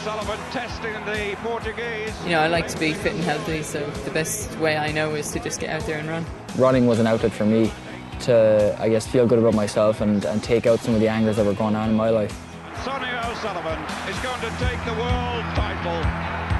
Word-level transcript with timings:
O'Sullivan 0.00 0.38
testing 0.50 0.94
the 1.04 1.36
Portuguese. 1.42 2.14
You 2.24 2.30
know, 2.30 2.40
I 2.40 2.46
like 2.46 2.66
to 2.68 2.78
be 2.78 2.94
fit 2.94 3.12
and 3.12 3.22
healthy, 3.22 3.62
so 3.62 3.84
the 4.06 4.10
best 4.10 4.58
way 4.58 4.78
I 4.78 4.90
know 4.92 5.14
is 5.14 5.30
to 5.32 5.38
just 5.40 5.60
get 5.60 5.68
out 5.68 5.82
there 5.82 5.98
and 5.98 6.08
run. 6.08 6.24
Running 6.56 6.86
was 6.86 7.00
an 7.00 7.06
outlet 7.06 7.32
for 7.32 7.44
me 7.44 7.70
to, 8.20 8.74
I 8.80 8.88
guess, 8.88 9.06
feel 9.06 9.26
good 9.26 9.38
about 9.38 9.52
myself 9.52 10.00
and, 10.00 10.24
and 10.24 10.42
take 10.42 10.66
out 10.66 10.80
some 10.80 10.94
of 10.94 11.00
the 11.00 11.08
angers 11.08 11.36
that 11.36 11.44
were 11.44 11.52
going 11.52 11.76
on 11.76 11.90
in 11.90 11.96
my 11.96 12.08
life. 12.08 12.32
Sonia 12.82 13.20
O'Sullivan 13.26 13.78
is 14.08 14.18
going 14.20 14.40
to 14.40 14.48
take 14.56 14.82
the 14.86 14.94
world 14.94 15.44
title 15.54 16.00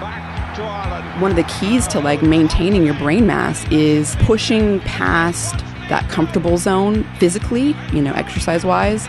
back 0.03 0.55
to 0.57 0.63
Ireland. 0.63 1.23
One 1.23 1.31
of 1.31 1.39
the 1.39 1.45
keys 1.45 1.89
to 1.89 2.01
like 2.01 2.23
maintaining 2.23 2.85
your 2.85 2.99
brain 2.99 3.27
mass 3.27 3.65
is 3.71 4.17
pushing 4.17 4.81
past 4.81 5.61
that 5.89 6.07
comfortable 6.11 6.59
zone 6.59 7.05
physically, 7.19 7.75
you 7.91 8.03
know, 8.03 8.13
exercise 8.13 8.67
wise. 8.67 9.09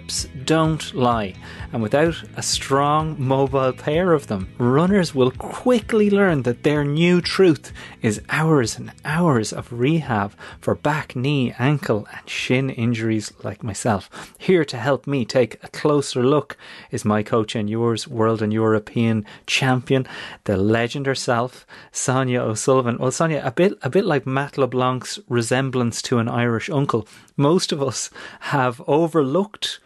don't 0.51 0.93
lie. 0.93 1.33
And 1.71 1.81
without 1.81 2.21
a 2.35 2.41
strong, 2.41 3.15
mobile 3.17 3.71
pair 3.71 4.11
of 4.11 4.27
them, 4.27 4.53
runners 4.57 5.15
will 5.15 5.31
quickly 5.31 6.09
learn 6.09 6.41
that 6.41 6.63
their 6.63 6.83
new 6.83 7.21
truth 7.21 7.71
is 8.01 8.21
hours 8.27 8.77
and 8.77 8.91
hours 9.05 9.53
of 9.53 9.71
rehab 9.71 10.33
for 10.59 10.75
back, 10.75 11.15
knee, 11.15 11.55
ankle, 11.57 12.05
and 12.11 12.29
shin 12.29 12.69
injuries 12.69 13.31
like 13.45 13.63
myself. 13.63 14.09
Here 14.37 14.65
to 14.65 14.75
help 14.75 15.07
me 15.07 15.23
take 15.23 15.53
a 15.63 15.69
closer 15.69 16.21
look 16.21 16.57
is 16.91 17.05
my 17.05 17.23
coach 17.23 17.55
and 17.55 17.69
yours, 17.69 18.05
world 18.05 18.41
and 18.41 18.51
European 18.51 19.25
champion, 19.47 20.05
the 20.43 20.57
legend 20.57 21.05
herself, 21.05 21.65
Sonia 21.93 22.41
O'Sullivan. 22.41 22.97
Well, 22.97 23.11
Sonia, 23.11 23.41
a 23.45 23.51
bit, 23.51 23.79
a 23.83 23.89
bit 23.89 24.03
like 24.03 24.27
Matt 24.27 24.57
LeBlanc's 24.57 25.17
resemblance 25.29 26.01
to 26.01 26.17
an 26.17 26.27
Irish 26.27 26.69
uncle. 26.69 27.07
Most 27.37 27.71
of 27.71 27.81
us 27.81 28.09
have 28.51 28.81
overlooked 28.85 29.79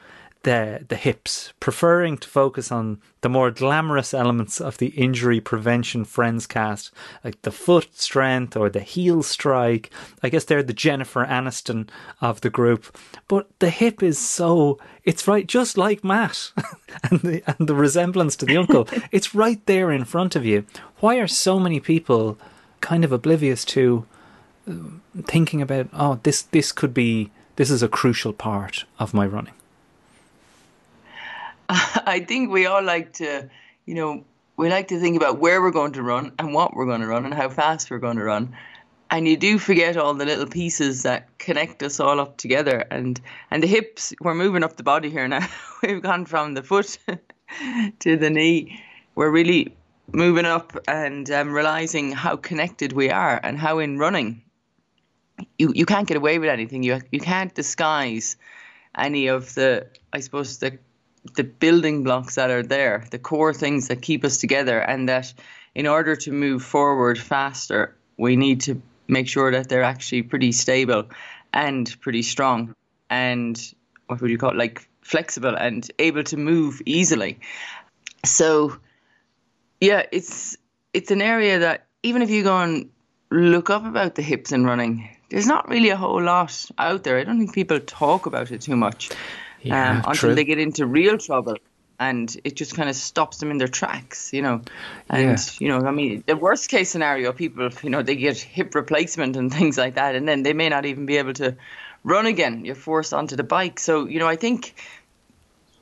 the 0.46 0.86
the 0.88 0.96
hips, 0.96 1.54
preferring 1.60 2.20
to 2.20 2.28
focus 2.28 2.72
on 2.72 3.02
the 3.22 3.30
more 3.30 3.50
glamorous 3.50 4.14
elements 4.14 4.62
of 4.62 4.78
the 4.78 4.90
injury 4.90 5.42
prevention 5.42 6.06
friends 6.06 6.46
cast, 6.46 6.92
like 7.24 7.42
the 7.42 7.52
foot 7.52 7.96
strength 7.96 8.56
or 8.56 8.70
the 8.70 8.80
heel 8.80 9.24
strike. 9.24 9.90
I 10.22 10.30
guess 10.30 10.46
they're 10.46 10.62
the 10.62 10.72
Jennifer 10.72 11.26
Aniston 11.26 11.90
of 12.22 12.42
the 12.42 12.52
group. 12.52 12.96
But 13.28 13.48
the 13.58 13.72
hip 13.72 14.04
is 14.04 14.20
so 14.20 14.78
it's 15.04 15.28
right 15.28 15.48
just 15.48 15.80
like 15.80 16.04
Matt 16.04 16.52
and 17.10 17.20
the 17.22 17.44
and 17.48 17.68
the 17.68 17.76
resemblance 17.76 18.36
to 18.38 18.46
the 18.46 18.58
uncle. 18.58 18.88
it's 19.12 19.34
right 19.34 19.66
there 19.66 19.92
in 19.92 20.06
front 20.06 20.36
of 20.36 20.46
you. 20.46 20.64
Why 21.00 21.16
are 21.16 21.28
so 21.28 21.60
many 21.60 21.80
people 21.80 22.38
kind 22.82 23.04
of 23.04 23.12
oblivious 23.12 23.66
to 23.66 24.06
uh, 24.70 24.74
thinking 25.24 25.64
about 25.64 25.90
oh 25.92 26.20
this 26.22 26.44
this 26.44 26.72
could 26.72 26.94
be 26.94 27.32
this 27.56 27.72
is 27.72 27.82
a 27.82 27.88
crucial 27.88 28.32
part 28.32 28.86
of 29.00 29.12
my 29.12 29.26
running? 29.26 29.56
I 31.70 32.24
think 32.28 32.52
we 32.52 32.66
all 32.66 32.84
like 32.84 33.14
to, 33.14 33.50
you 33.86 33.96
know, 33.96 34.24
we 34.58 34.70
like 34.70 34.88
to 34.90 35.00
think 35.00 35.18
about 35.18 35.40
where 35.40 35.62
we're 35.62 35.72
going 35.72 35.94
to 35.94 36.04
run 36.04 36.32
and 36.40 36.54
what 36.54 36.76
we're 36.76 36.86
going 36.86 37.02
to 37.02 37.08
run 37.08 37.26
and 37.26 37.34
how 37.34 37.50
fast 37.50 37.92
we're 37.92 38.00
going 38.00 38.18
to 38.18 38.24
run. 38.24 38.56
And 39.12 39.28
you 39.28 39.38
do 39.38 39.60
forget 39.60 39.98
all 39.98 40.14
the 40.14 40.26
little 40.26 40.48
pieces 40.48 41.04
that 41.04 41.38
connect 41.38 41.84
us 41.84 42.00
all 42.00 42.20
up 42.20 42.38
together. 42.38 42.86
And 42.90 43.20
and 43.52 43.62
the 43.62 43.68
hips, 43.68 44.14
we're 44.22 44.34
moving 44.34 44.64
up 44.64 44.78
the 44.78 44.84
body 44.84 45.10
here 45.10 45.28
now. 45.28 45.48
We've 45.84 46.02
gone 46.02 46.26
from 46.26 46.54
the 46.54 46.64
foot 46.64 46.98
to 48.00 48.18
the 48.18 48.30
knee. 48.30 48.82
We're 49.14 49.30
really 49.30 49.76
moving 50.12 50.46
up 50.46 50.78
and 50.88 51.30
um, 51.32 51.52
realizing 51.52 52.12
how 52.12 52.36
connected 52.36 52.94
we 52.94 53.10
are 53.10 53.40
and 53.44 53.58
how 53.58 53.80
in 53.80 53.98
running 53.98 54.42
you, 55.58 55.72
you 55.76 55.86
can't 55.86 56.08
get 56.08 56.18
away 56.18 56.40
with 56.40 56.50
anything. 56.50 56.84
You 56.84 57.02
you 57.12 57.20
can't 57.20 57.54
disguise 57.54 58.38
any 58.98 59.28
of 59.28 59.54
the 59.56 59.88
I 60.14 60.20
suppose 60.20 60.60
the 60.60 60.78
the 61.36 61.44
building 61.44 62.04
blocks 62.04 62.36
that 62.36 62.50
are 62.50 62.64
there, 62.64 63.06
the 63.12 63.20
core 63.20 63.54
things 63.54 63.88
that 63.88 64.02
keep 64.02 64.24
us 64.24 64.38
together, 64.38 64.80
and 64.80 65.10
that 65.10 65.34
in 65.74 65.88
order 65.88 66.16
to 66.16 66.32
move 66.32 66.64
forward 66.64 67.20
faster, 67.20 67.96
we 68.18 68.36
need 68.36 68.62
to 68.62 68.82
make 69.08 69.28
sure 69.28 69.52
that 69.52 69.70
they're 69.70 69.84
actually 69.84 70.22
pretty 70.22 70.52
stable 70.52 71.06
and 71.54 71.96
pretty 72.02 72.22
strong 72.22 72.74
and 73.10 73.74
what 74.08 74.22
would 74.22 74.32
you 74.32 74.38
call 74.38 74.52
it, 74.52 74.56
like 74.56 74.88
flexible 75.02 75.56
and 75.56 75.90
able 76.00 76.24
to 76.24 76.38
move 76.38 76.82
easily. 76.86 77.40
So, 78.24 78.78
yeah, 79.82 80.04
it's 80.12 80.58
it's 80.94 81.12
an 81.12 81.22
area 81.22 81.60
that 81.60 81.86
even 82.04 82.22
if 82.22 82.30
you 82.30 82.44
go 82.44 82.58
and 82.58 82.90
look 83.32 83.70
up 83.70 83.86
about 83.86 84.16
the 84.16 84.22
hips 84.22 84.52
and 84.52 84.66
running, 84.66 85.10
there's 85.30 85.48
not 85.48 85.68
really 85.68 85.90
a 85.90 85.98
whole 85.98 86.22
lot 86.22 86.66
out 86.78 87.04
there. 87.04 87.18
I 87.18 87.24
don't 87.24 87.38
think 87.38 87.54
people 87.54 87.80
talk 87.80 88.26
about 88.26 88.52
it 88.52 88.62
too 88.62 88.76
much 88.76 89.10
Yeah, 89.66 89.90
um, 89.92 89.98
until 89.98 90.16
true. 90.16 90.36
they 90.36 90.44
get 90.44 90.60
into 90.60 90.86
real 90.86 91.18
trouble. 91.18 91.58
And 91.98 92.36
it 92.44 92.56
just 92.58 92.76
kind 92.76 92.90
of 92.90 92.96
stops 92.96 93.38
them 93.38 93.52
in 93.52 93.58
their 93.58 93.70
tracks, 93.70 94.34
you 94.34 94.42
know. 94.42 94.62
And, 95.10 95.22
Yeah. 95.22 95.38
you 95.60 95.68
know, 95.70 95.88
I 95.88 95.92
mean, 95.92 96.24
the 96.28 96.36
worst 96.36 96.70
case 96.70 96.90
scenario, 96.90 97.32
people, 97.32 97.70
you 97.84 97.90
know, 97.90 98.04
they 98.04 98.18
get 98.18 98.38
hip 98.38 98.76
replacement 98.76 99.38
and 99.38 99.52
things 99.58 99.78
like 99.78 99.96
that. 99.96 100.14
And 100.16 100.28
then 100.28 100.44
they 100.44 100.52
may 100.54 100.68
not 100.68 100.86
even 100.86 101.06
be 101.06 101.18
able 101.18 101.34
to 101.36 101.56
run 102.04 102.26
again. 102.26 102.66
You're 102.66 102.76
forced 102.76 103.14
onto 103.14 103.38
the 103.38 103.44
bike. 103.46 103.80
So, 103.80 104.08
you 104.08 104.20
know, 104.20 104.28
I 104.28 104.36
think 104.36 104.76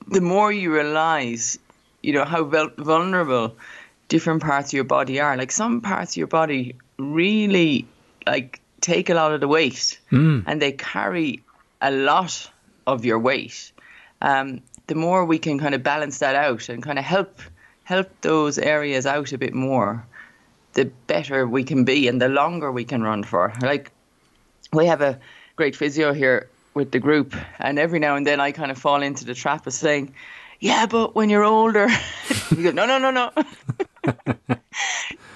the 0.08 0.22
more 0.22 0.52
you 0.52 0.72
realize, 0.74 1.58
you 2.04 2.14
know, 2.14 2.26
how 2.26 2.44
vulnerable 2.44 3.56
different 4.08 4.44
parts 4.44 4.70
of 4.70 4.74
your 4.74 4.84
body 4.84 5.20
are. 5.20 5.36
Like 5.36 5.52
some 5.52 5.82
parts 5.82 6.14
of 6.14 6.18
your 6.18 6.28
body 6.28 6.76
really 7.00 7.88
like 8.28 8.62
take 8.82 9.10
a 9.10 9.16
lot 9.16 9.34
of 9.34 9.42
the 9.42 9.48
weight 9.48 10.00
and 10.12 10.62
they 10.62 10.74
carry 10.74 11.42
a 11.82 11.90
lot 11.90 12.52
of 12.86 13.04
your 13.04 13.18
weight. 13.18 13.72
Um, 14.24 14.62
the 14.88 14.96
more 14.96 15.26
we 15.26 15.38
can 15.38 15.60
kind 15.60 15.76
of 15.76 15.84
balance 15.84 16.20
that 16.20 16.36
out 16.36 16.70
and 16.70 16.82
kind 16.82 16.98
of 16.98 17.06
help 17.06 17.40
help 17.84 18.10
those 18.22 18.58
areas 18.58 19.06
out 19.06 19.34
a 19.34 19.38
bit 19.38 19.54
more, 19.54 20.06
the 20.74 20.86
better 21.08 21.46
we 21.46 21.64
can 21.64 21.84
be 21.84 22.08
and 22.08 22.22
the 22.22 22.30
longer 22.30 22.72
we 22.72 22.86
can 22.86 23.04
run 23.04 23.24
for. 23.24 23.54
Like 23.62 23.92
we 24.72 24.86
have 24.88 25.02
a 25.02 25.20
great 25.56 25.76
physio 25.76 26.14
here 26.14 26.50
with 26.74 26.92
the 26.92 27.00
group, 27.00 27.36
and 27.60 27.78
every 27.78 28.00
now 28.00 28.16
and 28.16 28.26
then 28.26 28.40
I 28.40 28.52
kind 28.52 28.72
of 28.72 28.78
fall 28.78 29.04
into 29.04 29.26
the 29.26 29.36
trap 29.36 29.68
of 29.68 29.74
saying, 29.74 30.14
"Yeah, 30.60 30.88
but 30.88 31.14
when 31.14 31.30
you're 31.30 31.44
older," 31.44 31.88
we 32.56 32.64
go, 32.64 32.72
"No, 32.72 32.86
no, 32.86 32.98
no, 32.98 33.12
no." 33.12 33.32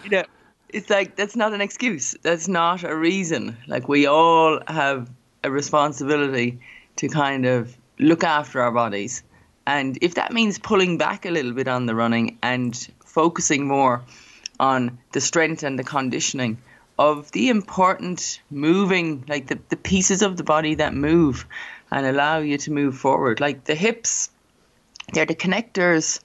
you 0.03 0.09
know, 0.09 0.23
it's 0.69 0.89
like 0.89 1.15
that's 1.15 1.35
not 1.35 1.53
an 1.53 1.61
excuse. 1.61 2.15
That's 2.23 2.47
not 2.47 2.83
a 2.83 2.95
reason. 2.95 3.57
Like 3.67 3.87
we 3.87 4.07
all 4.07 4.59
have 4.67 5.09
a 5.43 5.51
responsibility 5.51 6.59
to 6.95 7.07
kind 7.09 7.45
of 7.45 7.77
look 7.99 8.23
after 8.23 8.61
our 8.61 8.71
bodies, 8.71 9.23
and 9.65 9.97
if 10.01 10.15
that 10.15 10.31
means 10.31 10.59
pulling 10.59 10.97
back 10.97 11.25
a 11.25 11.31
little 11.31 11.51
bit 11.51 11.67
on 11.67 11.85
the 11.85 11.95
running 11.95 12.37
and 12.41 12.87
focusing 13.05 13.67
more 13.67 14.03
on 14.59 14.97
the 15.11 15.21
strength 15.21 15.63
and 15.63 15.77
the 15.77 15.83
conditioning 15.83 16.57
of 16.97 17.31
the 17.31 17.49
important 17.49 18.41
moving, 18.49 19.23
like 19.27 19.47
the, 19.47 19.59
the 19.69 19.75
pieces 19.75 20.21
of 20.21 20.37
the 20.37 20.43
body 20.43 20.75
that 20.75 20.93
move 20.93 21.45
and 21.91 22.05
allow 22.05 22.39
you 22.39 22.57
to 22.57 22.71
move 22.71 22.97
forward. 22.97 23.39
Like 23.39 23.65
the 23.65 23.75
hips, 23.75 24.29
they're 25.13 25.25
the 25.25 25.35
connectors 25.35 26.21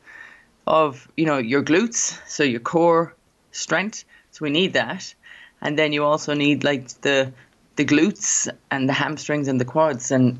of, 0.66 1.08
you 1.16 1.26
know, 1.26 1.38
your 1.38 1.62
glutes, 1.62 2.18
so 2.26 2.42
your 2.42 2.60
core 2.60 3.14
strength. 3.50 4.04
So 4.30 4.44
we 4.44 4.50
need 4.50 4.72
that. 4.74 5.14
And 5.60 5.78
then 5.78 5.92
you 5.92 6.04
also 6.04 6.34
need 6.34 6.64
like 6.64 6.88
the 7.02 7.32
the 7.76 7.84
glutes 7.86 8.48
and 8.70 8.86
the 8.88 8.92
hamstrings 8.92 9.48
and 9.48 9.58
the 9.58 9.64
quads 9.64 10.10
and 10.10 10.38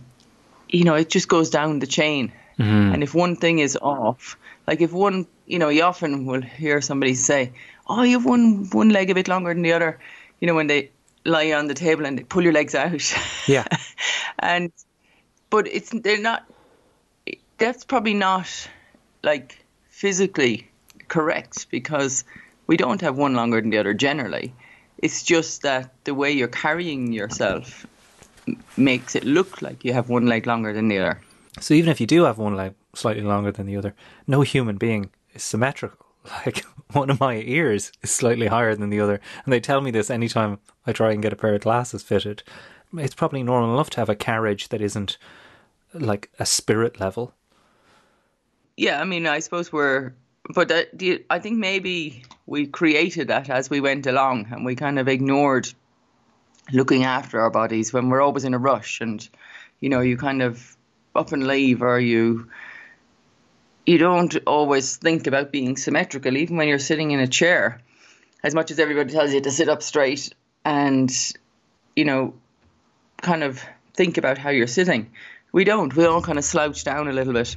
you 0.72 0.84
know, 0.84 0.94
it 0.94 1.10
just 1.10 1.28
goes 1.28 1.50
down 1.50 1.78
the 1.78 1.86
chain. 1.86 2.32
Mm-hmm. 2.58 2.94
And 2.94 3.02
if 3.02 3.14
one 3.14 3.36
thing 3.36 3.60
is 3.60 3.78
off, 3.80 4.36
like 4.66 4.80
if 4.80 4.92
one, 4.92 5.26
you 5.46 5.58
know, 5.58 5.69
you 5.69 5.82
often 5.82 6.26
will 6.26 6.42
hear 6.42 6.80
somebody 6.80 7.14
say, 7.14 7.52
"Oh, 7.86 8.02
you 8.02 8.19
have 8.19 8.26
one 8.26 8.69
one 8.70 8.88
leg 8.88 9.10
a 9.10 9.14
bit 9.14 9.28
longer 9.28 9.52
than 9.54 9.62
the 9.62 9.72
other," 9.72 10.00
you 10.40 10.46
know, 10.46 10.54
when 10.54 10.66
they 10.66 10.90
lie 11.24 11.52
on 11.52 11.69
the 11.69 11.74
table 11.74 12.06
and 12.06 12.19
they 12.19 12.24
pull 12.24 12.42
your 12.42 12.52
legs 12.52 12.74
out. 12.74 13.14
Yeah. 13.46 13.66
and 14.38 14.72
but 15.50 15.66
it's 15.69 15.90
they're 15.90 16.20
not. 16.20 16.44
That's 17.58 17.84
probably 17.84 18.14
not 18.14 18.48
like 19.22 19.64
physically 19.88 20.69
correct 21.08 21.70
because 21.70 22.24
we 22.66 22.76
don't 22.76 23.00
have 23.00 23.16
one 23.16 23.34
longer 23.34 23.60
than 23.60 23.70
the 23.70 23.78
other 23.78 23.94
generally. 23.94 24.54
It's 24.98 25.22
just 25.22 25.62
that 25.62 25.92
the 26.04 26.14
way 26.14 26.32
you're 26.32 26.48
carrying 26.48 27.12
yourself 27.12 27.86
makes 28.77 29.15
it 29.15 29.25
look 29.25 29.62
like 29.62 29.85
you 29.85 29.93
have 29.93 30.09
one 30.09 30.27
leg 30.27 30.47
longer 30.47 30.73
than 30.73 30.89
the 30.89 30.99
other. 30.99 31.21
So 31.61 31.75
even 31.75 31.91
if 31.91 32.00
you 32.00 32.06
do 32.06 32.25
have 32.25 32.39
one 32.39 32.56
leg 32.56 32.75
slightly 32.94 33.23
longer 33.23 33.53
than 33.53 33.67
the 33.67 33.77
other, 33.77 33.94
no 34.27 34.43
human 34.43 34.77
being 34.77 35.11
is 35.35 35.43
symmetrical. 35.43 36.06
Like 36.47 36.65
one 36.93 37.11
of 37.11 37.19
my 37.19 37.37
ears 37.37 37.91
is 38.03 38.12
slightly 38.12 38.47
higher 38.47 38.77
than 38.77 38.91
the 38.91 39.00
other, 39.00 39.21
and 39.44 39.53
they 39.53 39.59
tell 39.59 39.81
me 39.81 39.91
this 39.91 40.09
anytime 40.09 40.61
I 40.87 40.93
try 40.93 41.11
and 41.11 41.21
get 41.23 41.33
a 41.33 41.37
pair 41.37 41.55
of 41.55 41.62
glasses 41.62 42.05
fitted. 42.05 42.44
It's 42.97 43.15
probably 43.15 43.43
normal 43.43 43.75
enough 43.75 43.91
to 43.91 44.00
have 44.00 44.09
a 44.09 44.15
carriage 44.15 44.69
that 44.69 44.81
isn't 44.81 45.19
like 45.94 46.31
a 46.39 46.47
spirit 46.47 47.00
level. 47.00 47.35
Yeah, 48.77 49.00
I 49.00 49.05
mean, 49.05 49.27
I 49.27 49.41
suppose 49.41 49.73
we're, 49.73 50.12
but 50.55 50.69
that, 50.69 51.25
I 51.29 51.39
think 51.39 51.59
maybe 51.59 52.25
we 52.47 52.67
created 52.67 53.29
that 53.29 53.50
as 53.50 53.69
we 53.69 53.81
went 53.81 54.06
along, 54.06 54.47
and 54.53 54.65
we 54.65 54.77
kind 54.77 54.99
of 54.99 55.09
ignored 55.09 55.73
looking 56.70 57.05
after 57.05 57.41
our 57.41 57.50
bodies 57.50 57.93
when 57.93 58.09
we're 58.09 58.20
always 58.20 58.44
in 58.44 58.55
a 58.55 58.59
rush, 58.59 59.00
and 59.00 59.26
you 59.81 59.88
know, 59.88 60.00
you 60.00 60.17
kind 60.17 60.43
of 60.43 60.76
up 61.14 61.32
and 61.32 61.47
leave, 61.47 61.82
or 61.82 61.99
you 61.99 62.49
you 63.87 63.99
don't 63.99 64.37
always 64.47 64.97
think 64.97 65.26
about 65.26 65.53
being 65.53 65.76
symmetrical, 65.76 66.37
even 66.37 66.56
when 66.56 66.69
you're 66.69 66.79
sitting 66.79 67.11
in 67.11 67.20
a 67.20 67.26
chair. 67.26 67.81
As 68.44 68.55
much 68.55 68.70
as 68.70 68.79
everybody 68.79 69.12
tells 69.12 69.32
you 69.32 69.41
to 69.41 69.50
sit 69.50 69.69
up 69.69 69.82
straight 69.82 70.35
and, 70.64 71.12
you 71.94 72.05
know, 72.05 72.35
kind 73.20 73.44
of 73.44 73.62
think 73.94 74.19
about 74.19 74.38
how 74.38 74.50
you're 74.50 74.67
sitting, 74.67 75.11
we 75.53 75.65
don't. 75.65 75.94
We 75.94 76.06
all 76.06 76.23
kind 76.23 76.38
of 76.38 76.44
slouch 76.44 76.82
down 76.82 77.08
a 77.08 77.12
little 77.12 77.32
bit. 77.32 77.56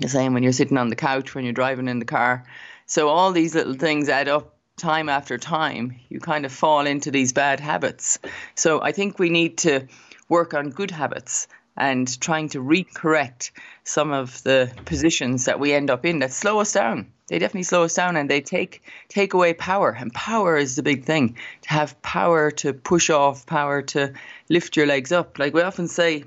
The 0.00 0.08
same 0.08 0.32
when 0.32 0.42
you're 0.42 0.52
sitting 0.52 0.78
on 0.78 0.88
the 0.88 0.96
couch, 0.96 1.34
when 1.34 1.44
you're 1.44 1.52
driving 1.52 1.88
in 1.88 1.98
the 1.98 2.06
car. 2.06 2.44
So 2.86 3.08
all 3.08 3.32
these 3.32 3.54
little 3.54 3.74
things 3.74 4.08
add 4.08 4.28
up 4.28 4.54
time 4.80 5.08
after 5.08 5.38
time. 5.38 5.94
You 6.08 6.18
kind 6.18 6.44
of 6.44 6.52
fall 6.52 6.86
into 6.86 7.10
these 7.10 7.32
bad 7.32 7.60
habits. 7.60 8.18
So 8.54 8.82
I 8.82 8.92
think 8.92 9.18
we 9.18 9.30
need 9.30 9.58
to 9.58 9.86
work 10.28 10.54
on 10.54 10.70
good 10.70 10.90
habits 10.90 11.46
and 11.76 12.20
trying 12.20 12.48
to 12.50 12.58
recorrect 12.58 13.50
some 13.84 14.12
of 14.12 14.42
the 14.42 14.70
positions 14.84 15.44
that 15.44 15.60
we 15.60 15.72
end 15.72 15.90
up 15.90 16.04
in 16.04 16.18
that 16.20 16.32
slow 16.32 16.60
us 16.60 16.72
down. 16.72 17.06
They 17.28 17.38
definitely 17.38 17.62
slow 17.62 17.84
us 17.84 17.94
down 17.94 18.16
and 18.16 18.28
they 18.28 18.40
take 18.40 18.82
take 19.08 19.34
away 19.34 19.54
power. 19.54 19.90
And 19.90 20.12
power 20.12 20.56
is 20.56 20.74
the 20.74 20.82
big 20.82 21.04
thing. 21.04 21.36
To 21.62 21.68
have 21.70 22.00
power 22.02 22.50
to 22.52 22.72
push 22.72 23.08
off, 23.08 23.46
power 23.46 23.82
to 23.82 24.12
lift 24.48 24.76
your 24.76 24.86
legs 24.86 25.12
up. 25.12 25.38
Like 25.38 25.54
we 25.54 25.62
often 25.62 25.86
say, 25.86 26.24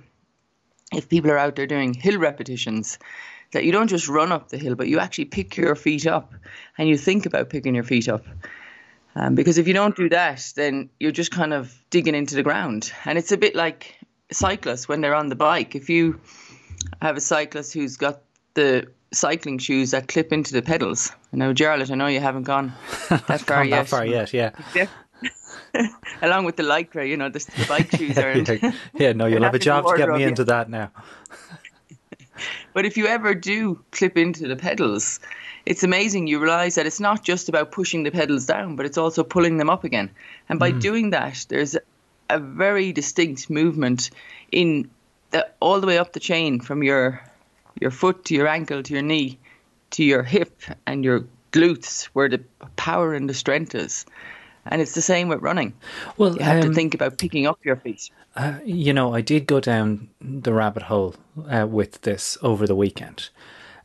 if 0.94 1.09
people 1.09 1.31
are 1.31 1.38
out 1.38 1.55
there 1.55 1.67
doing 1.67 1.94
hill 1.94 2.19
repetitions, 2.19 3.00
that 3.53 3.63
you 3.63 3.71
don't 3.71 3.88
just 3.88 4.07
run 4.07 4.31
up 4.31 4.50
the 4.50 4.57
hill, 4.57 4.75
but 4.75 4.88
you 4.88 5.00
actually 5.00 5.25
pick 5.25 5.57
your 5.57 5.75
feet 5.75 6.05
up 6.05 6.33
and 6.77 6.88
you 6.89 6.97
think 6.97 7.25
about 7.25 7.50
picking 7.50 7.73
your 7.75 7.83
feet 7.83 8.09
up. 8.09 8.25
Um, 9.15 9.35
because 9.35 9.57
if 9.57 9.67
you 9.67 9.73
don't 9.73 9.95
do 9.95 10.09
that, 10.09 10.51
then 10.55 10.89
you're 11.00 11.11
just 11.11 11.31
kind 11.31 11.53
of 11.53 11.73
digging 11.89 12.15
into 12.15 12.35
the 12.35 12.44
ground. 12.44 12.91
And 13.05 13.17
it's 13.17 13.31
a 13.31 13.38
bit 13.38 13.55
like 13.55 13.95
cyclists 14.31 14.88
when 14.88 15.01
they're 15.01 15.15
on 15.15 15.29
the 15.29 15.35
bike. 15.35 15.75
If 15.75 15.89
you 15.89 16.19
have 17.01 17.15
a 17.15 17.21
cyclist 17.21 17.73
who's 17.73 17.97
got 17.97 18.21
the 18.55 18.88
cycling 19.11 19.59
shoes 19.59 19.91
that 19.91 20.07
clip 20.07 20.33
into 20.33 20.53
the 20.53 20.61
pedals, 20.63 21.11
I 21.31 21.38
know, 21.38 21.53
I 21.57 21.95
know 21.95 22.07
you 22.07 22.19
haven't 22.19 22.44
gone 22.44 22.73
that 23.09 23.41
far 23.41 23.57
Gone 23.57 23.69
yet. 23.69 23.75
that 23.77 23.88
far 23.88 24.05
yet, 24.05 24.33
yeah. 24.33 24.51
Along 26.21 26.45
with 26.45 26.55
the 26.55 26.63
lycra, 26.63 27.07
you 27.07 27.17
know, 27.17 27.29
the, 27.29 27.39
the 27.39 27.65
bike 27.67 27.91
shoes 27.97 28.17
are. 28.17 28.38
yeah, 28.38 28.71
yeah, 28.94 29.13
no, 29.13 29.25
You'll 29.25 29.44
have 29.44 29.53
a 29.53 29.59
job 29.59 29.85
to 29.85 29.97
get 29.97 30.09
me 30.09 30.23
into 30.23 30.44
that 30.45 30.69
now. 30.69 30.91
But 32.74 32.85
if 32.85 32.97
you 32.97 33.07
ever 33.07 33.33
do 33.33 33.83
clip 33.91 34.18
into 34.18 34.47
the 34.47 34.56
pedals, 34.56 35.19
it's 35.65 35.83
amazing. 35.83 36.27
You 36.27 36.39
realize 36.39 36.75
that 36.75 36.85
it's 36.85 37.00
not 37.00 37.24
just 37.24 37.50
about 37.50 37.71
pushing 37.71 38.03
the 38.03 38.12
pedals 38.12 38.45
down, 38.45 38.75
but 38.75 38.85
it's 38.85 38.97
also 38.97 39.24
pulling 39.24 39.57
them 39.57 39.69
up 39.69 39.83
again. 39.83 40.09
And 40.50 40.59
by 40.59 40.71
mm. 40.71 40.81
doing 40.81 41.09
that, 41.12 41.45
there's 41.50 41.77
a 42.30 42.39
very 42.39 42.91
distinct 42.91 43.50
movement 43.50 44.09
in 44.51 44.89
the, 45.31 45.47
all 45.59 45.80
the 45.80 45.88
way 45.88 45.97
up 45.97 46.13
the 46.13 46.19
chain 46.19 46.59
from 46.59 46.83
your 46.83 47.21
your 47.80 47.91
foot 47.91 48.25
to 48.25 48.36
your 48.36 48.47
ankle 48.47 48.83
to 48.83 48.94
your 48.94 49.01
knee 49.01 49.39
to 49.94 50.03
your 50.03 50.24
hip 50.24 50.62
and 50.86 51.03
your 51.03 51.25
glutes, 51.51 52.06
where 52.13 52.27
the 52.27 52.41
power 52.75 53.13
and 53.13 53.29
the 53.29 53.33
strength 53.33 53.75
is. 53.75 54.06
And 54.65 54.81
it's 54.81 54.94
the 54.94 55.01
same 55.01 55.27
with 55.27 55.42
running. 55.42 55.74
Well, 56.18 56.36
You 56.38 56.44
have 56.44 56.63
um, 56.63 56.69
to 56.69 56.74
think 56.74 56.94
about 56.94 57.18
picking 57.18 57.45
up 57.48 57.60
your 57.65 57.75
feet. 57.75 58.10
Uh, 58.36 58.60
you 58.65 58.94
know, 58.94 59.13
I 59.13 59.21
did 59.21 59.45
go 59.45 59.60
down 59.60 60.10
the 60.21 60.54
rabbit 60.54 60.83
hole 60.83 61.15
uh, 61.50 61.68
with 61.69 62.01
this 62.01 62.38
over 62.42 62.65
the 62.65 62.75
weekend 62.75 63.30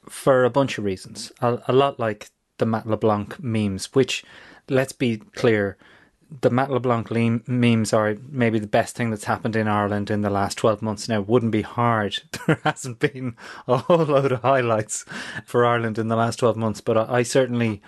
for 0.08 0.44
a 0.44 0.50
bunch 0.50 0.78
of 0.78 0.84
reasons. 0.84 1.32
A, 1.40 1.58
a 1.68 1.72
lot 1.72 1.98
like 1.98 2.30
the 2.58 2.66
Matt 2.66 2.86
LeBlanc 2.86 3.42
memes, 3.42 3.86
which, 3.94 4.24
let's 4.68 4.92
be 4.92 5.18
clear, 5.18 5.76
the 6.40 6.50
Matt 6.50 6.70
LeBlanc 6.70 7.10
le- 7.10 7.40
memes 7.46 7.92
are 7.92 8.16
maybe 8.28 8.58
the 8.58 8.66
best 8.66 8.94
thing 8.94 9.10
that's 9.10 9.24
happened 9.24 9.56
in 9.56 9.66
Ireland 9.66 10.10
in 10.10 10.20
the 10.20 10.30
last 10.30 10.58
12 10.58 10.82
months 10.82 11.08
now. 11.08 11.20
Wouldn't 11.22 11.52
be 11.52 11.62
hard. 11.62 12.18
There 12.46 12.60
hasn't 12.64 12.98
been 13.00 13.36
a 13.66 13.76
whole 13.76 14.06
load 14.06 14.32
of 14.32 14.40
highlights 14.40 15.04
for 15.44 15.66
Ireland 15.66 15.98
in 15.98 16.08
the 16.08 16.16
last 16.16 16.38
12 16.38 16.56
months, 16.56 16.80
but 16.80 16.96
I, 16.96 17.18
I 17.18 17.22
certainly 17.22 17.82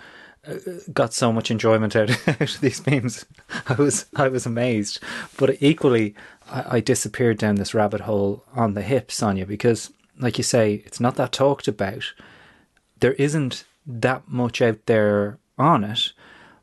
got 0.93 1.13
so 1.13 1.31
much 1.31 1.51
enjoyment 1.51 1.95
out, 1.95 2.09
out 2.27 2.41
of 2.41 2.61
these 2.61 2.85
memes. 2.85 3.25
I 3.67 3.73
was 3.73 4.05
I 4.15 4.27
was 4.27 4.45
amazed, 4.45 4.99
but 5.37 5.61
equally 5.61 6.15
I, 6.49 6.77
I 6.77 6.79
disappeared 6.79 7.37
down 7.37 7.55
this 7.55 7.73
rabbit 7.73 8.01
hole 8.01 8.43
on 8.53 8.73
the 8.73 8.81
hip, 8.81 9.11
Sonia, 9.11 9.45
because 9.45 9.91
like 10.19 10.37
you 10.37 10.43
say, 10.43 10.83
it's 10.85 10.99
not 10.99 11.15
that 11.15 11.31
talked 11.31 11.67
about. 11.67 12.13
There 12.99 13.13
isn't 13.13 13.63
that 13.85 14.27
much 14.27 14.61
out 14.61 14.85
there 14.85 15.39
on 15.57 15.83
it. 15.83 16.13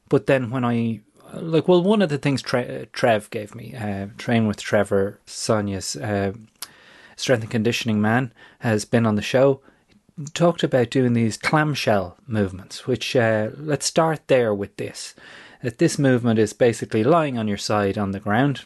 But 0.08 0.26
then 0.26 0.50
when 0.50 0.64
I 0.64 1.00
like, 1.34 1.69
well, 1.69 1.82
one 1.82 2.02
of 2.02 2.08
the 2.08 2.19
things 2.19 2.40
Tre- 2.40 2.88
Trev 2.92 3.30
gave 3.30 3.54
me, 3.54 3.75
uh, 3.75 4.06
train 4.16 4.46
with 4.46 4.62
Trevor, 4.62 5.20
Sonia's 5.26 5.96
uh, 5.96 6.32
strength 7.16 7.42
and 7.42 7.50
conditioning 7.50 8.00
man, 8.00 8.32
has 8.60 8.84
been 8.84 9.06
on 9.06 9.16
the 9.16 9.22
show 9.22 9.60
talked 10.34 10.62
about 10.62 10.90
doing 10.90 11.12
these 11.12 11.36
clamshell 11.36 12.16
movements, 12.26 12.86
which 12.86 13.14
uh, 13.14 13.50
let's 13.56 13.86
start 13.86 14.26
there 14.28 14.54
with 14.54 14.76
this. 14.76 15.14
That 15.62 15.78
this 15.78 15.98
movement 15.98 16.38
is 16.38 16.52
basically 16.52 17.02
lying 17.02 17.36
on 17.36 17.48
your 17.48 17.58
side 17.58 17.98
on 17.98 18.12
the 18.12 18.20
ground 18.20 18.64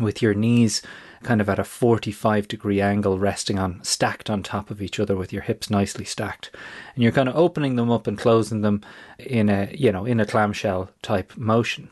with 0.00 0.22
your 0.22 0.34
knees 0.34 0.82
kind 1.22 1.40
of 1.40 1.48
at 1.48 1.58
a 1.58 1.64
45 1.64 2.48
degree 2.48 2.80
angle 2.80 3.18
resting 3.18 3.58
on 3.58 3.82
stacked 3.84 4.30
on 4.30 4.42
top 4.42 4.70
of 4.70 4.80
each 4.80 4.98
other 4.98 5.16
with 5.16 5.32
your 5.32 5.42
hips 5.42 5.68
nicely 5.68 6.04
stacked. 6.04 6.50
And 6.94 7.02
you're 7.02 7.12
kind 7.12 7.28
of 7.28 7.36
opening 7.36 7.76
them 7.76 7.90
up 7.90 8.06
and 8.06 8.18
closing 8.18 8.62
them 8.62 8.82
in 9.18 9.48
a 9.48 9.70
you 9.76 9.92
know 9.92 10.06
in 10.06 10.20
a 10.20 10.26
clamshell 10.26 10.90
type 11.02 11.36
motion. 11.36 11.90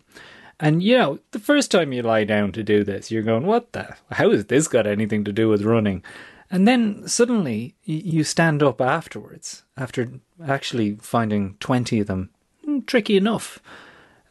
And 0.61 0.83
you 0.83 0.97
know 0.97 1.19
the 1.33 1.39
first 1.39 1.71
time 1.71 1.93
you 1.93 2.03
lie 2.03 2.25
down 2.25 2.53
to 2.53 2.63
do 2.63 2.85
this 2.85 3.11
you're 3.11 3.23
going 3.23 3.47
what 3.47 3.73
the 3.73 3.97
how 4.13 4.31
has 4.31 4.47
this 4.47 4.67
got 4.67 4.87
anything 4.87 5.25
to 5.25 5.33
do 5.33 5.49
with 5.49 5.63
running 5.63 6.03
and 6.51 6.67
then 6.67 7.07
suddenly 7.07 7.75
you 7.85 8.25
stand 8.25 8.63
up 8.63 8.81
afterwards, 8.81 9.65
after 9.77 10.11
actually 10.47 10.97
finding 10.97 11.57
20 11.61 12.01
of 12.01 12.07
them 12.07 12.31
mm, 12.67 12.87
tricky 12.87 13.17
enough, 13.17 13.59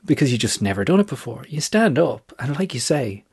because 0.05 0.31
you 0.31 0.38
just 0.38 0.62
never 0.62 0.83
done 0.83 1.00
it 1.00 1.07
before. 1.07 1.45
You 1.47 1.62
stand 1.62 2.00
up, 2.00 2.33
and 2.39 2.57
like 2.57 2.74
you 2.74 2.79
say, 2.79 3.24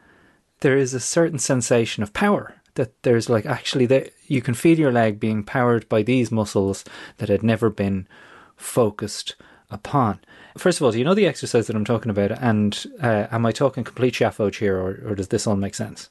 there 0.60 0.76
is 0.76 0.92
a 0.92 1.00
certain 1.00 1.38
sensation 1.38 2.02
of 2.02 2.12
power. 2.12 2.56
That 2.74 3.02
there's 3.04 3.28
like 3.28 3.46
actually 3.46 3.86
that 3.86 4.10
you 4.26 4.42
can 4.42 4.54
feel 4.54 4.78
your 4.78 4.90
leg 4.90 5.20
being 5.20 5.44
powered 5.44 5.88
by 5.88 6.02
these 6.02 6.32
muscles 6.32 6.84
that 7.18 7.28
had 7.28 7.44
never 7.44 7.70
been 7.70 8.08
focused 8.56 9.36
upon. 9.70 10.18
First 10.58 10.80
of 10.80 10.84
all, 10.84 10.90
do 10.90 10.98
you 10.98 11.04
know 11.04 11.14
the 11.14 11.26
exercise 11.26 11.68
that 11.68 11.76
I'm 11.76 11.84
talking 11.84 12.10
about? 12.10 12.32
And 12.32 12.84
uh, 13.00 13.26
am 13.30 13.46
I 13.46 13.52
talking 13.52 13.84
complete 13.84 14.14
chaffage 14.14 14.56
here, 14.56 14.76
or, 14.76 15.00
or 15.06 15.14
does 15.14 15.28
this 15.28 15.46
all 15.46 15.56
make 15.56 15.74
sense? 15.74 16.10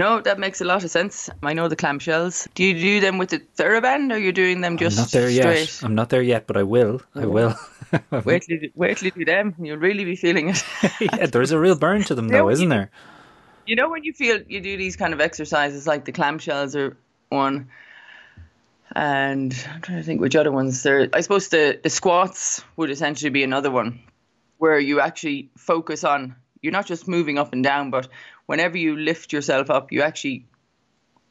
No, 0.00 0.20
that 0.20 0.38
makes 0.38 0.60
a 0.60 0.64
lot 0.64 0.82
of 0.82 0.90
sense. 0.90 1.28
I 1.42 1.52
know 1.52 1.68
the 1.68 1.76
clamshells. 1.76 2.48
Do 2.54 2.64
you 2.64 2.74
do 2.74 3.00
them 3.00 3.18
with 3.18 3.30
the 3.30 3.40
TheraBand 3.58 4.12
or 4.12 4.16
you're 4.16 4.32
doing 4.32 4.62
them 4.62 4.78
just 4.78 4.98
I'm 4.98 5.02
not 5.02 5.10
there 5.10 5.30
yet. 5.30 5.80
I'm 5.82 5.94
not 5.94 6.08
there 6.08 6.22
yet, 6.22 6.46
but 6.46 6.56
I 6.56 6.62
will. 6.62 7.02
I 7.14 7.24
oh. 7.24 7.28
will. 7.28 7.54
Wait 8.24 8.42
till, 8.42 8.58
you, 8.58 8.70
wait 8.76 8.98
till 8.98 9.06
you 9.06 9.10
do 9.10 9.24
them 9.24 9.52
you'll 9.58 9.76
really 9.76 10.04
be 10.04 10.14
feeling 10.14 10.50
it. 10.50 10.62
yeah, 11.00 11.26
there's 11.26 11.50
a 11.50 11.58
real 11.58 11.74
burn 11.74 12.04
to 12.04 12.14
them, 12.14 12.28
though, 12.28 12.48
isn't 12.48 12.68
there? 12.68 12.88
you 13.70 13.76
know 13.76 13.88
when 13.88 14.02
you 14.02 14.12
feel 14.12 14.42
you 14.48 14.60
do 14.60 14.76
these 14.76 14.96
kind 14.96 15.14
of 15.14 15.20
exercises 15.20 15.86
like 15.86 16.04
the 16.04 16.12
clamshells 16.12 16.74
are 16.74 16.96
one 17.28 17.68
and 18.96 19.54
I'm 19.72 19.80
trying 19.80 19.98
to 19.98 20.04
think 20.04 20.20
which 20.20 20.34
other 20.34 20.50
ones 20.50 20.82
there 20.82 21.08
I 21.12 21.20
suppose 21.20 21.48
the, 21.48 21.78
the 21.80 21.90
squats 21.90 22.64
would 22.76 22.90
essentially 22.90 23.30
be 23.30 23.44
another 23.44 23.70
one 23.70 24.00
where 24.58 24.80
you 24.80 25.00
actually 25.00 25.50
focus 25.56 26.02
on 26.02 26.34
you're 26.62 26.72
not 26.72 26.86
just 26.86 27.06
moving 27.06 27.38
up 27.38 27.52
and 27.52 27.62
down 27.62 27.90
but 27.90 28.08
whenever 28.50 28.76
you 28.84 28.96
lift 28.96 29.32
yourself 29.32 29.70
up 29.70 29.92
you 29.92 30.02
actually 30.02 30.44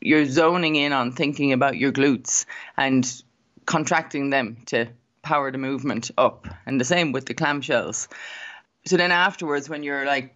you're 0.10 0.26
zoning 0.26 0.76
in 0.84 0.92
on 0.94 1.12
thinking 1.12 1.52
about 1.54 1.76
your 1.78 1.92
glutes 1.92 2.46
and 2.78 3.22
contracting 3.66 4.30
them 4.30 4.56
to 4.66 4.86
power 5.22 5.52
the 5.52 5.58
movement 5.58 6.10
up 6.18 6.48
and 6.66 6.80
the 6.80 6.86
same 6.86 7.12
with 7.12 7.26
the 7.26 7.34
clamshells 7.34 8.08
so 8.86 8.96
then 8.98 9.12
afterwards 9.12 9.70
when 9.70 9.84
you're 9.84 10.06
like 10.06 10.34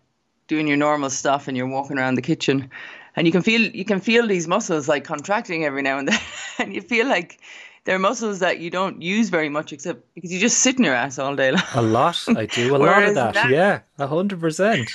doing 0.47 0.67
your 0.67 0.77
normal 0.77 1.09
stuff 1.09 1.47
and 1.47 1.55
you're 1.57 1.71
walking 1.77 1.97
around 1.97 2.15
the 2.15 2.21
kitchen 2.31 2.69
and 3.15 3.25
you 3.27 3.31
can 3.31 3.41
feel 3.41 3.61
you 3.61 3.85
can 3.85 3.99
feel 4.01 4.27
these 4.27 4.47
muscles 4.47 4.87
like 4.89 5.05
contracting 5.05 5.63
every 5.63 5.81
now 5.81 5.97
and 5.97 6.07
then 6.09 6.19
and 6.59 6.75
you 6.75 6.81
feel 6.81 7.07
like 7.07 7.39
they're 7.85 7.99
muscles 7.99 8.39
that 8.39 8.59
you 8.59 8.69
don't 8.69 9.01
use 9.01 9.29
very 9.29 9.49
much 9.49 9.71
except 9.73 9.99
because 10.15 10.31
you 10.33 10.39
just 10.39 10.57
sit 10.59 10.77
in 10.77 10.83
your 10.83 10.95
ass 10.95 11.17
all 11.19 11.35
day 11.35 11.51
long 11.51 11.63
A 11.75 11.81
lot. 11.81 12.17
I 12.43 12.45
do 12.45 12.75
a 12.75 12.77
lot 12.77 13.03
of 13.03 13.15
that. 13.15 13.33
that- 13.35 13.49
Yeah, 13.51 13.79
a 13.99 14.07
hundred 14.07 14.39
percent. 14.39 14.87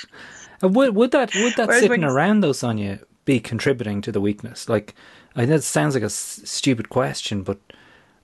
Would 0.61 0.95
would 0.95 1.11
that 1.11 1.33
would 1.35 1.55
that 1.55 1.67
Whereas 1.67 1.81
sitting 1.81 2.03
around 2.03 2.41
though, 2.41 2.51
Sonia, 2.51 2.99
be 3.25 3.39
contributing 3.39 4.01
to 4.01 4.11
the 4.11 4.21
weakness? 4.21 4.67
Like, 4.67 4.95
I 5.35 5.45
know 5.45 5.55
it 5.55 5.63
sounds 5.63 5.93
like 5.93 6.03
a 6.03 6.07
s- 6.07 6.41
stupid 6.43 6.89
question, 6.89 7.43
but 7.43 7.59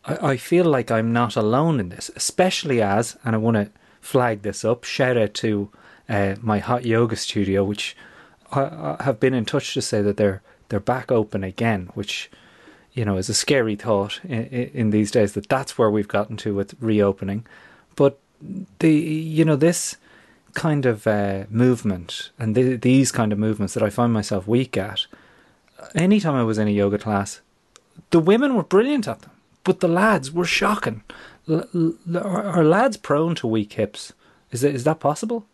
I, 0.06 0.32
I 0.32 0.38
feel 0.38 0.66
like 0.66 0.92
I'm 0.92 1.14
not 1.14 1.36
alone 1.36 1.80
in 1.80 1.90
this, 1.90 2.12
especially 2.16 2.82
as, 2.82 3.18
and 3.24 3.36
I 3.36 3.38
want 3.38 3.56
to 3.56 3.70
flag 4.02 4.42
this 4.42 4.66
up. 4.66 4.84
Shout 4.84 5.18
out 5.18 5.34
to 5.36 5.70
uh, 6.10 6.36
my 6.42 6.60
hot 6.60 6.86
yoga 6.86 7.16
studio, 7.16 7.64
which 7.64 7.96
I, 8.52 8.62
I 9.00 9.04
have 9.04 9.20
been 9.20 9.34
in 9.34 9.46
touch 9.46 9.74
to 9.74 9.82
say 9.82 10.02
that 10.02 10.18
they're 10.18 10.42
they're 10.70 10.80
back 10.80 11.12
open 11.12 11.44
again, 11.44 11.90
which 11.94 12.30
you 12.94 13.06
know 13.06 13.18
is 13.18 13.30
a 13.30 13.34
scary 13.34 13.76
thought 13.76 14.20
in, 14.24 14.46
in 14.46 14.90
these 14.90 15.12
days 15.12 15.34
that 15.34 15.50
that's 15.50 15.78
where 15.78 15.90
we've 15.90 16.08
gotten 16.08 16.38
to 16.38 16.54
with 16.54 16.76
reopening. 16.80 17.46
But 17.96 18.20
the 18.80 18.92
you 18.92 19.46
know 19.46 19.56
this 19.56 19.98
kind 20.56 20.86
of 20.86 21.06
uh, 21.06 21.46
movement 21.50 22.32
and 22.40 22.56
th- 22.56 22.82
these 22.82 23.12
kind 23.12 23.32
of 23.32 23.38
movements 23.38 23.74
that 23.76 23.84
I 23.84 23.90
find 23.90 24.12
myself 24.12 24.48
weak 24.48 24.76
at. 24.78 25.06
Anytime 25.94 26.34
I 26.36 26.44
was 26.44 26.58
in 26.58 26.68
a 26.68 26.72
yoga 26.72 26.98
class, 26.98 27.42
the 28.10 28.20
women 28.20 28.56
were 28.56 28.64
brilliant 28.64 29.08
at 29.08 29.22
them, 29.22 29.32
but 29.64 29.80
the 29.82 29.88
lads 29.88 30.32
were 30.32 30.46
shocking. 30.46 31.04
L- 31.48 31.68
l- 31.76 32.18
are, 32.18 32.64
lads 32.64 32.98
prone 32.98 33.36
to 33.36 33.48
weak 33.48 33.74
hips? 33.74 34.14
Is 34.52 34.62
that, 34.62 34.74
is 34.74 34.84
that 34.86 35.00
possible? 35.00 35.46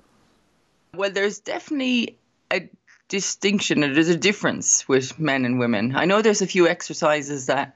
Well, 0.95 1.11
there's 1.11 1.39
definitely 1.39 2.17
a 2.51 2.69
distinction, 3.09 3.81
there's 3.81 4.09
a 4.09 4.15
difference 4.15 4.87
with 4.87 5.19
men 5.19 5.43
and 5.43 5.59
women. 5.59 5.95
I 5.95 6.05
know 6.05 6.21
there's 6.21 6.41
a 6.41 6.47
few 6.47 6.67
exercises 6.67 7.47
that 7.47 7.75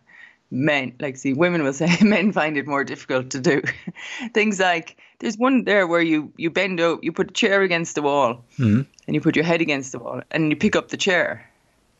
men, 0.51 0.93
like, 0.99 1.17
see, 1.17 1.33
women 1.33 1.63
will 1.63 1.73
say 1.73 1.97
men 2.01 2.31
find 2.31 2.57
it 2.57 2.67
more 2.67 2.83
difficult 2.83 3.31
to 3.31 3.39
do. 3.39 3.61
Things 4.33 4.59
like 4.59 4.97
there's 5.19 5.37
one 5.37 5.63
there 5.63 5.87
where 5.87 6.01
you 6.01 6.31
you 6.37 6.49
bend 6.49 6.79
out, 6.79 7.03
you 7.03 7.11
put 7.11 7.31
a 7.31 7.33
chair 7.33 7.61
against 7.61 7.95
the 7.95 8.01
wall, 8.01 8.43
hmm. 8.57 8.81
and 9.07 9.15
you 9.15 9.21
put 9.21 9.35
your 9.35 9.45
head 9.45 9.61
against 9.61 9.91
the 9.91 9.99
wall, 9.99 10.21
and 10.31 10.49
you 10.49 10.55
pick 10.55 10.75
up 10.75 10.89
the 10.89 10.97
chair. 10.97 11.49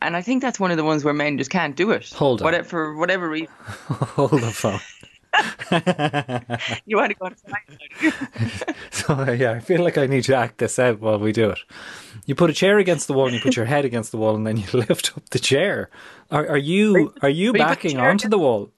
And 0.02 0.16
I 0.16 0.22
think 0.22 0.42
that's 0.42 0.60
one 0.60 0.72
of 0.72 0.78
the 0.78 0.84
ones 0.84 1.04
where 1.04 1.14
men 1.14 1.38
just 1.38 1.50
can't 1.50 1.76
do 1.76 1.92
it. 1.92 2.12
Hold 2.14 2.42
on. 2.42 2.46
Whatever, 2.46 2.68
for 2.68 2.96
whatever 2.96 3.30
reason. 3.30 3.54
Hold 3.66 4.32
the 4.32 4.52
phone. 4.52 4.80
You 6.86 6.98
want 6.98 7.12
to 7.12 7.16
go 7.16 7.28
a 7.28 8.72
So 8.92 9.32
yeah, 9.32 9.52
I 9.52 9.60
feel 9.60 9.84
like 9.84 9.98
I 9.98 10.06
need 10.06 10.24
to 10.26 10.36
act 10.36 10.60
this 10.60 10.80
out 10.80 11.00
while 11.00 11.20
we 11.20 11.32
do 11.32 11.50
it. 11.50 11.60
You 12.26 12.36
put 12.36 12.50
a 12.50 12.54
chair 12.54 12.78
against 12.78 13.08
the 13.08 13.14
wall, 13.14 13.26
and 13.26 13.36
you 13.36 13.42
put 13.42 13.56
your 13.56 13.66
head 13.66 13.86
against 13.86 14.12
the 14.12 14.18
wall, 14.18 14.36
and 14.36 14.46
then 14.48 14.58
you 14.58 14.66
lift 14.74 15.12
up 15.18 15.30
the 15.30 15.40
chair. 15.40 15.90
Are, 16.32 16.48
are 16.48 16.58
you 16.58 17.14
are 17.22 17.30
you 17.30 17.54
backing 17.54 17.98
onto 18.00 18.30
the 18.30 18.38
wall? 18.38 18.70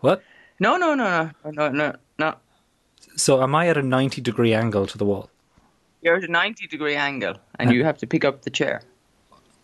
What? 0.00 0.22
No, 0.58 0.76
no, 0.76 0.94
no, 0.94 1.30
no, 1.44 1.50
no, 1.50 1.68
no, 1.68 1.94
no. 2.18 2.34
So 3.16 3.42
am 3.42 3.54
I 3.54 3.68
at 3.68 3.76
a 3.76 3.82
ninety 3.82 4.20
degree 4.20 4.52
angle 4.54 4.86
to 4.86 4.98
the 4.98 5.04
wall? 5.04 5.30
You're 6.02 6.16
at 6.16 6.24
a 6.24 6.30
90 6.30 6.68
degree 6.68 6.94
angle 6.94 7.34
and 7.58 7.72
you 7.72 7.82
have 7.82 7.98
to 7.98 8.06
pick 8.06 8.24
up 8.24 8.42
the 8.42 8.50
chair. 8.50 8.82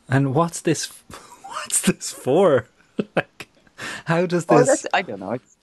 And 0.08 0.34
what's 0.34 0.60
this? 0.62 0.86
What's 1.44 1.82
this 1.82 2.10
for? 2.10 2.66
like, 3.16 3.46
how 4.06 4.26
does 4.26 4.46
Oh, 4.48 4.58
this? 4.58 4.66
that's, 4.68 4.86
I 4.92 5.02
don't 5.02 5.20
know. 5.20 5.32
It's, 5.32 5.56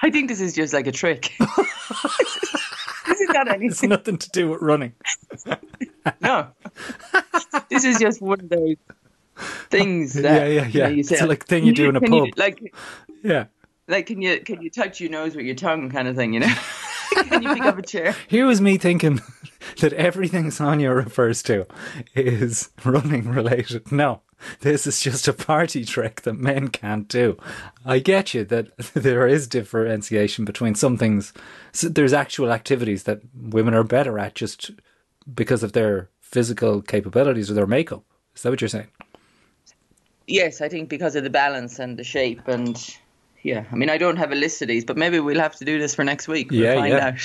I 0.00 0.10
think 0.10 0.28
this 0.30 0.40
is 0.40 0.54
just 0.54 0.72
like 0.72 0.86
a 0.86 0.92
trick. 0.92 1.32
this 1.38 3.20
is 3.20 3.28
not 3.30 3.48
It's 3.48 3.54
anything. 3.56 3.88
nothing 3.90 4.16
to 4.18 4.30
do 4.30 4.48
with 4.50 4.62
running. 4.62 4.92
No. 6.22 6.46
this 7.68 7.84
is 7.84 7.98
just 7.98 8.22
one 8.22 8.40
of 8.40 8.48
those 8.48 8.76
things 9.68 10.14
that 10.14 10.22
Yeah, 10.24 10.46
yeah, 10.46 10.66
you 10.68 10.80
know, 10.80 10.86
yeah. 10.86 10.88
you 10.88 11.02
say, 11.02 11.16
It's 11.16 11.24
like 11.24 11.44
thing 11.44 11.64
you 11.66 11.74
do 11.74 11.88
in 11.90 11.96
a 11.96 12.00
can 12.00 12.12
you- 12.12 12.24
pub. 12.30 12.38
like, 12.38 12.74
Yeah. 13.22 13.46
like, 13.88 14.06
can 14.06 14.22
you 14.22 14.40
can 14.40 14.62
you 14.62 14.70
touch 14.70 15.00
your 15.00 15.10
nose 15.10 15.34
with 15.36 15.44
your 15.44 15.56
tongue, 15.56 15.90
kind 15.90 16.08
of 16.08 16.16
thing, 16.16 16.32
you 16.32 16.40
know? 16.40 16.54
can 17.28 17.42
you 17.42 17.54
pick 17.54 17.64
up 17.64 17.78
a 17.78 17.82
chair? 17.82 18.14
Here 18.28 18.46
was 18.46 18.60
me 18.60 18.78
thinking 18.78 19.20
that 19.80 19.92
everything 19.92 20.50
Sonia 20.50 20.90
refers 20.90 21.42
to 21.44 21.66
is 22.14 22.70
running 22.84 23.28
related. 23.28 23.90
No, 23.92 24.22
this 24.60 24.86
is 24.86 25.00
just 25.00 25.28
a 25.28 25.32
party 25.32 25.84
trick 25.84 26.22
that 26.22 26.34
men 26.34 26.68
can't 26.68 27.08
do. 27.08 27.36
I 27.84 27.98
get 27.98 28.34
you 28.34 28.44
that 28.46 28.76
there 28.94 29.26
is 29.26 29.46
differentiation 29.46 30.44
between 30.44 30.74
some 30.74 30.96
things. 30.96 31.32
So 31.72 31.88
there's 31.88 32.12
actual 32.12 32.52
activities 32.52 33.04
that 33.04 33.20
women 33.34 33.74
are 33.74 33.84
better 33.84 34.18
at 34.18 34.34
just 34.34 34.70
because 35.32 35.62
of 35.62 35.72
their 35.72 36.08
physical 36.20 36.82
capabilities 36.82 37.50
or 37.50 37.54
their 37.54 37.66
makeup. 37.66 38.02
Is 38.34 38.42
that 38.42 38.50
what 38.50 38.60
you're 38.60 38.68
saying? 38.68 38.88
Yes, 40.26 40.60
I 40.60 40.68
think 40.68 40.88
because 40.88 41.16
of 41.16 41.24
the 41.24 41.30
balance 41.30 41.78
and 41.78 41.98
the 41.98 42.04
shape 42.04 42.46
and. 42.48 42.76
Yeah, 43.42 43.64
I 43.72 43.74
mean, 43.74 43.90
I 43.90 43.98
don't 43.98 44.18
have 44.18 44.30
a 44.30 44.36
list 44.36 44.62
of 44.62 44.68
these, 44.68 44.84
but 44.84 44.96
maybe 44.96 45.18
we'll 45.18 45.40
have 45.40 45.56
to 45.56 45.64
do 45.64 45.76
this 45.78 45.96
for 45.96 46.04
next 46.04 46.28
week. 46.28 46.52
We'll 46.52 46.60
yeah, 46.60 46.74
find 46.76 46.92
yeah. 46.92 47.16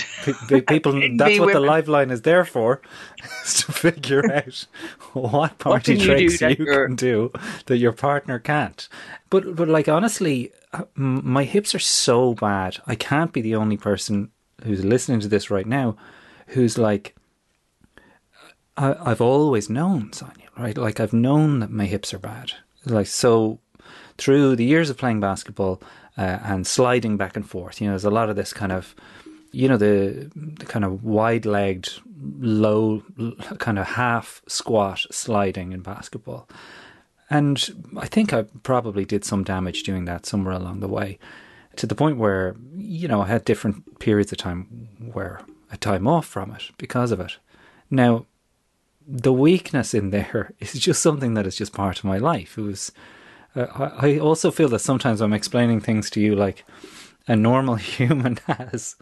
pe- 0.48 0.62
People, 0.62 0.94
that's 1.16 1.40
what 1.40 1.54
the 1.54 1.62
women. 1.62 1.84
Liveline 1.84 2.12
is 2.12 2.24
there 2.24 2.44
for, 2.44 2.82
is 3.46 3.54
to 3.64 3.72
figure 3.72 4.34
out 4.34 4.66
what 5.14 5.60
party 5.60 5.96
can 5.96 6.02
you 6.02 6.08
do 6.08 6.38
tricks 6.38 6.60
you 6.60 6.66
can 6.66 6.96
do 6.96 7.32
that 7.68 7.78
your 7.78 7.92
partner 7.92 8.40
can't. 8.40 8.90
But, 9.30 9.56
but 9.56 9.68
like 9.68 9.88
honestly, 9.88 10.52
uh, 10.74 10.86
my 10.96 11.44
hips 11.44 11.76
are 11.76 11.80
so 11.80 12.34
bad. 12.34 12.80
I 12.88 12.96
can't 12.96 13.32
be 13.32 13.42
the 13.42 13.56
only 13.56 13.78
person 13.78 14.32
who's 14.64 14.84
listening 14.84 15.20
to 15.20 15.28
this 15.28 15.52
right 15.52 15.68
now, 15.68 15.98
who's 16.48 16.80
like, 16.80 17.16
I, 18.76 18.96
I've 19.00 19.22
always 19.22 19.70
known 19.70 20.14
Sonia, 20.14 20.48
right? 20.58 20.78
Like 20.78 21.00
I've 21.00 21.14
known 21.14 21.60
that 21.60 21.70
my 21.70 21.86
hips 21.86 22.12
are 22.12 22.20
bad. 22.20 22.54
Like 22.86 23.08
so, 23.08 23.60
through 24.18 24.56
the 24.56 24.66
years 24.66 24.90
of 24.90 24.98
playing 24.98 25.20
basketball 25.20 25.82
uh, 26.18 26.40
and 26.44 26.66
sliding 26.66 27.18
back 27.18 27.36
and 27.36 27.48
forth, 27.48 27.80
you 27.80 27.88
know, 27.88 27.94
there's 27.94 28.06
a 28.06 28.10
lot 28.10 28.30
of 28.30 28.36
this 28.36 28.54
kind 28.54 28.72
of, 28.72 28.96
you 29.52 29.68
know, 29.68 29.78
the, 29.78 30.30
the 30.36 30.66
kind 30.66 30.84
of 30.84 31.04
wide-legged, 31.04 31.90
low, 32.40 33.04
kind 33.60 33.80
of 33.80 33.88
half 33.88 34.42
squat 34.48 35.06
sliding 35.12 35.74
in 35.74 35.82
basketball. 35.82 36.48
And 37.30 37.92
I 37.98 38.08
think 38.08 38.34
I 38.34 38.44
probably 38.64 39.06
did 39.06 39.26
some 39.26 39.44
damage 39.44 39.84
doing 39.84 40.06
that 40.06 40.26
somewhere 40.26 40.56
along 40.56 40.80
the 40.80 40.88
way, 40.88 41.20
to 41.76 41.86
the 41.86 41.96
point 41.96 42.18
where 42.18 42.56
you 42.76 43.08
know 43.08 43.22
I 43.22 43.28
had 43.28 43.46
different 43.46 44.00
periods 44.00 44.32
of 44.32 44.38
time 44.38 44.88
where 45.12 45.42
I 45.72 45.76
time 45.76 46.08
off 46.08 46.26
from 46.26 46.52
it 46.52 46.72
because 46.78 47.12
of 47.12 47.20
it. 47.20 47.38
Now, 47.92 48.26
the 49.06 49.34
weakness 49.34 49.94
in 49.94 50.10
there 50.12 50.54
is 50.60 50.74
just 50.74 51.02
something 51.02 51.34
that 51.34 51.46
is 51.48 51.56
just 51.56 51.74
part 51.74 52.00
of 52.00 52.06
my 52.06 52.18
life. 52.18 52.58
It 52.58 52.62
was. 52.62 52.92
Uh, 53.58 53.90
I 53.98 54.20
also 54.20 54.52
feel 54.52 54.70
that 54.70 54.80
sometimes 54.80 55.20
I'm 55.20 55.34
explaining 55.34 55.82
things 55.82 56.10
to 56.12 56.22
you 56.22 56.36
like 56.36 56.64
a 57.28 57.36
normal 57.36 57.76
human 57.98 58.38
has 58.48 58.96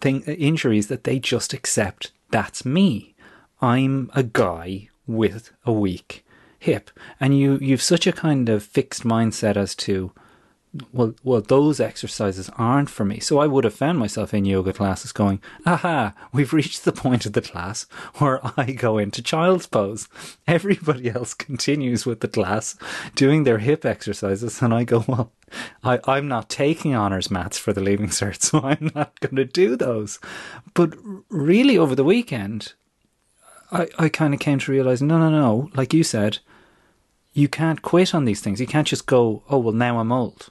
thing 0.00 0.22
injuries 0.22 0.88
that 0.88 1.04
they 1.04 1.18
just 1.18 1.52
accept. 1.52 2.10
That's 2.30 2.64
me. 2.64 3.14
I'm 3.62 4.10
a 4.14 4.22
guy 4.22 4.88
with 5.06 5.52
a 5.64 5.72
weak 5.72 6.24
hip, 6.58 6.90
and 7.20 7.38
you 7.38 7.58
you've 7.60 7.82
such 7.82 8.06
a 8.06 8.12
kind 8.12 8.48
of 8.48 8.62
fixed 8.62 9.04
mindset 9.04 9.56
as 9.56 9.74
to 9.76 10.12
well, 10.92 11.14
well, 11.24 11.40
those 11.40 11.80
exercises 11.80 12.48
aren't 12.56 12.90
for 12.90 13.04
me. 13.04 13.18
So 13.18 13.40
I 13.40 13.48
would 13.48 13.64
have 13.64 13.74
found 13.74 13.98
myself 13.98 14.32
in 14.32 14.44
yoga 14.44 14.72
classes 14.72 15.10
going, 15.10 15.40
aha, 15.66 16.14
we've 16.32 16.52
reached 16.52 16.84
the 16.84 16.92
point 16.92 17.26
of 17.26 17.32
the 17.32 17.42
class 17.42 17.84
where 18.18 18.40
I 18.56 18.72
go 18.72 18.96
into 18.96 19.20
child's 19.20 19.66
pose. 19.66 20.08
Everybody 20.46 21.10
else 21.10 21.34
continues 21.34 22.06
with 22.06 22.20
the 22.20 22.28
class 22.28 22.76
doing 23.16 23.42
their 23.42 23.58
hip 23.58 23.84
exercises. 23.84 24.62
And 24.62 24.72
I 24.72 24.84
go, 24.84 25.04
well, 25.08 25.32
I, 25.82 25.98
I'm 26.04 26.28
not 26.28 26.48
taking 26.48 26.94
honours 26.94 27.30
mats 27.30 27.58
for 27.58 27.72
the 27.72 27.80
leaving 27.80 28.08
cert, 28.08 28.40
so 28.42 28.60
I'm 28.60 28.92
not 28.94 29.18
going 29.20 29.36
to 29.36 29.44
do 29.44 29.74
those. 29.74 30.20
But 30.74 30.94
really, 31.28 31.76
over 31.76 31.96
the 31.96 32.04
weekend, 32.04 32.74
I, 33.72 33.88
I 33.98 34.08
kind 34.08 34.34
of 34.34 34.40
came 34.40 34.60
to 34.60 34.72
realize, 34.72 35.02
no, 35.02 35.18
no, 35.18 35.30
no, 35.30 35.70
like 35.74 35.92
you 35.92 36.04
said, 36.04 36.38
you 37.32 37.48
can't 37.48 37.82
quit 37.82 38.14
on 38.14 38.24
these 38.24 38.40
things. 38.40 38.60
You 38.60 38.66
can't 38.66 38.86
just 38.86 39.06
go, 39.06 39.42
oh 39.48 39.58
well, 39.58 39.74
now 39.74 39.98
I'm 39.98 40.12
old. 40.12 40.50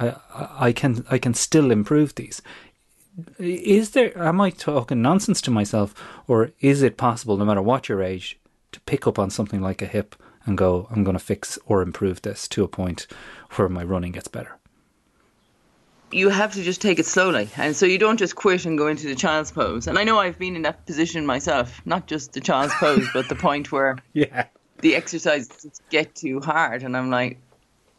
I, 0.00 0.14
I, 0.58 0.72
can 0.72 1.04
I 1.10 1.18
can 1.18 1.34
still 1.34 1.70
improve 1.70 2.14
these. 2.14 2.40
Is 3.38 3.90
there? 3.90 4.16
Am 4.16 4.40
I 4.40 4.50
talking 4.50 5.02
nonsense 5.02 5.40
to 5.42 5.50
myself, 5.50 5.94
or 6.28 6.52
is 6.60 6.82
it 6.82 6.96
possible, 6.96 7.36
no 7.36 7.44
matter 7.44 7.62
what 7.62 7.88
your 7.88 8.02
age, 8.02 8.38
to 8.72 8.80
pick 8.80 9.06
up 9.06 9.18
on 9.18 9.30
something 9.30 9.60
like 9.60 9.82
a 9.82 9.86
hip 9.86 10.14
and 10.44 10.56
go, 10.56 10.86
I'm 10.90 11.04
going 11.04 11.16
to 11.16 11.24
fix 11.24 11.58
or 11.66 11.82
improve 11.82 12.22
this 12.22 12.46
to 12.48 12.62
a 12.62 12.68
point 12.68 13.06
where 13.56 13.68
my 13.68 13.82
running 13.82 14.12
gets 14.12 14.28
better? 14.28 14.58
you 16.10 16.28
have 16.28 16.54
to 16.54 16.62
just 16.62 16.80
take 16.80 16.98
it 16.98 17.06
slowly. 17.06 17.48
And 17.56 17.76
so 17.76 17.86
you 17.86 17.98
don't 17.98 18.16
just 18.16 18.34
quit 18.34 18.64
and 18.64 18.78
go 18.78 18.86
into 18.86 19.06
the 19.06 19.14
child's 19.14 19.50
pose. 19.50 19.86
And 19.86 19.98
I 19.98 20.04
know 20.04 20.18
I've 20.18 20.38
been 20.38 20.56
in 20.56 20.62
that 20.62 20.86
position 20.86 21.26
myself, 21.26 21.82
not 21.84 22.06
just 22.06 22.32
the 22.32 22.40
child's 22.40 22.74
pose, 22.74 23.06
but 23.12 23.28
the 23.28 23.34
point 23.34 23.70
where 23.72 23.98
Yeah, 24.12 24.46
the 24.78 24.94
exercises 24.96 25.80
get 25.90 26.14
too 26.14 26.40
hard. 26.40 26.82
And 26.82 26.96
I'm 26.96 27.10
like, 27.10 27.38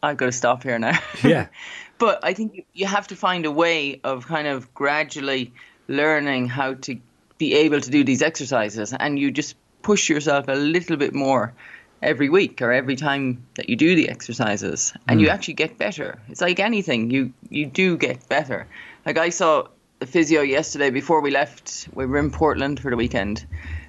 I've 0.01 0.17
got 0.17 0.27
to 0.27 0.31
stop 0.31 0.63
here 0.63 0.79
now. 0.79 0.97
yeah, 1.23 1.47
but 1.99 2.19
I 2.23 2.33
think 2.33 2.55
you- 2.55 2.63
you 2.73 2.85
have 2.87 3.07
to 3.09 3.15
find 3.15 3.45
a 3.45 3.51
way 3.51 3.99
of 4.03 4.25
kind 4.27 4.47
of 4.47 4.73
gradually 4.73 5.53
learning 5.87 6.47
how 6.47 6.73
to 6.73 6.95
be 7.37 7.53
able 7.53 7.81
to 7.81 7.89
do 7.89 8.03
these 8.03 8.21
exercises. 8.21 8.93
And 8.93 9.19
you 9.19 9.31
just 9.31 9.55
push 9.81 10.09
yourself 10.09 10.47
a 10.47 10.53
little 10.53 10.97
bit 10.97 11.13
more 11.13 11.53
every 12.01 12.29
week 12.29 12.61
or 12.61 12.71
every 12.71 12.95
time 12.95 13.43
that 13.55 13.69
you 13.69 13.75
do 13.75 13.95
the 13.95 14.09
exercises 14.09 14.93
and 15.07 15.19
you 15.19 15.27
mm. 15.27 15.33
actually 15.33 15.53
get 15.53 15.77
better 15.77 16.17
it's 16.29 16.39
like 16.39 16.59
anything 16.59 17.11
you 17.11 17.33
you 17.49 17.65
do 17.65 17.97
get 17.97 18.27
better 18.29 18.65
like 19.05 19.17
i 19.17 19.29
saw 19.29 19.67
the 19.99 20.05
physio 20.05 20.41
yesterday 20.41 20.89
before 20.89 21.19
we 21.19 21.29
left 21.29 21.89
we 21.93 22.05
were 22.05 22.17
in 22.17 22.31
portland 22.31 22.79
for 22.79 22.89
the 22.89 22.95
weekend 22.95 23.45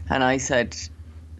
and 0.08 0.24
i 0.24 0.36
said 0.36 0.76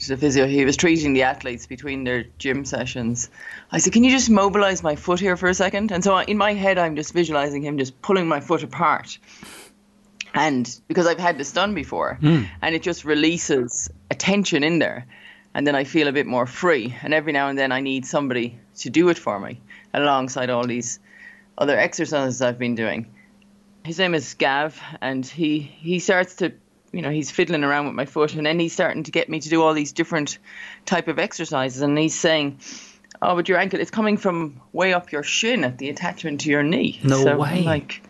the 0.08 0.16
physio. 0.16 0.46
He 0.46 0.64
was 0.64 0.76
treating 0.76 1.12
the 1.12 1.22
athletes 1.22 1.66
between 1.66 2.04
their 2.04 2.24
gym 2.38 2.64
sessions. 2.64 3.30
I 3.72 3.78
said, 3.78 3.92
"Can 3.92 4.04
you 4.04 4.10
just 4.10 4.30
mobilize 4.30 4.82
my 4.82 4.96
foot 4.96 5.20
here 5.20 5.36
for 5.36 5.48
a 5.48 5.54
second? 5.54 5.92
And 5.92 6.02
so 6.02 6.18
in 6.18 6.38
my 6.38 6.54
head, 6.54 6.78
I'm 6.78 6.96
just 6.96 7.12
visualizing 7.12 7.62
him 7.62 7.78
just 7.78 8.00
pulling 8.02 8.28
my 8.28 8.40
foot 8.40 8.62
apart. 8.62 9.18
And 10.34 10.80
because 10.88 11.06
I've 11.06 11.18
had 11.18 11.38
this 11.38 11.52
done 11.52 11.74
before, 11.74 12.18
hmm. 12.20 12.44
and 12.62 12.74
it 12.74 12.82
just 12.82 13.04
releases 13.04 13.90
a 14.10 14.14
tension 14.14 14.62
in 14.62 14.78
there, 14.78 15.06
and 15.54 15.66
then 15.66 15.74
I 15.74 15.84
feel 15.84 16.08
a 16.08 16.12
bit 16.12 16.26
more 16.26 16.46
free. 16.46 16.94
And 17.02 17.12
every 17.12 17.32
now 17.32 17.48
and 17.48 17.58
then, 17.58 17.72
I 17.72 17.80
need 17.80 18.06
somebody 18.06 18.58
to 18.78 18.90
do 18.90 19.08
it 19.08 19.18
for 19.18 19.40
me 19.40 19.60
alongside 19.92 20.50
all 20.50 20.66
these 20.66 21.00
other 21.58 21.78
exercises 21.78 22.40
I've 22.40 22.58
been 22.58 22.74
doing. 22.74 23.06
His 23.84 23.98
name 23.98 24.14
is 24.14 24.34
Gav, 24.34 24.80
and 25.00 25.26
he 25.26 25.58
he 25.58 25.98
starts 25.98 26.36
to, 26.36 26.52
you 26.92 27.02
know, 27.02 27.10
he's 27.10 27.30
fiddling 27.30 27.64
around 27.64 27.86
with 27.86 27.94
my 27.94 28.06
foot, 28.06 28.34
and 28.34 28.44
then 28.44 28.58
he's 28.58 28.72
starting 28.72 29.04
to 29.04 29.10
get 29.10 29.28
me 29.28 29.40
to 29.40 29.48
do 29.48 29.62
all 29.62 29.74
these 29.74 29.92
different 29.92 30.38
type 30.84 31.08
of 31.08 31.18
exercises, 31.18 31.82
and 31.82 31.96
he's 31.98 32.18
saying. 32.18 32.60
Oh, 33.22 33.34
but 33.34 33.50
your 33.50 33.58
ankle, 33.58 33.80
it's 33.80 33.90
coming 33.90 34.16
from 34.16 34.62
way 34.72 34.94
up 34.94 35.12
your 35.12 35.22
shin 35.22 35.62
at 35.62 35.76
the 35.76 35.90
attachment 35.90 36.40
to 36.42 36.48
your 36.48 36.62
knee. 36.62 36.98
No 37.02 37.22
so 37.22 37.32
I'm 37.32 37.38
way. 37.38 37.62
like, 37.64 38.02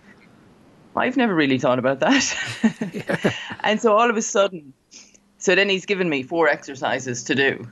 I've 0.94 1.16
never 1.16 1.34
really 1.34 1.58
thought 1.58 1.80
about 1.80 1.98
that. 1.98 3.34
and 3.60 3.80
so 3.80 3.96
all 3.96 4.08
of 4.08 4.16
a 4.16 4.22
sudden, 4.22 4.72
so 5.38 5.54
then 5.54 5.68
he's 5.68 5.86
given 5.86 6.08
me 6.08 6.22
four 6.22 6.48
exercises 6.48 7.24
to 7.24 7.34
do. 7.34 7.66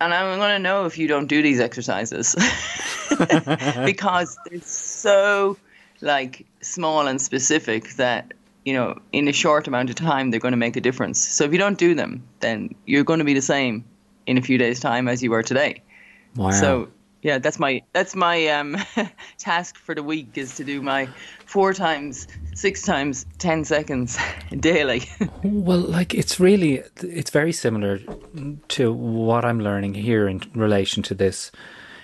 And 0.00 0.14
I'm 0.14 0.38
going 0.38 0.50
to 0.50 0.58
know 0.58 0.86
if 0.86 0.96
you 0.96 1.08
don't 1.08 1.26
do 1.26 1.42
these 1.42 1.60
exercises 1.60 2.34
because 3.84 4.38
they're 4.46 4.60
so 4.62 5.58
like 6.00 6.46
small 6.62 7.06
and 7.06 7.20
specific 7.20 7.90
that 7.96 8.32
you 8.64 8.72
know 8.72 9.00
in 9.12 9.28
a 9.28 9.32
short 9.32 9.66
amount 9.66 9.90
of 9.90 9.96
time 9.96 10.30
they're 10.30 10.40
going 10.40 10.52
to 10.52 10.58
make 10.58 10.76
a 10.76 10.80
difference. 10.80 11.18
So 11.18 11.44
if 11.44 11.52
you 11.52 11.58
don't 11.58 11.78
do 11.78 11.94
them, 11.94 12.26
then 12.40 12.74
you're 12.86 13.04
going 13.04 13.18
to 13.18 13.24
be 13.24 13.34
the 13.34 13.42
same 13.42 13.84
in 14.26 14.38
a 14.38 14.42
few 14.42 14.58
days 14.58 14.80
time 14.80 15.08
as 15.08 15.22
you 15.22 15.30
were 15.30 15.42
today. 15.42 15.82
Wow. 16.36 16.50
So 16.50 16.88
yeah, 17.22 17.38
that's 17.38 17.58
my 17.58 17.82
that's 17.92 18.14
my 18.14 18.46
um, 18.48 18.76
task 19.38 19.76
for 19.76 19.94
the 19.94 20.02
week 20.02 20.38
is 20.38 20.54
to 20.56 20.64
do 20.64 20.80
my 20.80 21.08
four 21.44 21.74
times, 21.74 22.26
six 22.54 22.82
times, 22.82 23.26
ten 23.38 23.64
seconds 23.64 24.18
daily. 24.60 25.02
Well, 25.42 25.80
like 25.80 26.14
it's 26.14 26.38
really 26.38 26.82
it's 27.02 27.30
very 27.30 27.52
similar 27.52 28.00
to 28.68 28.92
what 28.92 29.44
I'm 29.44 29.60
learning 29.60 29.94
here 29.94 30.28
in 30.28 30.40
relation 30.54 31.02
to 31.04 31.14
this 31.14 31.50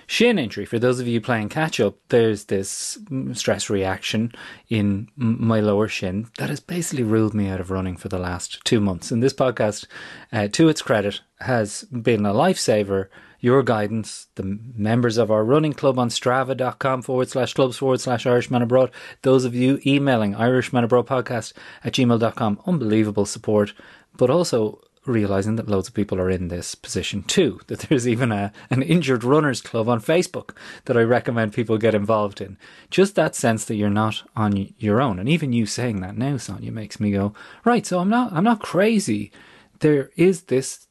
shin 0.07 0.39
injury. 0.39 0.65
For 0.65 0.79
those 0.79 0.99
of 0.99 1.07
you 1.07 1.21
playing 1.21 1.49
catch 1.49 1.79
up, 1.79 1.95
there's 2.09 2.45
this 2.45 2.97
stress 3.33 3.69
reaction 3.69 4.31
in 4.69 5.09
my 5.15 5.59
lower 5.59 5.87
shin 5.87 6.27
that 6.37 6.49
has 6.49 6.61
basically 6.61 7.03
ruled 7.03 7.33
me 7.33 7.49
out 7.49 7.59
of 7.59 7.69
running 7.69 7.97
for 7.97 8.07
the 8.07 8.17
last 8.17 8.63
two 8.63 8.79
months. 8.79 9.11
And 9.11 9.21
this 9.21 9.33
podcast, 9.33 9.85
uh, 10.31 10.47
to 10.47 10.69
its 10.69 10.81
credit, 10.81 11.21
has 11.41 11.83
been 11.83 12.25
a 12.25 12.33
lifesaver. 12.33 13.09
Your 13.39 13.61
guidance, 13.61 14.27
the 14.33 14.59
members 14.75 15.17
of 15.17 15.29
our 15.29 15.43
running 15.43 15.73
club 15.73 15.99
on 15.99 16.09
strava.com 16.09 17.03
forward 17.03 17.29
slash 17.29 17.53
clubs 17.53 17.77
forward 17.77 18.01
slash 18.01 18.25
Irishman 18.25 18.63
Abroad, 18.63 18.89
those 19.21 19.45
of 19.45 19.53
you 19.53 19.79
emailing 19.85 20.33
Irishman 20.33 20.83
Abroad 20.83 21.05
podcast 21.05 21.53
at 21.83 21.93
gmail.com, 21.93 22.59
unbelievable 22.65 23.27
support, 23.27 23.73
but 24.15 24.31
also 24.31 24.81
realizing 25.07 25.55
that 25.55 25.69
loads 25.69 25.87
of 25.87 25.93
people 25.93 26.19
are 26.19 26.29
in 26.29 26.49
this 26.49 26.75
position 26.75 27.23
too. 27.23 27.59
That 27.67 27.79
there's 27.79 28.07
even 28.07 28.31
a 28.31 28.51
an 28.69 28.81
injured 28.81 29.23
runners 29.23 29.61
club 29.61 29.89
on 29.89 29.99
Facebook 30.01 30.55
that 30.85 30.97
I 30.97 31.01
recommend 31.01 31.53
people 31.53 31.77
get 31.77 31.95
involved 31.95 32.41
in. 32.41 32.57
Just 32.89 33.15
that 33.15 33.35
sense 33.35 33.65
that 33.65 33.75
you're 33.75 33.89
not 33.89 34.23
on 34.35 34.73
your 34.77 35.01
own, 35.01 35.19
and 35.19 35.27
even 35.29 35.53
you 35.53 35.65
saying 35.65 36.01
that 36.01 36.17
now, 36.17 36.37
Sonia, 36.37 36.71
makes 36.71 36.99
me 36.99 37.11
go 37.11 37.33
right. 37.65 37.85
So 37.85 37.99
I'm 37.99 38.09
not 38.09 38.33
I'm 38.33 38.43
not 38.43 38.61
crazy. 38.61 39.31
There 39.79 40.11
is 40.15 40.43
this 40.43 40.87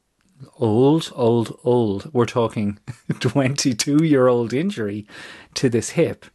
old, 0.57 1.11
old, 1.15 1.59
old. 1.63 2.13
We're 2.13 2.25
talking 2.25 2.79
22 3.19 4.03
year 4.03 4.27
old 4.27 4.53
injury 4.53 5.07
to 5.55 5.69
this 5.69 5.91
hip 5.91 6.25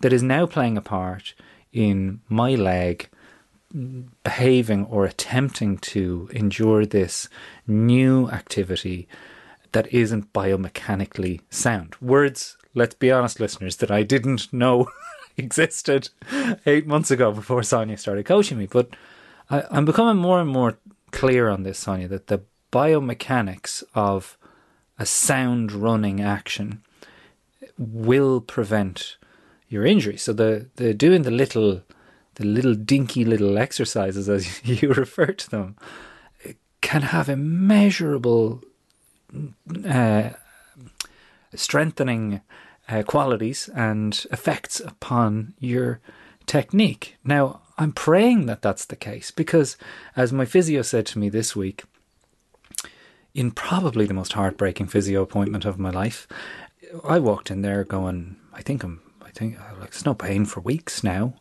that 0.00 0.12
is 0.12 0.22
now 0.22 0.46
playing 0.46 0.76
a 0.76 0.82
part 0.82 1.34
in 1.72 2.20
my 2.28 2.54
leg 2.54 3.08
behaving 4.22 4.86
or 4.86 5.04
attempting 5.04 5.78
to 5.78 6.28
endure 6.32 6.86
this 6.86 7.28
new 7.66 8.28
activity 8.30 9.08
that 9.72 9.92
isn't 9.92 10.32
biomechanically 10.32 11.40
sound. 11.50 11.94
Words, 12.00 12.56
let's 12.74 12.94
be 12.94 13.10
honest, 13.10 13.40
listeners, 13.40 13.76
that 13.76 13.90
I 13.90 14.02
didn't 14.02 14.52
know 14.52 14.88
existed 15.36 16.08
eight 16.66 16.86
months 16.86 17.10
ago 17.10 17.32
before 17.32 17.62
Sonia 17.62 17.96
started 17.96 18.24
coaching 18.24 18.58
me. 18.58 18.66
But 18.66 18.90
I, 19.50 19.64
I'm 19.70 19.84
becoming 19.84 20.20
more 20.20 20.40
and 20.40 20.50
more 20.50 20.78
clear 21.10 21.48
on 21.48 21.62
this, 21.62 21.78
Sonia, 21.78 22.08
that 22.08 22.28
the 22.28 22.42
biomechanics 22.72 23.82
of 23.94 24.36
a 24.98 25.06
sound 25.06 25.72
running 25.72 26.20
action 26.20 26.82
will 27.76 28.40
prevent 28.40 29.16
your 29.68 29.84
injury. 29.84 30.16
So 30.16 30.32
the, 30.32 30.68
the 30.76 30.94
doing 30.94 31.22
the 31.22 31.30
little 31.30 31.82
the 32.38 32.46
little 32.46 32.74
dinky 32.74 33.24
little 33.24 33.58
exercises 33.58 34.28
as 34.28 34.64
you 34.82 34.90
refer 34.90 35.26
to 35.26 35.50
them 35.50 35.76
can 36.80 37.02
have 37.02 37.28
immeasurable 37.28 38.62
uh, 39.84 40.30
strengthening 41.54 42.40
uh, 42.88 43.02
qualities 43.02 43.68
and 43.74 44.26
effects 44.30 44.80
upon 44.80 45.54
your 45.58 46.00
technique. 46.46 47.16
Now, 47.24 47.60
I'm 47.76 47.92
praying 47.92 48.46
that 48.46 48.62
that's 48.62 48.86
the 48.86 48.96
case 48.96 49.30
because, 49.30 49.76
as 50.16 50.32
my 50.32 50.44
physio 50.44 50.82
said 50.82 51.06
to 51.06 51.18
me 51.18 51.28
this 51.28 51.54
week, 51.54 51.84
in 53.34 53.50
probably 53.50 54.06
the 54.06 54.14
most 54.14 54.32
heartbreaking 54.32 54.86
physio 54.86 55.22
appointment 55.22 55.64
of 55.64 55.78
my 55.78 55.90
life, 55.90 56.26
I 57.04 57.18
walked 57.18 57.50
in 57.50 57.62
there 57.62 57.84
going, 57.84 58.36
I 58.52 58.62
think 58.62 58.82
I'm, 58.82 59.00
I 59.22 59.30
think, 59.30 59.58
like, 59.78 59.94
no 60.06 60.14
pain 60.14 60.44
for 60.44 60.60
weeks 60.60 61.04
now. 61.04 61.34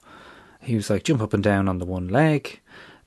He 0.68 0.76
was 0.76 0.90
like, 0.90 1.04
jump 1.04 1.22
up 1.22 1.34
and 1.34 1.42
down 1.42 1.70
on 1.70 1.78
the 1.78 1.86
one 1.86 2.10
leg, 2.10 2.60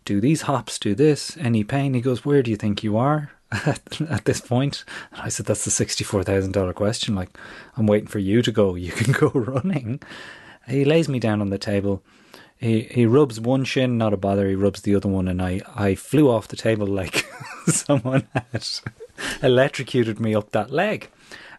do 0.06 0.18
these 0.18 0.42
hops, 0.42 0.78
do 0.78 0.94
this, 0.94 1.36
any 1.36 1.62
pain. 1.62 1.92
He 1.92 2.00
goes, 2.00 2.24
where 2.24 2.42
do 2.42 2.50
you 2.50 2.56
think 2.56 2.82
you 2.82 2.96
are 2.96 3.32
at, 3.52 4.24
this 4.24 4.40
point? 4.40 4.84
And 5.12 5.20
I 5.20 5.28
said, 5.28 5.44
that's 5.44 5.66
the 5.66 5.84
$64,000 5.84 6.74
question. 6.74 7.14
Like, 7.14 7.36
I'm 7.76 7.86
waiting 7.86 8.08
for 8.08 8.18
you 8.18 8.40
to 8.40 8.50
go. 8.50 8.76
You 8.76 8.92
can 8.92 9.12
go 9.20 9.28
running. 9.28 10.00
He 10.66 10.86
lays 10.86 11.06
me 11.06 11.18
down 11.18 11.42
on 11.42 11.50
the 11.50 11.58
table. 11.58 12.02
He 12.56 12.82
he 12.82 13.06
rubs 13.06 13.40
one 13.40 13.64
shin, 13.64 13.96
not 13.96 14.12
a 14.12 14.18
bother. 14.18 14.46
He 14.48 14.54
rubs 14.54 14.82
the 14.82 14.94
other 14.94 15.08
one, 15.08 15.28
and 15.28 15.40
I, 15.40 15.62
I 15.74 15.94
flew 15.94 16.30
off 16.30 16.48
the 16.48 16.56
table 16.56 16.86
like 16.86 17.26
someone 17.66 18.28
had 18.34 18.68
electrocuted 19.42 20.20
me 20.20 20.34
up 20.34 20.50
that 20.50 20.70
leg. 20.70 21.08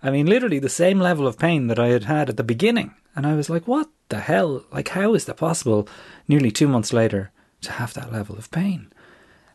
I 0.04 0.10
mean, 0.10 0.26
literally 0.26 0.60
the 0.60 0.70
same 0.70 1.00
level 1.00 1.28
of 1.28 1.38
pain 1.38 1.68
that 1.68 1.80
I 1.80 1.90
had 1.90 2.06
had 2.06 2.30
at 2.30 2.38
the 2.38 2.44
beginning. 2.44 2.94
And 3.16 3.28
I 3.28 3.36
was 3.36 3.50
like, 3.50 3.68
what 3.68 3.90
the 4.10 4.20
hell? 4.20 4.66
Like, 4.72 4.90
how 4.90 5.14
is 5.14 5.26
that 5.26 5.38
possible 5.38 5.88
nearly 6.28 6.52
two 6.52 6.68
months 6.68 6.94
later 6.94 7.32
to 7.62 7.72
have 7.74 7.94
that 7.94 8.12
level 8.12 8.38
of 8.38 8.52
pain? 8.52 8.92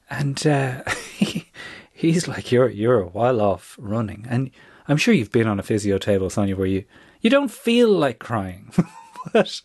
And 0.09 0.46
uh, 0.46 0.82
he's 1.92 2.28
like, 2.28 2.52
you're, 2.52 2.68
you're 2.68 3.00
a 3.00 3.09
while 3.09 3.40
off 3.40 3.76
running. 3.78 4.26
And 4.28 4.50
I'm 4.88 4.98
sure 4.98 5.14
you've 5.14 5.32
been 5.32 5.48
on 5.48 5.59
a 5.59 5.64
physio 5.64 5.98
table, 5.98 6.30
Sonia, 6.30 6.56
where 6.56 6.66
you, 6.66 6.85
you 7.20 7.30
don't 7.30 7.50
feel 7.50 7.90
like 7.90 8.18
crying. 8.18 8.72
but 9.32 9.62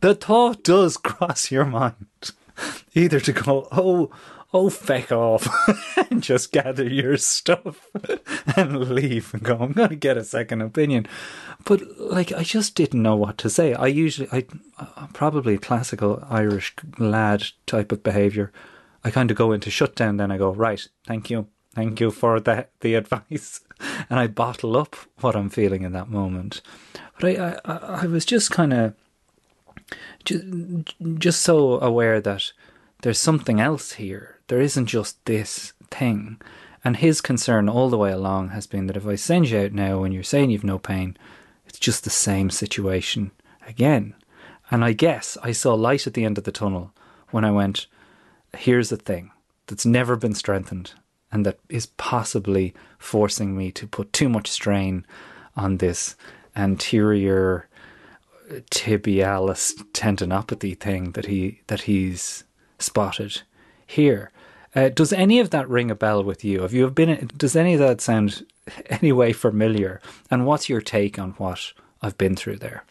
the 0.00 0.14
thought 0.14 0.62
does 0.62 0.96
cross 0.96 1.50
your 1.50 1.64
mind. 1.64 2.06
Either 2.94 3.20
to 3.20 3.32
go, 3.32 3.68
oh, 3.72 4.10
oh, 4.52 4.68
feck 4.68 5.12
off 5.12 5.48
and 6.10 6.22
just 6.30 6.52
gather 6.52 6.84
your 6.84 7.16
stuff 7.16 7.86
and 8.56 8.90
leave 8.90 9.32
and 9.32 9.42
go, 9.42 9.58
I'm 9.58 9.72
going 9.72 9.90
to 9.90 9.96
get 9.96 10.16
a 10.16 10.24
second 10.24 10.60
opinion. 10.60 11.06
But 11.64 11.82
like, 11.98 12.32
I 12.32 12.42
just 12.42 12.74
didn't 12.74 13.02
know 13.02 13.16
what 13.16 13.38
to 13.38 13.50
say. 13.50 13.74
I 13.74 13.86
usually, 13.86 14.28
I, 14.32 14.46
I'm 14.96 15.08
probably 15.08 15.54
a 15.54 15.58
classical 15.58 16.24
Irish 16.28 16.74
lad 16.98 17.46
type 17.66 17.92
of 17.92 18.02
behavior. 18.02 18.52
I 19.04 19.10
kind 19.10 19.30
of 19.30 19.36
go 19.36 19.52
into 19.52 19.70
shutdown, 19.70 20.16
then 20.16 20.30
I 20.30 20.38
go, 20.38 20.52
right, 20.52 20.86
thank 21.06 21.30
you. 21.30 21.46
Thank 21.74 22.00
you 22.00 22.10
for 22.10 22.40
the, 22.40 22.66
the 22.80 22.94
advice. 22.96 23.60
And 24.10 24.18
I 24.18 24.26
bottle 24.26 24.76
up 24.76 24.96
what 25.20 25.36
I'm 25.36 25.48
feeling 25.48 25.82
in 25.82 25.92
that 25.92 26.10
moment. 26.10 26.60
But 27.20 27.38
I, 27.38 27.58
I, 27.64 27.76
I 28.02 28.06
was 28.06 28.24
just 28.24 28.50
kind 28.50 28.72
of, 28.72 28.94
just, 30.24 30.44
just 31.18 31.40
so 31.40 31.80
aware 31.80 32.20
that 32.20 32.52
there's 33.02 33.18
something 33.18 33.60
else 33.60 33.92
here. 33.92 34.39
There 34.50 34.60
isn't 34.60 34.86
just 34.86 35.24
this 35.26 35.74
thing. 35.92 36.40
And 36.84 36.96
his 36.96 37.20
concern 37.20 37.68
all 37.68 37.88
the 37.88 37.96
way 37.96 38.10
along 38.10 38.48
has 38.48 38.66
been 38.66 38.88
that 38.88 38.96
if 38.96 39.06
I 39.06 39.14
send 39.14 39.48
you 39.48 39.60
out 39.60 39.72
now 39.72 40.02
and 40.02 40.12
you're 40.12 40.24
saying 40.24 40.50
you've 40.50 40.64
no 40.64 40.76
pain, 40.76 41.16
it's 41.66 41.78
just 41.78 42.02
the 42.02 42.10
same 42.10 42.50
situation 42.50 43.30
again. 43.64 44.12
And 44.68 44.84
I 44.84 44.92
guess 44.92 45.38
I 45.44 45.52
saw 45.52 45.74
light 45.74 46.08
at 46.08 46.14
the 46.14 46.24
end 46.24 46.36
of 46.36 46.42
the 46.42 46.50
tunnel 46.50 46.92
when 47.30 47.44
I 47.44 47.52
went, 47.52 47.86
here's 48.56 48.90
a 48.90 48.96
thing 48.96 49.30
that's 49.68 49.86
never 49.86 50.16
been 50.16 50.34
strengthened 50.34 50.94
and 51.30 51.46
that 51.46 51.60
is 51.68 51.86
possibly 51.86 52.74
forcing 52.98 53.56
me 53.56 53.70
to 53.70 53.86
put 53.86 54.12
too 54.12 54.28
much 54.28 54.50
strain 54.50 55.06
on 55.54 55.76
this 55.76 56.16
anterior 56.56 57.68
tibialis 58.72 59.74
tendinopathy 59.92 60.76
thing 60.76 61.12
that 61.12 61.26
he 61.26 61.60
that 61.68 61.82
he's 61.82 62.42
spotted 62.80 63.42
here 63.86 64.32
Uh, 64.74 64.88
does 64.88 65.12
any 65.12 65.40
of 65.40 65.50
that 65.50 65.68
ring 65.68 65.90
a 65.90 65.94
bell 65.94 66.22
with 66.22 66.44
you? 66.44 66.62
Have 66.62 66.72
you 66.72 66.88
been? 66.90 67.30
Does 67.36 67.56
any 67.56 67.74
of 67.74 67.80
that 67.80 68.00
sound 68.00 68.46
any 68.86 69.12
way 69.12 69.32
familiar? 69.32 70.00
And 70.30 70.46
what's 70.46 70.68
your 70.68 70.80
take 70.80 71.18
on 71.18 71.32
what 71.32 71.72
I've 72.02 72.16
been 72.16 72.36
through 72.36 72.56
there? 72.56 72.84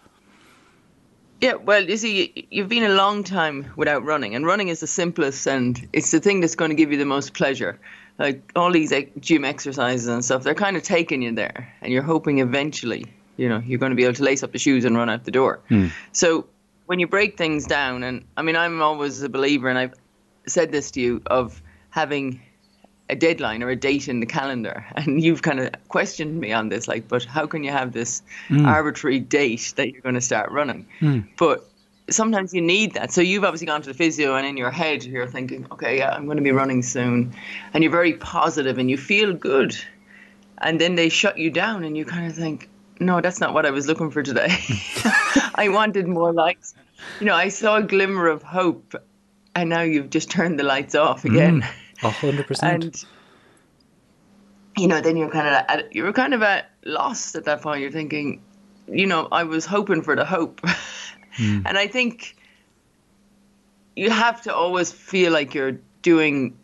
Yeah, 1.41 1.53
well, 1.53 1.81
you 1.81 1.95
see, 1.95 2.47
you've 2.51 2.67
been 2.67 2.83
a 2.83 2.95
long 2.95 3.23
time 3.23 3.71
without 3.77 4.03
running, 4.03 4.35
and 4.35 4.45
running 4.45 4.67
is 4.67 4.81
the 4.81 4.87
simplest 4.87 5.47
and 5.47 5.87
it's 5.93 6.11
the 6.11 6.19
thing 6.19 6.41
that's 6.41 6.55
going 6.55 6.69
to 6.69 6.75
give 6.75 6.91
you 6.91 6.97
the 6.97 7.05
most 7.05 7.33
pleasure. 7.33 7.79
Like 8.17 8.51
all 8.57 8.73
these 8.73 8.91
like, 8.91 9.17
gym 9.21 9.45
exercises 9.45 10.07
and 10.07 10.25
stuff, 10.25 10.43
they're 10.43 10.53
kind 10.53 10.75
of 10.75 10.83
taking 10.83 11.21
you 11.21 11.31
there, 11.33 11.73
and 11.81 11.93
you're 11.93 12.03
hoping 12.03 12.39
eventually, 12.39 13.05
you 13.37 13.47
know, 13.47 13.63
you're 13.65 13.79
going 13.79 13.91
to 13.91 13.95
be 13.95 14.03
able 14.03 14.15
to 14.15 14.23
lace 14.23 14.43
up 14.43 14.51
the 14.51 14.59
shoes 14.59 14.83
and 14.83 14.97
run 14.97 15.09
out 15.09 15.23
the 15.23 15.31
door. 15.31 15.61
So 16.11 16.45
when 16.87 16.99
you 16.99 17.07
break 17.07 17.37
things 17.37 17.65
down, 17.65 18.03
and 18.03 18.25
I 18.35 18.41
mean, 18.41 18.57
I'm 18.57 18.81
always 18.81 19.21
a 19.21 19.29
believer, 19.29 19.69
and 19.69 19.79
I've 19.79 19.93
said 20.45 20.73
this 20.73 20.91
to 20.91 20.99
you 20.99 21.21
of 21.27 21.61
having 21.89 22.41
a 23.09 23.15
deadline 23.15 23.63
or 23.63 23.69
a 23.69 23.75
date 23.75 24.07
in 24.07 24.19
the 24.19 24.25
calendar. 24.25 24.85
And 24.95 25.21
you've 25.21 25.41
kind 25.41 25.59
of 25.59 25.69
questioned 25.87 26.39
me 26.39 26.53
on 26.53 26.69
this 26.69 26.87
like 26.87 27.07
but 27.07 27.23
how 27.23 27.47
can 27.47 27.63
you 27.63 27.71
have 27.71 27.91
this 27.91 28.21
hmm. 28.47 28.65
arbitrary 28.65 29.19
date 29.19 29.73
that 29.77 29.91
you're 29.91 30.01
going 30.01 30.15
to 30.15 30.21
start 30.21 30.51
running? 30.51 30.85
Hmm. 30.99 31.21
But 31.37 31.67
sometimes 32.09 32.53
you 32.53 32.61
need 32.61 32.93
that. 32.93 33.11
So 33.11 33.21
you've 33.21 33.43
obviously 33.43 33.67
gone 33.67 33.81
to 33.81 33.89
the 33.89 33.93
physio 33.93 34.35
and 34.35 34.45
in 34.45 34.57
your 34.57 34.71
head 34.71 35.03
you're 35.03 35.27
thinking 35.27 35.67
okay 35.71 35.99
yeah 35.99 36.09
i'm 36.09 36.25
going 36.25 36.37
to 36.37 36.43
be 36.43 36.51
running 36.51 36.81
soon. 36.83 37.33
And 37.73 37.83
you're 37.83 37.91
very 37.91 38.13
positive 38.13 38.77
and 38.77 38.89
you 38.89 38.97
feel 38.97 39.33
good. 39.33 39.75
And 40.59 40.79
then 40.79 40.95
they 40.95 41.09
shut 41.09 41.37
you 41.37 41.51
down 41.51 41.83
and 41.83 41.95
you 41.97 42.05
kind 42.05 42.27
of 42.29 42.35
think 42.35 42.69
no 42.99 43.21
that's 43.21 43.39
not 43.39 43.53
what 43.53 43.65
i 43.65 43.71
was 43.71 43.87
looking 43.87 44.11
for 44.11 44.21
today. 44.21 44.49
I 45.55 45.69
wanted 45.69 46.07
more 46.07 46.33
lights 46.33 46.75
you 47.19 47.25
know 47.25 47.35
i 47.35 47.47
saw 47.47 47.77
a 47.77 47.83
glimmer 47.83 48.27
of 48.27 48.43
hope 48.43 48.93
and 49.59 49.69
now 49.69 49.81
you've 49.81 50.09
just 50.09 50.29
turned 50.35 50.59
the 50.59 50.63
lights 50.63 50.95
off 50.95 51.23
mm, 51.23 51.31
again. 51.31 51.67
A 52.03 52.09
hundred 52.09 52.47
percent. 52.47 52.83
and 52.83 53.05
you 54.77 54.87
know 54.87 55.01
then 55.01 55.17
you're 55.17 55.29
kind 55.29 55.47
of 55.47 55.53
at, 55.67 55.93
you're 55.93 56.13
kind 56.13 56.33
of 56.33 56.41
at 56.41 56.69
lost 56.85 57.35
at 57.35 57.45
that 57.45 57.61
point. 57.61 57.81
You're 57.81 57.91
thinking 57.91 58.41
you 58.91 59.05
know 59.05 59.27
i 59.31 59.43
was 59.43 59.65
hoping 59.65 60.01
for 60.01 60.15
the 60.15 60.25
hope. 60.25 60.61
Mm. 61.37 61.61
And 61.67 61.77
i 61.77 61.87
think 61.87 62.35
you 63.95 64.09
have 64.09 64.41
to 64.41 64.53
always 64.53 64.91
feel 64.91 65.31
like 65.31 65.53
you're 65.53 65.77
doing 66.01 66.57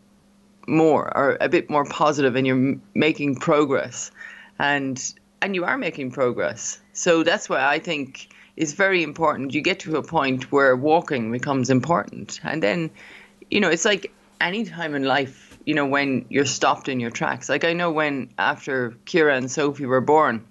more 0.68 1.16
or 1.16 1.38
a 1.40 1.48
bit 1.48 1.70
more 1.70 1.86
positive 1.86 2.36
and 2.36 2.48
you're 2.48 2.58
m- 2.58 2.82
making 2.94 3.36
progress. 3.36 4.12
And 4.58 5.00
and 5.42 5.54
you 5.54 5.64
are 5.66 5.78
making 5.78 6.12
progress. 6.12 6.80
So 6.94 7.24
that's 7.24 7.48
why 7.48 7.64
i 7.64 7.80
think 7.80 8.30
it's 8.56 8.74
very 8.74 9.04
important. 9.04 9.54
You 9.54 9.62
get 9.62 9.82
to 9.82 9.98
a 9.98 10.04
point 10.04 10.52
where 10.52 10.76
walking 10.76 11.32
becomes 11.32 11.70
important. 11.70 12.40
And 12.44 12.62
then 12.62 12.92
you 13.50 13.60
know 13.60 13.70
it's 13.70 13.86
like 13.86 14.12
any 14.42 14.66
time 14.66 14.96
in 14.96 15.04
life 15.04 15.58
you 15.66 15.74
know 15.74 15.86
when 15.86 16.26
you're 16.30 16.46
stopped 16.46 16.90
in 16.90 17.00
your 17.00 17.12
tracks. 17.12 17.50
Like 17.50 17.64
i 17.64 17.74
know 17.74 17.92
when 17.92 18.34
after 18.38 18.96
Ciara 19.06 19.36
and 19.36 19.52
sophie 19.52 19.86
were 19.86 20.02
born 20.02 20.46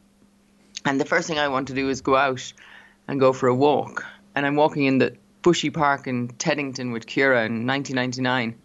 and 0.84 1.00
the 1.00 1.04
first 1.04 1.28
thing 1.28 1.38
i 1.38 1.48
want 1.48 1.68
to 1.68 1.74
do 1.74 1.88
is 1.88 2.00
go 2.00 2.16
out 2.16 2.52
and 3.08 3.20
go 3.20 3.32
for 3.32 3.48
a 3.48 3.54
walk. 3.54 4.04
And 4.34 4.46
i'm 4.46 4.56
walking 4.56 4.84
in 4.84 4.98
the 4.98 5.16
bushy 5.42 5.70
park 5.70 6.06
in 6.06 6.28
teddington 6.28 6.92
with 6.92 7.06
Ciara 7.06 7.44
in 7.44 7.66
1999 7.66 8.60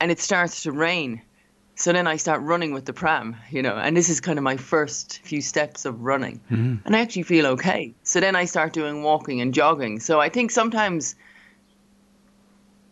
and 0.00 0.10
it 0.10 0.20
starts 0.20 0.64
to 0.64 0.72
rain. 0.72 1.22
So 1.78 1.92
then 1.92 2.06
I 2.06 2.16
start 2.16 2.40
running 2.40 2.72
with 2.72 2.86
the 2.86 2.94
pram, 2.94 3.36
you 3.50 3.62
know, 3.62 3.76
and 3.76 3.94
this 3.94 4.08
is 4.08 4.20
kind 4.20 4.38
of 4.38 4.42
my 4.42 4.56
first 4.56 5.20
few 5.22 5.42
steps 5.42 5.84
of 5.84 6.00
running. 6.00 6.40
Mm-hmm. 6.50 6.76
And 6.86 6.96
I 6.96 7.00
actually 7.00 7.24
feel 7.24 7.46
okay. 7.48 7.94
So 8.02 8.18
then 8.18 8.34
I 8.34 8.46
start 8.46 8.72
doing 8.72 9.02
walking 9.02 9.42
and 9.42 9.52
jogging. 9.52 10.00
So 10.00 10.18
I 10.18 10.30
think 10.30 10.50
sometimes 10.50 11.16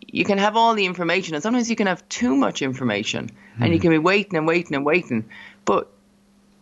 you 0.07 0.27
can 0.27 0.37
have 0.37 0.55
all 0.55 0.75
the 0.75 0.85
information 0.85 1.35
and 1.35 1.43
sometimes 1.43 1.71
you 1.71 1.77
can 1.77 1.87
have 1.87 2.07
too 2.11 2.37
much 2.37 2.61
information 2.61 3.31
and 3.59 3.73
you 3.73 3.79
mm-hmm. 3.79 3.83
can 3.83 3.91
be 3.91 3.99
waiting 3.99 4.37
and 4.37 4.47
waiting 4.47 4.77
and 4.77 4.85
waiting. 4.85 5.31
But 5.65 5.91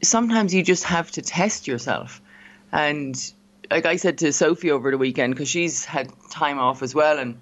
sometimes 0.00 0.54
you 0.54 0.62
just 0.62 0.84
have 0.84 1.10
to 1.12 1.22
test 1.22 1.66
yourself. 1.66 2.22
And 2.70 3.20
like 3.68 3.84
I 3.84 3.96
said 3.96 4.18
to 4.18 4.32
Sophie 4.32 4.70
over 4.70 4.92
the 4.92 4.98
weekend, 4.98 5.34
because 5.34 5.48
she's 5.48 5.84
had 5.84 6.08
time 6.30 6.60
off 6.60 6.82
as 6.82 6.94
well, 6.94 7.18
and 7.18 7.40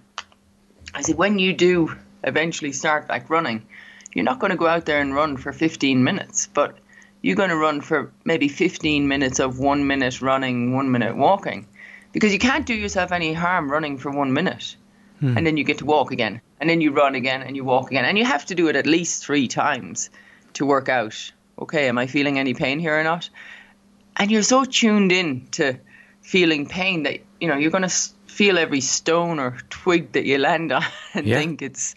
I 0.94 1.02
said, 1.02 1.16
when 1.16 1.38
you 1.38 1.52
do 1.52 1.94
eventually 2.24 2.72
start 2.72 3.08
back 3.08 3.28
running, 3.28 3.66
you're 4.12 4.24
not 4.24 4.38
going 4.38 4.50
to 4.50 4.56
go 4.56 4.66
out 4.66 4.86
there 4.86 5.00
and 5.00 5.14
run 5.14 5.36
for 5.36 5.52
15 5.52 6.02
minutes, 6.02 6.48
but 6.52 6.78
you're 7.22 7.36
going 7.36 7.50
to 7.50 7.56
run 7.56 7.80
for 7.80 8.12
maybe 8.24 8.48
15 8.48 9.06
minutes 9.06 9.38
of 9.38 9.58
one 9.58 9.86
minute 9.86 10.20
running, 10.22 10.74
one 10.74 10.90
minute 10.90 11.16
walking. 11.16 11.66
Because 12.12 12.32
you 12.32 12.38
can't 12.38 12.66
do 12.66 12.74
yourself 12.74 13.12
any 13.12 13.32
harm 13.32 13.70
running 13.70 13.98
for 13.98 14.10
one 14.10 14.32
minute. 14.32 14.76
Hmm. 15.20 15.36
And 15.36 15.46
then 15.46 15.56
you 15.56 15.64
get 15.64 15.78
to 15.78 15.84
walk 15.84 16.10
again. 16.12 16.40
And 16.60 16.68
then 16.68 16.80
you 16.80 16.92
run 16.92 17.14
again 17.14 17.42
and 17.42 17.54
you 17.56 17.64
walk 17.64 17.90
again. 17.90 18.04
And 18.04 18.18
you 18.18 18.24
have 18.24 18.46
to 18.46 18.54
do 18.54 18.68
it 18.68 18.76
at 18.76 18.86
least 18.86 19.24
three 19.24 19.46
times 19.48 20.10
to 20.54 20.66
work 20.66 20.88
out 20.88 21.32
okay, 21.60 21.88
am 21.88 21.98
I 21.98 22.06
feeling 22.06 22.38
any 22.38 22.54
pain 22.54 22.78
here 22.78 22.98
or 22.98 23.04
not? 23.04 23.28
And 24.16 24.30
you're 24.30 24.42
so 24.42 24.64
tuned 24.64 25.12
in 25.12 25.46
to 25.52 25.78
feeling 26.22 26.66
pain 26.66 27.02
that, 27.04 27.20
you 27.40 27.48
know, 27.48 27.56
you're 27.56 27.70
going 27.70 27.88
to 27.88 27.94
feel 28.26 28.58
every 28.58 28.80
stone 28.80 29.38
or 29.38 29.58
twig 29.68 30.12
that 30.12 30.24
you 30.24 30.38
land 30.38 30.72
on 30.72 30.84
and 31.14 31.26
Yeah. 31.26 31.38
think 31.38 31.62
it's 31.62 31.94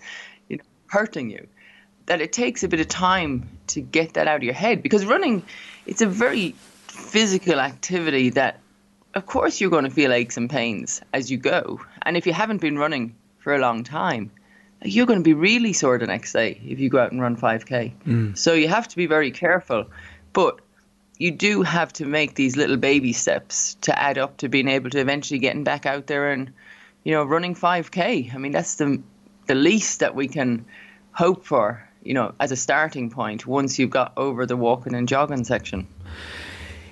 you 0.49 0.57
know, 0.57 0.63
hurting 0.87 1.29
you. 1.29 1.47
That 2.07 2.21
it 2.21 2.33
takes 2.33 2.63
a 2.63 2.67
bit 2.67 2.79
of 2.79 2.87
time 2.87 3.47
to 3.67 3.81
get 3.81 4.13
that 4.15 4.27
out 4.27 4.37
of 4.37 4.43
your 4.43 4.53
head 4.53 4.83
because 4.83 5.05
running, 5.05 5.43
it's 5.85 6.01
a 6.01 6.07
very 6.07 6.53
physical 6.87 7.59
activity 7.59 8.29
that, 8.31 8.59
of 9.13 9.25
course, 9.25 9.61
you're 9.61 9.69
going 9.69 9.85
to 9.85 9.89
feel 9.89 10.11
aches 10.11 10.37
and 10.37 10.49
pains 10.49 11.01
as 11.13 11.31
you 11.31 11.37
go. 11.37 11.79
And 12.01 12.17
if 12.17 12.27
you 12.27 12.33
haven't 12.33 12.59
been 12.59 12.77
running 12.77 13.15
for 13.39 13.55
a 13.55 13.59
long 13.59 13.83
time, 13.83 14.31
you're 14.83 15.05
going 15.05 15.19
to 15.19 15.23
be 15.23 15.33
really 15.33 15.73
sore 15.73 15.97
the 15.97 16.07
next 16.07 16.33
day 16.33 16.59
if 16.65 16.79
you 16.79 16.89
go 16.89 16.99
out 16.99 17.11
and 17.11 17.21
run 17.21 17.37
5k. 17.37 17.93
Mm. 18.05 18.37
So 18.37 18.53
you 18.53 18.67
have 18.67 18.87
to 18.89 18.95
be 18.95 19.05
very 19.05 19.31
careful. 19.31 19.85
But 20.33 20.59
you 21.17 21.31
do 21.31 21.61
have 21.61 21.93
to 21.93 22.05
make 22.05 22.35
these 22.35 22.57
little 22.57 22.77
baby 22.77 23.13
steps 23.13 23.75
to 23.81 23.97
add 23.97 24.17
up 24.17 24.37
to 24.37 24.49
being 24.49 24.67
able 24.67 24.89
to 24.89 24.99
eventually 24.99 25.39
getting 25.39 25.63
back 25.63 25.85
out 25.85 26.07
there 26.07 26.31
and, 26.31 26.51
you 27.03 27.13
know, 27.13 27.23
running 27.23 27.55
5k. 27.55 28.33
I 28.33 28.37
mean, 28.37 28.51
that's 28.51 28.75
the 28.75 29.01
the 29.45 29.55
least 29.55 29.99
that 29.99 30.15
we 30.15 30.27
can 30.27 30.65
hope 31.11 31.45
for, 31.45 31.87
you 32.03 32.13
know, 32.13 32.33
as 32.39 32.51
a 32.51 32.55
starting 32.55 33.09
point 33.09 33.45
once 33.47 33.79
you've 33.79 33.89
got 33.89 34.13
over 34.17 34.45
the 34.45 34.57
walking 34.57 34.93
and 34.93 35.07
jogging 35.07 35.43
section. 35.43 35.87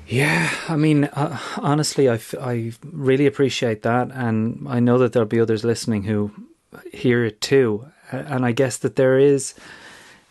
Yeah, 0.08 0.52
I 0.68 0.76
mean, 0.76 1.06
uh, 1.06 1.40
honestly, 1.58 2.10
I, 2.10 2.16
f- 2.16 2.36
I 2.40 2.74
really 2.84 3.28
appreciate 3.28 3.84
that, 3.84 4.12
and 4.12 4.68
I 4.68 4.80
know 4.80 4.98
that 4.98 5.14
there'll 5.14 5.28
be 5.28 5.40
others 5.40 5.64
listening 5.64 6.04
who 6.04 6.32
hear 6.92 7.24
it 7.24 7.40
too. 7.40 7.88
And 8.12 8.46
I 8.46 8.52
guess 8.52 8.78
that 8.80 8.98
there 8.98 9.18
is, 9.18 9.54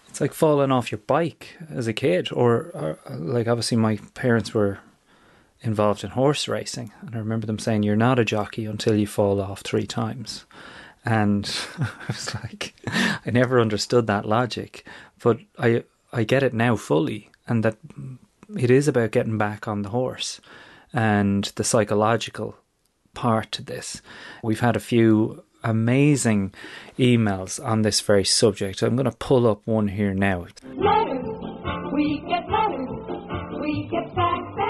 it's 0.08 0.20
like 0.20 0.34
falling 0.34 0.70
off 0.70 0.92
your 0.92 1.00
bike 1.06 1.56
as 1.70 1.86
a 1.86 1.94
kid, 1.94 2.28
or, 2.30 2.70
or 2.74 2.98
like 3.08 3.48
obviously 3.48 3.78
my 3.78 3.98
parents 4.12 4.52
were 4.52 4.80
involved 5.62 6.04
in 6.04 6.10
horse 6.10 6.46
racing, 6.46 6.92
and 7.00 7.14
I 7.14 7.18
remember 7.18 7.46
them 7.46 7.58
saying, 7.58 7.82
"You're 7.82 7.96
not 7.96 8.18
a 8.18 8.24
jockey 8.24 8.66
until 8.66 8.94
you 8.94 9.06
fall 9.06 9.40
off 9.40 9.60
three 9.60 9.86
times." 9.86 10.44
And 11.04 11.50
I 11.78 11.88
was 12.08 12.34
like, 12.34 12.74
I 12.86 13.30
never 13.30 13.60
understood 13.60 14.06
that 14.06 14.26
logic, 14.26 14.86
but 15.22 15.38
I 15.58 15.84
I 16.12 16.24
get 16.24 16.42
it 16.42 16.52
now 16.52 16.76
fully, 16.76 17.30
and 17.46 17.64
that 17.64 17.76
it 18.56 18.70
is 18.70 18.88
about 18.88 19.12
getting 19.12 19.38
back 19.38 19.68
on 19.68 19.82
the 19.82 19.90
horse 19.90 20.40
and 20.92 21.44
the 21.54 21.64
psychological 21.64 22.56
part 23.14 23.52
to 23.52 23.62
this. 23.62 24.02
We've 24.42 24.60
had 24.60 24.76
a 24.76 24.80
few 24.80 25.44
amazing 25.62 26.52
emails 26.98 27.64
on 27.64 27.82
this 27.82 28.00
very 28.00 28.24
subject. 28.24 28.82
I'm 28.82 28.96
going 28.96 29.10
to 29.10 29.16
pull 29.16 29.46
up 29.46 29.66
one 29.66 29.88
here 29.88 30.14
now. 30.14 30.46
Letters, 30.64 31.26
we 31.92 32.24
get 32.28 32.48
letters, 32.48 33.60
we 33.60 33.88
get 33.90 34.10
stacks 34.12 34.54
and 34.58 34.69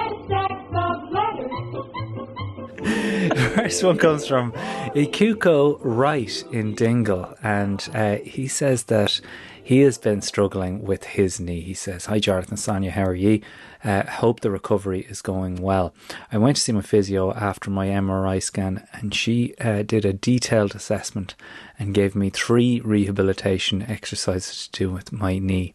First 3.55 3.85
one 3.85 3.97
comes 3.97 4.27
from 4.27 4.53
Ikuko 4.53 5.79
Wright 5.83 6.45
in 6.51 6.75
Dingle, 6.75 7.37
and 7.43 7.89
uh, 7.95 8.17
he 8.17 8.49
says 8.49 8.85
that 8.85 9.21
he 9.63 9.81
has 9.83 9.99
been 9.99 10.21
struggling 10.21 10.83
with 10.83 11.05
his 11.05 11.39
knee. 11.39 11.61
He 11.61 11.75
says, 11.75 12.07
Hi, 12.07 12.19
Jonathan, 12.19 12.57
Sonia, 12.57 12.91
how 12.91 13.05
are 13.05 13.15
ye? 13.15 13.43
Uh, 13.85 14.05
hope 14.05 14.41
the 14.41 14.51
recovery 14.51 15.07
is 15.09 15.23
going 15.23 15.57
well. 15.57 15.95
I 16.33 16.39
went 16.39 16.57
to 16.57 16.63
see 16.63 16.73
my 16.73 16.83
physio 16.83 17.33
after 17.33 17.71
my 17.71 17.87
MRI 17.87 18.43
scan, 18.43 18.85
and 18.95 19.15
she 19.15 19.55
uh, 19.61 19.83
did 19.83 20.05
a 20.05 20.13
detailed 20.13 20.75
assessment 20.75 21.37
and 21.79 21.95
gave 21.95 22.17
me 22.17 22.31
three 22.31 22.81
rehabilitation 22.81 23.83
exercises 23.83 24.67
to 24.67 24.79
do 24.87 24.91
with 24.91 25.13
my 25.13 25.39
knee. 25.39 25.73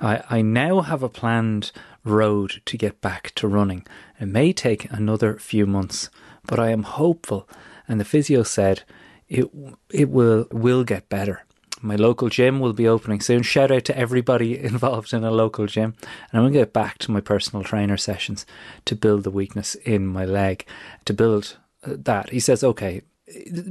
I, 0.00 0.22
I 0.30 0.42
now 0.42 0.82
have 0.82 1.02
a 1.02 1.08
planned 1.08 1.72
road 2.04 2.62
to 2.66 2.76
get 2.76 3.00
back 3.00 3.32
to 3.34 3.48
running. 3.48 3.84
It 4.20 4.26
may 4.26 4.52
take 4.52 4.90
another 4.92 5.38
few 5.38 5.66
months, 5.66 6.10
but 6.46 6.58
I 6.58 6.70
am 6.70 6.82
hopeful. 6.82 7.48
And 7.88 8.00
the 8.00 8.04
physio 8.04 8.42
said 8.42 8.82
it 9.28 9.50
it 9.90 10.10
will 10.10 10.46
will 10.50 10.84
get 10.84 11.08
better. 11.08 11.44
My 11.80 11.96
local 11.96 12.30
gym 12.30 12.60
will 12.60 12.72
be 12.72 12.88
opening 12.88 13.20
soon. 13.20 13.42
Shout 13.42 13.70
out 13.70 13.84
to 13.84 13.98
everybody 13.98 14.58
involved 14.72 15.12
in 15.12 15.22
a 15.22 15.30
local 15.30 15.66
gym. 15.66 15.94
And 16.02 16.32
I'm 16.32 16.42
going 16.42 16.54
to 16.54 16.58
get 16.60 16.72
back 16.72 16.98
to 16.98 17.10
my 17.10 17.20
personal 17.20 17.62
trainer 17.62 17.98
sessions 17.98 18.46
to 18.86 18.96
build 18.96 19.22
the 19.24 19.30
weakness 19.30 19.74
in 19.74 20.06
my 20.06 20.24
leg, 20.24 20.64
to 21.04 21.12
build 21.12 21.58
uh, 21.86 21.96
that. 21.98 22.30
He 22.30 22.40
says, 22.40 22.64
okay, 22.64 23.02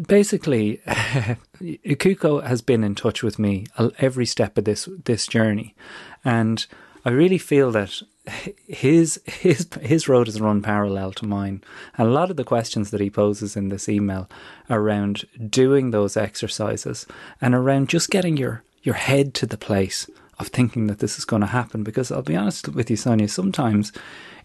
basically, 0.07 0.81
Ikuko 0.87 2.43
has 2.43 2.61
been 2.61 2.83
in 2.83 2.95
touch 2.95 3.23
with 3.23 3.39
me 3.39 3.65
every 3.97 4.25
step 4.25 4.57
of 4.57 4.65
this 4.65 4.87
this 5.05 5.27
journey, 5.27 5.75
and 6.23 6.65
I 7.05 7.11
really 7.11 7.37
feel 7.37 7.71
that 7.71 8.01
his 8.25 9.19
his 9.25 9.67
his 9.81 10.07
road 10.07 10.27
is 10.27 10.39
run 10.39 10.61
parallel 10.61 11.11
to 11.13 11.25
mine. 11.25 11.61
And 11.97 12.07
a 12.07 12.11
lot 12.11 12.31
of 12.31 12.37
the 12.37 12.43
questions 12.43 12.91
that 12.91 13.01
he 13.01 13.09
poses 13.09 13.55
in 13.57 13.69
this 13.69 13.89
email 13.89 14.29
around 14.69 15.25
doing 15.49 15.91
those 15.91 16.15
exercises 16.15 17.05
and 17.41 17.53
around 17.53 17.89
just 17.89 18.09
getting 18.09 18.37
your 18.37 18.63
your 18.81 18.95
head 18.95 19.33
to 19.35 19.45
the 19.45 19.57
place 19.57 20.09
of 20.39 20.47
thinking 20.47 20.87
that 20.87 20.99
this 20.99 21.17
is 21.17 21.25
going 21.25 21.41
to 21.41 21.47
happen. 21.47 21.83
Because 21.83 22.11
I'll 22.11 22.21
be 22.21 22.35
honest 22.35 22.69
with 22.69 22.89
you, 22.89 22.95
Sonia, 22.95 23.27
sometimes 23.27 23.91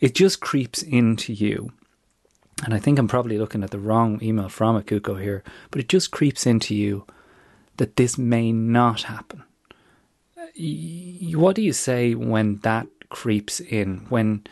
it 0.01 0.15
just 0.15 0.41
creeps 0.41 0.83
into 0.83 1.33
you. 1.33 1.73
And 2.65 2.75
I 2.75 2.79
think 2.79 2.99
I'm 2.99 3.09
probably 3.09 3.39
looking 3.39 3.63
at 3.63 3.71
the 3.71 3.79
wrong 3.79 4.19
email 4.23 4.49
from 4.49 4.81
Ikuko 4.81 5.23
here, 5.23 5.45
but 5.71 5.81
it 5.81 5.89
just 5.89 6.11
creeps 6.11 6.47
into 6.47 6.75
you 6.75 7.07
that 7.77 7.95
this 7.97 8.19
may 8.19 8.51
not 8.51 9.03
happen. 9.03 9.45
What 11.35 11.55
do 11.55 11.63
you 11.63 11.73
say 11.73 12.15
when 12.15 12.57
that 12.59 12.89
creeps 13.09 13.61
in? 13.61 14.07
When 14.09 14.45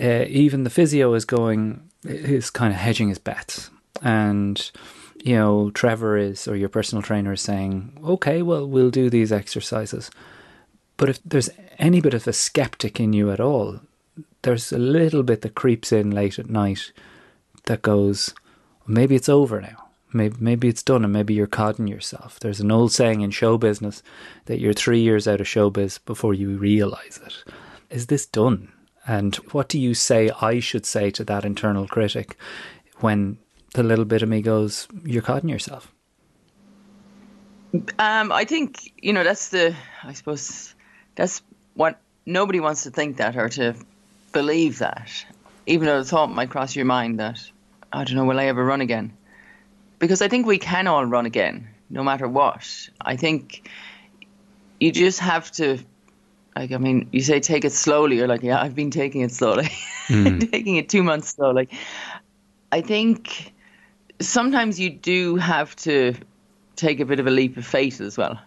uh, 0.00 0.24
even 0.28 0.64
the 0.64 0.70
physio 0.70 1.14
is 1.14 1.24
going, 1.24 1.88
is 2.04 2.50
kind 2.50 2.72
of 2.72 2.78
hedging 2.78 3.08
his 3.08 3.18
bets, 3.18 3.70
and 4.02 4.70
you 5.24 5.34
know 5.34 5.70
Trevor 5.70 6.16
is 6.16 6.46
or 6.46 6.56
your 6.56 6.68
personal 6.68 7.02
trainer 7.02 7.32
is 7.32 7.40
saying, 7.40 7.98
okay, 8.04 8.42
well 8.42 8.66
we'll 8.66 8.90
do 8.90 9.10
these 9.10 9.32
exercises, 9.32 10.10
but 10.96 11.08
if 11.08 11.18
there's 11.24 11.50
any 11.78 12.00
bit 12.00 12.14
of 12.14 12.26
a 12.26 12.32
skeptic 12.32 13.00
in 13.00 13.12
you 13.12 13.30
at 13.30 13.40
all, 13.40 13.80
there's 14.42 14.72
a 14.72 14.78
little 14.78 15.22
bit 15.22 15.42
that 15.42 15.54
creeps 15.54 15.92
in 15.92 16.10
late 16.10 16.38
at 16.38 16.48
night 16.48 16.92
that 17.64 17.82
goes, 17.82 18.34
maybe 18.86 19.14
it's 19.14 19.28
over 19.28 19.60
now. 19.60 19.85
Maybe, 20.16 20.36
maybe 20.40 20.68
it's 20.68 20.82
done 20.82 21.04
and 21.04 21.12
maybe 21.12 21.34
you're 21.34 21.46
codding 21.46 21.86
yourself. 21.86 22.40
There's 22.40 22.60
an 22.60 22.72
old 22.72 22.90
saying 22.90 23.20
in 23.20 23.30
show 23.30 23.58
business 23.58 24.02
that 24.46 24.58
you're 24.58 24.72
three 24.72 25.00
years 25.00 25.28
out 25.28 25.40
of 25.40 25.46
showbiz 25.46 25.98
before 26.04 26.32
you 26.32 26.56
realize 26.56 27.20
it. 27.24 27.52
Is 27.90 28.06
this 28.06 28.24
done? 28.26 28.72
And 29.06 29.36
what 29.52 29.68
do 29.68 29.78
you 29.78 29.94
say 29.94 30.30
I 30.40 30.58
should 30.60 30.86
say 30.86 31.10
to 31.12 31.24
that 31.24 31.44
internal 31.44 31.86
critic 31.86 32.36
when 33.00 33.38
the 33.74 33.82
little 33.82 34.04
bit 34.04 34.22
of 34.22 34.28
me 34.28 34.40
goes, 34.40 34.88
you're 35.04 35.22
codding 35.22 35.50
yourself? 35.50 35.92
Um, 37.98 38.32
I 38.32 38.44
think, 38.44 38.92
you 39.02 39.12
know, 39.12 39.22
that's 39.22 39.50
the, 39.50 39.76
I 40.02 40.14
suppose, 40.14 40.74
that's 41.14 41.42
what 41.74 42.00
nobody 42.24 42.58
wants 42.58 42.84
to 42.84 42.90
think 42.90 43.18
that 43.18 43.36
or 43.36 43.48
to 43.50 43.74
believe 44.32 44.78
that. 44.78 45.12
Even 45.66 45.86
though 45.86 45.98
the 45.98 46.08
thought 46.08 46.30
might 46.30 46.50
cross 46.50 46.74
your 46.74 46.84
mind 46.84 47.20
that, 47.20 47.38
I 47.92 48.04
don't 48.04 48.16
know, 48.16 48.24
will 48.24 48.40
I 48.40 48.46
ever 48.46 48.64
run 48.64 48.80
again? 48.80 49.15
Because 49.98 50.22
I 50.22 50.28
think 50.28 50.46
we 50.46 50.58
can 50.58 50.86
all 50.86 51.04
run 51.04 51.26
again, 51.26 51.68
no 51.90 52.02
matter 52.02 52.28
what. 52.28 52.88
I 53.00 53.16
think 53.16 53.68
you 54.80 54.92
just 54.92 55.20
have 55.20 55.50
to, 55.52 55.78
like, 56.54 56.72
I 56.72 56.78
mean, 56.78 57.08
you 57.12 57.22
say 57.22 57.40
take 57.40 57.64
it 57.64 57.72
slowly. 57.72 58.16
You're 58.16 58.28
like, 58.28 58.42
yeah, 58.42 58.60
I've 58.60 58.74
been 58.74 58.90
taking 58.90 59.22
it 59.22 59.32
slowly, 59.32 59.64
mm. 60.08 60.50
taking 60.50 60.76
it 60.76 60.88
two 60.88 61.02
months 61.02 61.30
slowly. 61.30 61.68
I 62.70 62.80
think 62.80 63.54
sometimes 64.20 64.78
you 64.78 64.90
do 64.90 65.36
have 65.36 65.74
to 65.76 66.14
take 66.74 67.00
a 67.00 67.04
bit 67.04 67.20
of 67.20 67.26
a 67.26 67.30
leap 67.30 67.56
of 67.56 67.66
faith 67.66 68.00
as 68.00 68.18
well. 68.18 68.38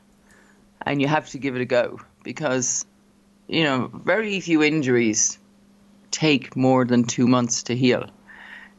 And 0.85 1.01
you 1.01 1.07
have 1.07 1.29
to 1.29 1.38
give 1.38 1.55
it 1.55 1.62
a 1.62 1.65
go 1.65 1.99
because, 2.23 2.85
you 3.47 3.63
know, 3.63 3.91
very 3.93 4.39
few 4.39 4.63
injuries 4.63 5.38
take 6.12 6.55
more 6.55 6.85
than 6.85 7.03
two 7.03 7.27
months 7.27 7.63
to 7.63 7.75
heal. 7.75 8.09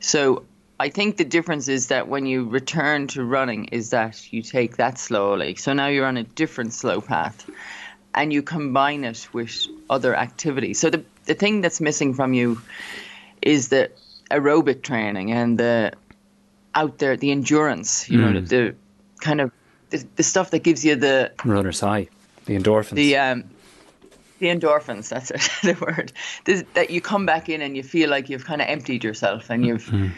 So 0.01 0.45
I 0.81 0.89
think 0.89 1.19
the 1.19 1.27
difference 1.27 1.69
is 1.69 1.89
that 1.89 2.09
when 2.09 2.25
you 2.25 2.49
return 2.49 3.07
to 3.09 3.23
running, 3.23 3.67
is 3.67 3.91
that 3.91 4.33
you 4.33 4.41
take 4.41 4.79
that 4.79 4.99
slowly. 4.99 5.55
So 5.57 5.75
now 5.75 5.89
you're 5.89 6.07
on 6.07 6.17
a 6.17 6.23
different 6.23 6.73
slow 6.73 7.03
path, 7.03 7.51
and 8.15 8.33
you 8.33 8.43
combine 8.43 9.05
it 9.05 9.29
with 9.35 9.67
other 9.91 10.17
activities. 10.17 10.81
So 10.81 10.89
the 10.89 11.05
the 11.27 11.35
thing 11.35 11.61
that's 11.61 11.83
missing 11.83 12.15
from 12.15 12.33
you 12.33 12.63
is 13.43 13.69
the 13.69 13.91
aerobic 14.31 14.81
training 14.83 15.33
and 15.33 15.59
the 15.59 15.93
out 16.75 16.97
there 16.97 17.15
the 17.15 17.31
endurance. 17.31 18.09
You 18.09 18.19
mm. 18.19 18.33
know 18.33 18.41
the, 18.41 18.47
the 18.47 18.75
kind 19.21 19.43
of 19.43 19.53
the, 19.91 20.03
the 20.17 20.23
stuff 20.23 20.51
that 20.53 20.61
gives 20.61 20.83
you 20.83 20.97
the 20.97 21.31
runner's 21.45 21.81
high, 21.81 22.09
the 22.47 22.57
endorphins. 22.57 22.95
The 22.95 23.17
um, 23.19 23.45
the 24.39 24.47
endorphins. 24.47 25.11
That's 25.11 25.31
it, 25.31 25.43
the 25.63 25.85
word. 25.85 26.11
This, 26.47 26.65
that 26.73 26.89
you 26.89 27.03
come 27.03 27.27
back 27.27 27.51
in 27.51 27.61
and 27.61 27.77
you 27.77 27.83
feel 27.83 28.09
like 28.09 28.31
you've 28.31 28.47
kind 28.47 28.63
of 28.63 28.69
emptied 28.69 29.05
yourself 29.05 29.51
and 29.51 29.67
you've. 29.67 29.85
Mm. 29.85 30.13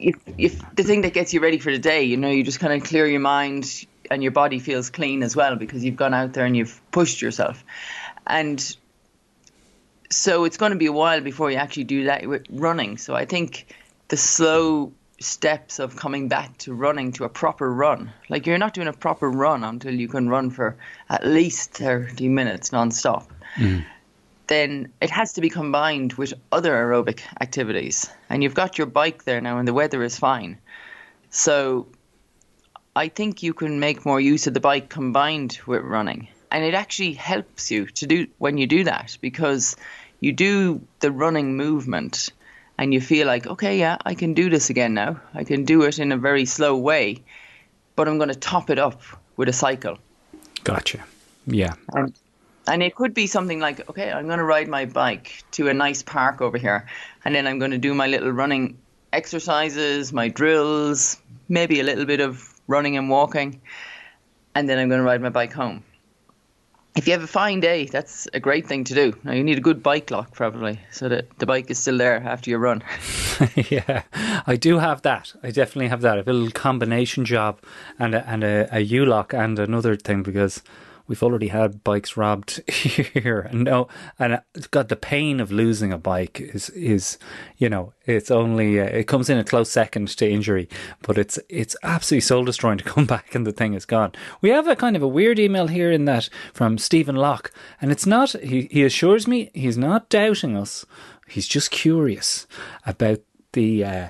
You, 0.00 0.14
you, 0.38 0.50
the 0.74 0.82
thing 0.82 1.02
that 1.02 1.12
gets 1.12 1.34
you 1.34 1.40
ready 1.40 1.58
for 1.58 1.70
the 1.70 1.78
day, 1.78 2.04
you 2.04 2.16
know, 2.16 2.30
you 2.30 2.42
just 2.42 2.58
kind 2.58 2.72
of 2.72 2.88
clear 2.88 3.06
your 3.06 3.20
mind 3.20 3.84
and 4.10 4.22
your 4.22 4.32
body 4.32 4.58
feels 4.58 4.90
clean 4.90 5.22
as 5.22 5.36
well 5.36 5.56
because 5.56 5.84
you've 5.84 5.96
gone 5.96 6.14
out 6.14 6.32
there 6.32 6.44
and 6.44 6.56
you've 6.56 6.80
pushed 6.90 7.22
yourself. 7.22 7.64
And 8.26 8.76
so 10.10 10.44
it's 10.44 10.56
going 10.56 10.72
to 10.72 10.78
be 10.78 10.86
a 10.86 10.92
while 10.92 11.20
before 11.20 11.50
you 11.50 11.58
actually 11.58 11.84
do 11.84 12.04
that 12.04 12.26
with 12.26 12.46
running. 12.50 12.98
So 12.98 13.14
I 13.14 13.24
think 13.26 13.74
the 14.08 14.16
slow 14.16 14.92
steps 15.20 15.78
of 15.78 15.96
coming 15.96 16.28
back 16.28 16.56
to 16.58 16.72
running 16.72 17.12
to 17.12 17.24
a 17.24 17.28
proper 17.28 17.72
run. 17.72 18.10
Like 18.28 18.46
you're 18.46 18.58
not 18.58 18.74
doing 18.74 18.88
a 18.88 18.92
proper 18.92 19.30
run 19.30 19.62
until 19.62 19.94
you 19.94 20.08
can 20.08 20.28
run 20.28 20.50
for 20.50 20.76
at 21.08 21.26
least 21.26 21.72
30 21.72 22.28
minutes 22.28 22.72
non-stop. 22.72 23.30
Mm. 23.56 23.84
Then 24.50 24.92
it 25.00 25.10
has 25.10 25.34
to 25.34 25.40
be 25.40 25.48
combined 25.48 26.14
with 26.14 26.34
other 26.50 26.72
aerobic 26.72 27.20
activities. 27.40 28.10
And 28.28 28.42
you've 28.42 28.60
got 28.62 28.78
your 28.78 28.88
bike 28.88 29.22
there 29.22 29.40
now 29.40 29.58
and 29.58 29.68
the 29.68 29.72
weather 29.72 30.02
is 30.02 30.18
fine. 30.18 30.58
So 31.30 31.86
I 32.96 33.06
think 33.06 33.44
you 33.44 33.54
can 33.54 33.78
make 33.78 34.04
more 34.04 34.20
use 34.20 34.48
of 34.48 34.54
the 34.54 34.58
bike 34.58 34.88
combined 34.88 35.60
with 35.68 35.82
running. 35.82 36.26
And 36.50 36.64
it 36.64 36.74
actually 36.74 37.12
helps 37.12 37.70
you 37.70 37.86
to 37.86 38.08
do 38.08 38.26
when 38.38 38.58
you 38.58 38.66
do 38.66 38.82
that 38.82 39.18
because 39.20 39.76
you 40.18 40.32
do 40.32 40.80
the 40.98 41.12
running 41.12 41.56
movement 41.56 42.30
and 42.76 42.92
you 42.92 43.00
feel 43.00 43.28
like, 43.28 43.46
okay, 43.46 43.78
yeah, 43.78 43.98
I 44.04 44.14
can 44.14 44.34
do 44.34 44.50
this 44.50 44.68
again 44.68 44.94
now. 44.94 45.20
I 45.32 45.44
can 45.44 45.64
do 45.64 45.82
it 45.82 46.00
in 46.00 46.10
a 46.10 46.16
very 46.16 46.44
slow 46.44 46.76
way, 46.76 47.22
but 47.94 48.08
I'm 48.08 48.18
going 48.18 48.30
to 48.30 48.34
top 48.34 48.68
it 48.68 48.80
up 48.80 49.00
with 49.36 49.48
a 49.48 49.52
cycle. 49.52 49.98
Gotcha. 50.64 51.04
Yeah. 51.46 51.74
And, 51.92 52.12
and 52.70 52.82
it 52.82 52.94
could 52.94 53.14
be 53.14 53.26
something 53.26 53.60
like, 53.60 53.88
okay, 53.90 54.10
I'm 54.10 54.26
going 54.26 54.38
to 54.38 54.44
ride 54.44 54.68
my 54.68 54.84
bike 54.84 55.42
to 55.52 55.68
a 55.68 55.74
nice 55.74 56.02
park 56.02 56.40
over 56.40 56.56
here, 56.56 56.86
and 57.24 57.34
then 57.34 57.46
I'm 57.46 57.58
going 57.58 57.72
to 57.72 57.78
do 57.78 57.94
my 57.94 58.06
little 58.06 58.30
running 58.30 58.78
exercises, 59.12 60.12
my 60.12 60.28
drills, 60.28 61.20
maybe 61.48 61.80
a 61.80 61.82
little 61.82 62.04
bit 62.04 62.20
of 62.20 62.60
running 62.68 62.96
and 62.96 63.10
walking, 63.10 63.60
and 64.54 64.68
then 64.68 64.78
I'm 64.78 64.88
going 64.88 65.00
to 65.00 65.04
ride 65.04 65.20
my 65.20 65.30
bike 65.30 65.52
home 65.52 65.84
if 66.96 67.06
you 67.06 67.12
have 67.12 67.22
a 67.22 67.26
fine 67.26 67.60
day, 67.60 67.84
that's 67.86 68.26
a 68.34 68.40
great 68.40 68.66
thing 68.66 68.84
to 68.84 68.94
do. 68.94 69.16
Now 69.22 69.32
you 69.32 69.44
need 69.44 69.58
a 69.58 69.60
good 69.60 69.82
bike 69.82 70.10
lock 70.10 70.34
probably, 70.34 70.80
so 70.90 71.08
that 71.08 71.38
the 71.38 71.46
bike 71.46 71.70
is 71.70 71.78
still 71.78 71.96
there 71.96 72.16
after 72.16 72.50
you 72.50 72.58
run. 72.58 72.82
yeah, 73.70 74.02
I 74.46 74.56
do 74.56 74.78
have 74.78 75.02
that. 75.02 75.32
I 75.42 75.50
definitely 75.50 75.88
have 75.88 76.00
that. 76.02 76.18
A 76.18 76.22
little 76.22 76.50
combination 76.50 77.24
job 77.24 77.60
and 77.98 78.14
a, 78.14 78.28
and 78.28 78.44
a, 78.44 78.68
a 78.70 78.80
U 78.80 79.04
lock 79.06 79.32
and 79.32 79.58
another 79.58 79.96
thing 79.96 80.22
because 80.22 80.62
we've 81.10 81.24
already 81.24 81.48
had 81.48 81.82
bikes 81.82 82.16
robbed 82.16 82.62
here. 82.70 83.40
And 83.50 83.64
no 83.64 83.88
and 84.16 84.40
it's 84.54 84.68
got 84.68 84.88
the 84.88 84.96
pain 84.96 85.40
of 85.40 85.50
losing 85.50 85.92
a 85.92 85.98
bike 85.98 86.40
is 86.40 86.70
is 86.70 87.18
you 87.58 87.68
know 87.68 87.92
it's 88.06 88.30
only 88.30 88.80
uh, 88.80 88.84
it 88.84 89.08
comes 89.08 89.28
in 89.28 89.36
a 89.36 89.42
close 89.42 89.70
second 89.70 90.06
to 90.08 90.30
injury 90.30 90.68
but 91.02 91.18
it's 91.18 91.36
it's 91.48 91.76
absolutely 91.82 92.20
soul 92.20 92.44
destroying 92.44 92.78
to 92.78 92.84
come 92.94 93.06
back 93.06 93.34
and 93.34 93.44
the 93.44 93.52
thing 93.52 93.74
is 93.74 93.84
gone. 93.84 94.12
We 94.40 94.50
have 94.50 94.68
a 94.68 94.76
kind 94.76 94.94
of 94.94 95.02
a 95.02 95.08
weird 95.08 95.40
email 95.40 95.66
here 95.66 95.90
in 95.90 96.04
that 96.04 96.30
from 96.54 96.78
Stephen 96.78 97.16
Locke 97.16 97.50
and 97.82 97.90
it's 97.90 98.06
not 98.06 98.30
he, 98.40 98.68
he 98.70 98.84
assures 98.84 99.26
me 99.26 99.50
he's 99.52 99.76
not 99.76 100.08
doubting 100.08 100.56
us. 100.56 100.86
He's 101.26 101.48
just 101.48 101.72
curious 101.72 102.46
about 102.86 103.18
the 103.52 103.84
uh, 103.84 104.08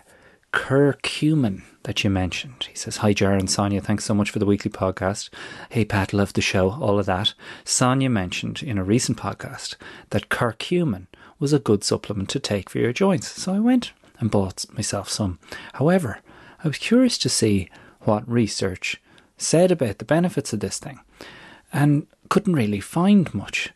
curcumin 0.53 1.63
that 1.85 2.05
you 2.05 2.11
mentioned. 2.11 2.69
He 2.71 2.77
says, 2.77 2.99
Hi, 2.99 3.13
Jar 3.13 3.35
and 3.35 3.51
Sonia. 3.51 3.81
Thanks 3.81 4.05
so 4.05 4.15
much 4.15 4.31
for 4.31 4.39
the 4.39 4.47
weekly 4.47 4.71
podcast. 4.71 5.31
Hey, 5.71 5.85
Pat, 5.85 6.13
love 6.13 6.33
the 6.33 6.41
show, 6.41 6.73
all 6.73 6.99
of 6.99 7.07
that. 7.07 7.35
Sonia 7.65 8.11
mentioned 8.11 8.63
in 8.63 8.79
a 8.79 8.85
recent 8.85 9.19
podcast 9.19 9.77
that 10.11 10.29
curcumin 10.29 11.07
was 11.39 11.53
a 11.53 11.59
good 11.59 11.83
supplement 11.83 12.29
to 12.31 12.39
take 12.39 12.69
for 12.69 12.79
your 12.79 12.93
joints. 12.93 13.29
So 13.29 13.55
I 13.55 13.59
went 13.61 13.93
and 14.19 14.31
bought 14.31 14.67
myself 14.75 15.09
some. 15.09 15.39
However, 15.75 16.19
I 16.63 16.69
was 16.69 16.79
curious 16.79 17.17
to 17.19 17.29
see 17.29 17.71
what 18.01 18.31
research 18.31 19.01
said 19.39 19.71
about 19.71 19.99
the 19.99 20.05
benefits 20.05 20.53
of 20.53 20.61
this 20.61 20.79
thing 20.79 21.01
and 21.73 22.07
couldn't 22.29 22.55
really 22.55 22.81
find 22.81 23.33
much. 23.35 23.71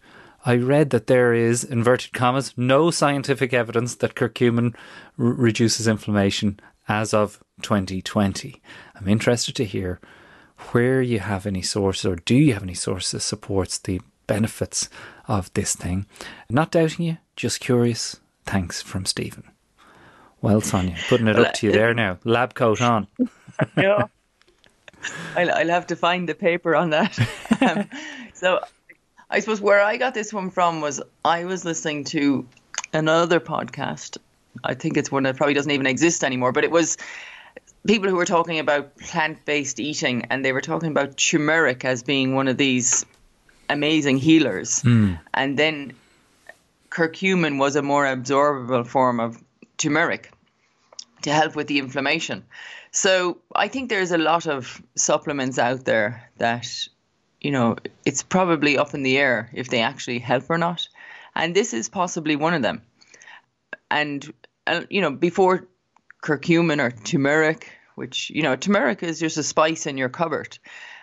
I 0.46 0.56
read 0.56 0.90
that 0.90 1.06
there 1.06 1.32
is, 1.32 1.64
inverted 1.64 2.12
commas, 2.12 2.52
no 2.56 2.90
scientific 2.90 3.54
evidence 3.54 3.94
that 3.96 4.14
curcumin 4.14 4.74
r- 5.18 5.24
reduces 5.24 5.88
inflammation 5.88 6.60
as 6.88 7.14
of 7.14 7.42
2020. 7.62 8.60
I'm 8.94 9.08
interested 9.08 9.54
to 9.56 9.64
hear 9.64 10.00
where 10.72 11.02
you 11.02 11.20
have 11.20 11.46
any 11.46 11.62
sources 11.62 12.06
or 12.06 12.16
do 12.16 12.34
you 12.34 12.54
have 12.54 12.62
any 12.62 12.74
sources 12.74 13.12
that 13.12 13.20
supports 13.20 13.78
the 13.78 14.00
benefits 14.26 14.88
of 15.26 15.52
this 15.54 15.74
thing. 15.74 16.06
Not 16.48 16.70
doubting 16.70 17.06
you, 17.06 17.18
just 17.36 17.60
curious. 17.60 18.20
Thanks 18.44 18.82
from 18.82 19.06
Stephen. 19.06 19.44
Well, 20.40 20.60
Sonia, 20.60 20.96
putting 21.08 21.28
it 21.28 21.38
up 21.38 21.54
to 21.54 21.66
you 21.66 21.72
there 21.72 21.94
now. 21.94 22.18
Lab 22.24 22.54
coat 22.54 22.82
on. 22.82 23.06
yeah. 23.76 24.06
I'll, 25.36 25.50
I'll 25.50 25.68
have 25.68 25.86
to 25.88 25.96
find 25.96 26.28
the 26.28 26.34
paper 26.34 26.74
on 26.74 26.90
that. 26.90 27.18
Um, 27.60 27.88
so 28.34 28.60
I 29.30 29.40
suppose 29.40 29.60
where 29.60 29.80
I 29.80 29.96
got 29.96 30.12
this 30.12 30.32
one 30.32 30.50
from 30.50 30.80
was 30.80 31.00
I 31.24 31.44
was 31.44 31.64
listening 31.64 32.04
to 32.06 32.46
another 32.92 33.40
podcast. 33.40 34.18
I 34.62 34.74
think 34.74 34.96
it's 34.96 35.10
one 35.10 35.24
that 35.24 35.36
probably 35.36 35.54
doesn't 35.54 35.70
even 35.70 35.86
exist 35.86 36.22
anymore, 36.22 36.52
but 36.52 36.64
it 36.64 36.70
was 36.70 36.96
people 37.86 38.08
who 38.08 38.16
were 38.16 38.24
talking 38.24 38.58
about 38.58 38.96
plant-based 38.98 39.80
eating 39.80 40.26
and 40.30 40.44
they 40.44 40.52
were 40.52 40.60
talking 40.60 40.90
about 40.90 41.16
turmeric 41.16 41.84
as 41.84 42.02
being 42.02 42.34
one 42.34 42.48
of 42.48 42.56
these 42.56 43.04
amazing 43.68 44.18
healers. 44.18 44.82
Hmm. 44.82 45.14
And 45.32 45.58
then 45.58 45.94
curcumin 46.90 47.58
was 47.58 47.76
a 47.76 47.82
more 47.82 48.04
absorbable 48.04 48.86
form 48.86 49.20
of 49.20 49.42
turmeric 49.76 50.30
to 51.22 51.32
help 51.32 51.56
with 51.56 51.66
the 51.66 51.78
inflammation. 51.78 52.44
So 52.90 53.38
I 53.54 53.68
think 53.68 53.90
there's 53.90 54.12
a 54.12 54.18
lot 54.18 54.46
of 54.46 54.80
supplements 54.94 55.58
out 55.58 55.84
there 55.84 56.30
that, 56.36 56.88
you 57.40 57.50
know, 57.50 57.76
it's 58.04 58.22
probably 58.22 58.78
up 58.78 58.94
in 58.94 59.02
the 59.02 59.18
air 59.18 59.50
if 59.52 59.68
they 59.68 59.80
actually 59.80 60.20
help 60.20 60.44
or 60.48 60.58
not. 60.58 60.88
And 61.34 61.54
this 61.56 61.74
is 61.74 61.88
possibly 61.88 62.36
one 62.36 62.54
of 62.54 62.62
them. 62.62 62.82
And, 63.90 64.32
uh, 64.66 64.82
you 64.90 65.00
know, 65.00 65.10
before 65.10 65.68
curcumin 66.22 66.80
or 66.80 66.90
turmeric, 66.90 67.70
which, 67.94 68.30
you 68.30 68.42
know, 68.42 68.56
turmeric 68.56 69.02
is 69.02 69.20
just 69.20 69.36
a 69.36 69.42
spice 69.42 69.86
in 69.86 69.98
your 69.98 70.08
cupboard. 70.08 70.58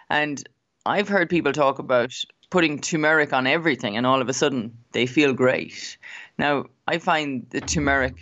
And 0.09 0.43
I've 0.85 1.07
heard 1.07 1.29
people 1.29 1.53
talk 1.53 1.79
about 1.79 2.13
putting 2.49 2.79
turmeric 2.79 3.33
on 3.33 3.47
everything 3.47 3.95
and 3.95 4.05
all 4.05 4.21
of 4.21 4.27
a 4.29 4.33
sudden 4.33 4.77
they 4.91 5.05
feel 5.05 5.33
great. 5.33 5.97
Now, 6.37 6.65
I 6.87 6.97
find 6.97 7.47
the 7.49 7.61
turmeric 7.61 8.15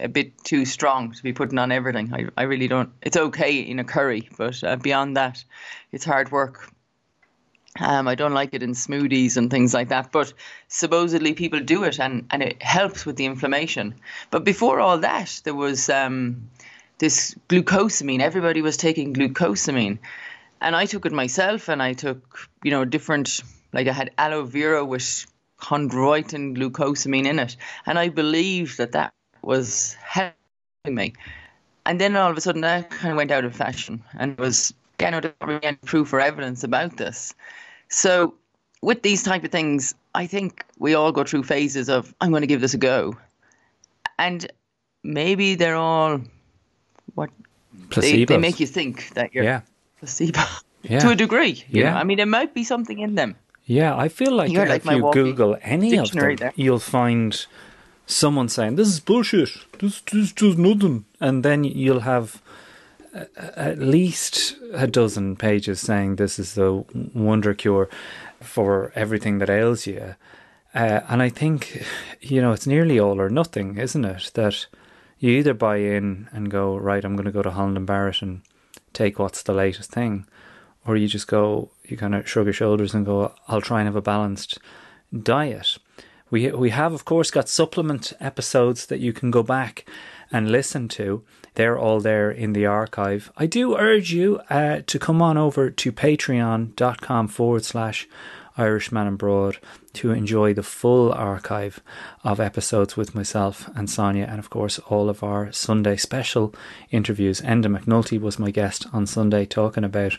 a 0.00 0.08
bit 0.08 0.44
too 0.44 0.64
strong 0.64 1.12
to 1.12 1.22
be 1.22 1.32
putting 1.32 1.58
on 1.58 1.72
everything. 1.72 2.12
I, 2.12 2.26
I 2.36 2.42
really 2.42 2.68
don't. 2.68 2.90
It's 3.02 3.16
okay 3.16 3.60
in 3.60 3.78
a 3.78 3.84
curry, 3.84 4.28
but 4.36 4.62
uh, 4.62 4.76
beyond 4.76 5.16
that, 5.16 5.42
it's 5.90 6.04
hard 6.04 6.30
work. 6.30 6.70
Um, 7.80 8.08
I 8.08 8.14
don't 8.14 8.32
like 8.32 8.54
it 8.54 8.62
in 8.62 8.72
smoothies 8.72 9.36
and 9.36 9.50
things 9.50 9.74
like 9.74 9.88
that, 9.88 10.12
but 10.12 10.32
supposedly 10.68 11.34
people 11.34 11.60
do 11.60 11.84
it 11.84 11.98
and, 11.98 12.26
and 12.30 12.42
it 12.42 12.62
helps 12.62 13.04
with 13.04 13.16
the 13.16 13.26
inflammation. 13.26 13.94
But 14.30 14.44
before 14.44 14.80
all 14.80 14.98
that, 14.98 15.40
there 15.44 15.54
was 15.54 15.88
um, 15.90 16.48
this 16.98 17.34
glucosamine. 17.48 18.20
Everybody 18.20 18.62
was 18.62 18.76
taking 18.76 19.14
glucosamine. 19.14 19.98
And 20.60 20.74
I 20.74 20.86
took 20.86 21.04
it 21.04 21.12
myself 21.12 21.68
and 21.68 21.82
I 21.82 21.92
took, 21.92 22.48
you 22.62 22.70
know, 22.70 22.84
different, 22.84 23.42
like 23.72 23.88
I 23.88 23.92
had 23.92 24.10
aloe 24.16 24.44
vera 24.44 24.84
with 24.84 25.26
chondroitin 25.60 26.56
glucosamine 26.56 27.26
in 27.26 27.38
it. 27.38 27.56
And 27.84 27.98
I 27.98 28.08
believed 28.08 28.78
that 28.78 28.92
that 28.92 29.12
was 29.42 29.94
helping 30.02 30.34
me. 30.86 31.12
And 31.84 32.00
then 32.00 32.16
all 32.16 32.30
of 32.30 32.36
a 32.36 32.40
sudden 32.40 32.62
that 32.62 32.90
kind 32.90 33.12
of 33.12 33.16
went 33.16 33.30
out 33.30 33.44
of 33.44 33.54
fashion 33.54 34.02
and 34.18 34.36
was, 34.38 34.72
you 35.00 35.10
know, 35.10 35.20
there 35.20 35.34
wasn't 35.40 35.64
any 35.64 35.78
proof 35.84 36.12
or 36.12 36.20
evidence 36.20 36.64
about 36.64 36.96
this. 36.96 37.34
So 37.88 38.34
with 38.82 39.02
these 39.02 39.22
type 39.22 39.44
of 39.44 39.50
things, 39.50 39.94
I 40.14 40.26
think 40.26 40.64
we 40.78 40.94
all 40.94 41.12
go 41.12 41.24
through 41.24 41.44
phases 41.44 41.88
of, 41.88 42.14
I'm 42.20 42.30
going 42.30 42.42
to 42.42 42.46
give 42.46 42.60
this 42.60 42.74
a 42.74 42.78
go. 42.78 43.16
And 44.18 44.50
maybe 45.04 45.54
they're 45.54 45.76
all 45.76 46.20
what 47.14 47.30
they, 48.00 48.24
they 48.24 48.38
make 48.38 48.60
you 48.60 48.66
think 48.66 49.10
that 49.14 49.34
you're 49.34 49.44
Yeah. 49.44 49.60
placebo 49.98 50.40
Yeah. 50.82 51.00
to 51.00 51.10
a 51.10 51.14
degree. 51.14 51.64
You 51.68 51.82
Yeah. 51.82 51.90
know? 51.92 51.96
I 51.98 52.04
mean, 52.04 52.16
there 52.16 52.26
might 52.26 52.54
be 52.54 52.64
something 52.64 52.98
in 52.98 53.14
them. 53.14 53.36
Yeah, 53.64 53.96
I 53.96 54.08
feel 54.08 54.32
like 54.32 54.52
You're 54.52 54.62
if 54.62 54.84
like 54.86 54.96
you 54.96 55.10
Google 55.12 55.56
any 55.62 55.96
of 55.98 56.12
them, 56.12 56.36
there. 56.36 56.52
you'll 56.54 56.78
find 56.78 57.46
someone 58.06 58.48
saying, 58.48 58.76
This 58.76 58.86
is 58.88 59.00
bullshit. 59.00 59.48
This, 59.80 60.00
this 60.02 60.32
does 60.32 60.56
nothing. 60.56 61.04
And 61.20 61.42
then 61.42 61.64
you'll 61.64 62.00
have 62.00 62.40
at 63.36 63.78
least 63.78 64.56
a 64.72 64.86
dozen 64.86 65.36
pages 65.36 65.80
saying 65.80 66.16
this 66.16 66.38
is 66.38 66.54
the 66.54 66.84
wonder 67.14 67.54
cure 67.54 67.88
for 68.40 68.92
everything 68.94 69.38
that 69.38 69.50
ails 69.50 69.86
you. 69.86 70.14
Uh, 70.74 71.00
and 71.08 71.22
I 71.22 71.30
think, 71.30 71.84
you 72.20 72.42
know, 72.42 72.52
it's 72.52 72.66
nearly 72.66 72.98
all 72.98 73.20
or 73.20 73.30
nothing, 73.30 73.78
isn't 73.78 74.04
it? 74.04 74.30
That 74.34 74.66
you 75.18 75.30
either 75.30 75.54
buy 75.54 75.76
in 75.76 76.28
and 76.32 76.50
go, 76.50 76.76
right, 76.76 77.04
I'm 77.04 77.16
going 77.16 77.24
to 77.24 77.32
go 77.32 77.42
to 77.42 77.50
Holland 77.50 77.78
and 77.78 77.86
Barrett 77.86 78.20
and 78.20 78.42
take 78.92 79.18
what's 79.18 79.42
the 79.42 79.54
latest 79.54 79.90
thing, 79.90 80.26
or 80.86 80.96
you 80.96 81.08
just 81.08 81.28
go, 81.28 81.70
you 81.84 81.96
kind 81.96 82.14
of 82.14 82.28
shrug 82.28 82.46
your 82.46 82.52
shoulders 82.52 82.94
and 82.94 83.06
go, 83.06 83.32
I'll 83.48 83.62
try 83.62 83.80
and 83.80 83.86
have 83.86 83.96
a 83.96 84.02
balanced 84.02 84.58
diet. 85.22 85.78
We 86.30 86.50
we 86.50 86.70
have, 86.70 86.92
of 86.92 87.04
course, 87.04 87.30
got 87.30 87.48
supplement 87.48 88.12
episodes 88.20 88.86
that 88.86 89.00
you 89.00 89.12
can 89.12 89.30
go 89.30 89.42
back 89.42 89.88
and 90.32 90.50
listen 90.50 90.88
to. 90.88 91.22
They're 91.56 91.78
all 91.78 92.00
there 92.00 92.30
in 92.30 92.52
the 92.52 92.66
archive. 92.66 93.32
I 93.36 93.46
do 93.46 93.76
urge 93.76 94.12
you 94.12 94.40
uh, 94.48 94.82
to 94.86 94.98
come 94.98 95.20
on 95.20 95.36
over 95.36 95.70
to 95.70 95.92
patreon.com 95.92 97.28
forward 97.28 97.64
slash 97.64 98.06
Irishman 98.58 99.06
Abroad 99.06 99.58
to 99.94 100.12
enjoy 100.12 100.54
the 100.54 100.62
full 100.62 101.12
archive 101.12 101.80
of 102.24 102.40
episodes 102.40 102.96
with 102.96 103.14
myself 103.14 103.68
and 103.74 103.88
Sonia, 103.88 104.26
and 104.28 104.38
of 104.38 104.50
course, 104.50 104.78
all 104.80 105.08
of 105.08 105.22
our 105.22 105.50
Sunday 105.52 105.96
special 105.96 106.54
interviews. 106.90 107.40
Enda 107.40 107.66
McNulty 107.66 108.20
was 108.20 108.38
my 108.38 108.50
guest 108.50 108.86
on 108.92 109.06
Sunday 109.06 109.44
talking 109.46 109.84
about 109.84 110.18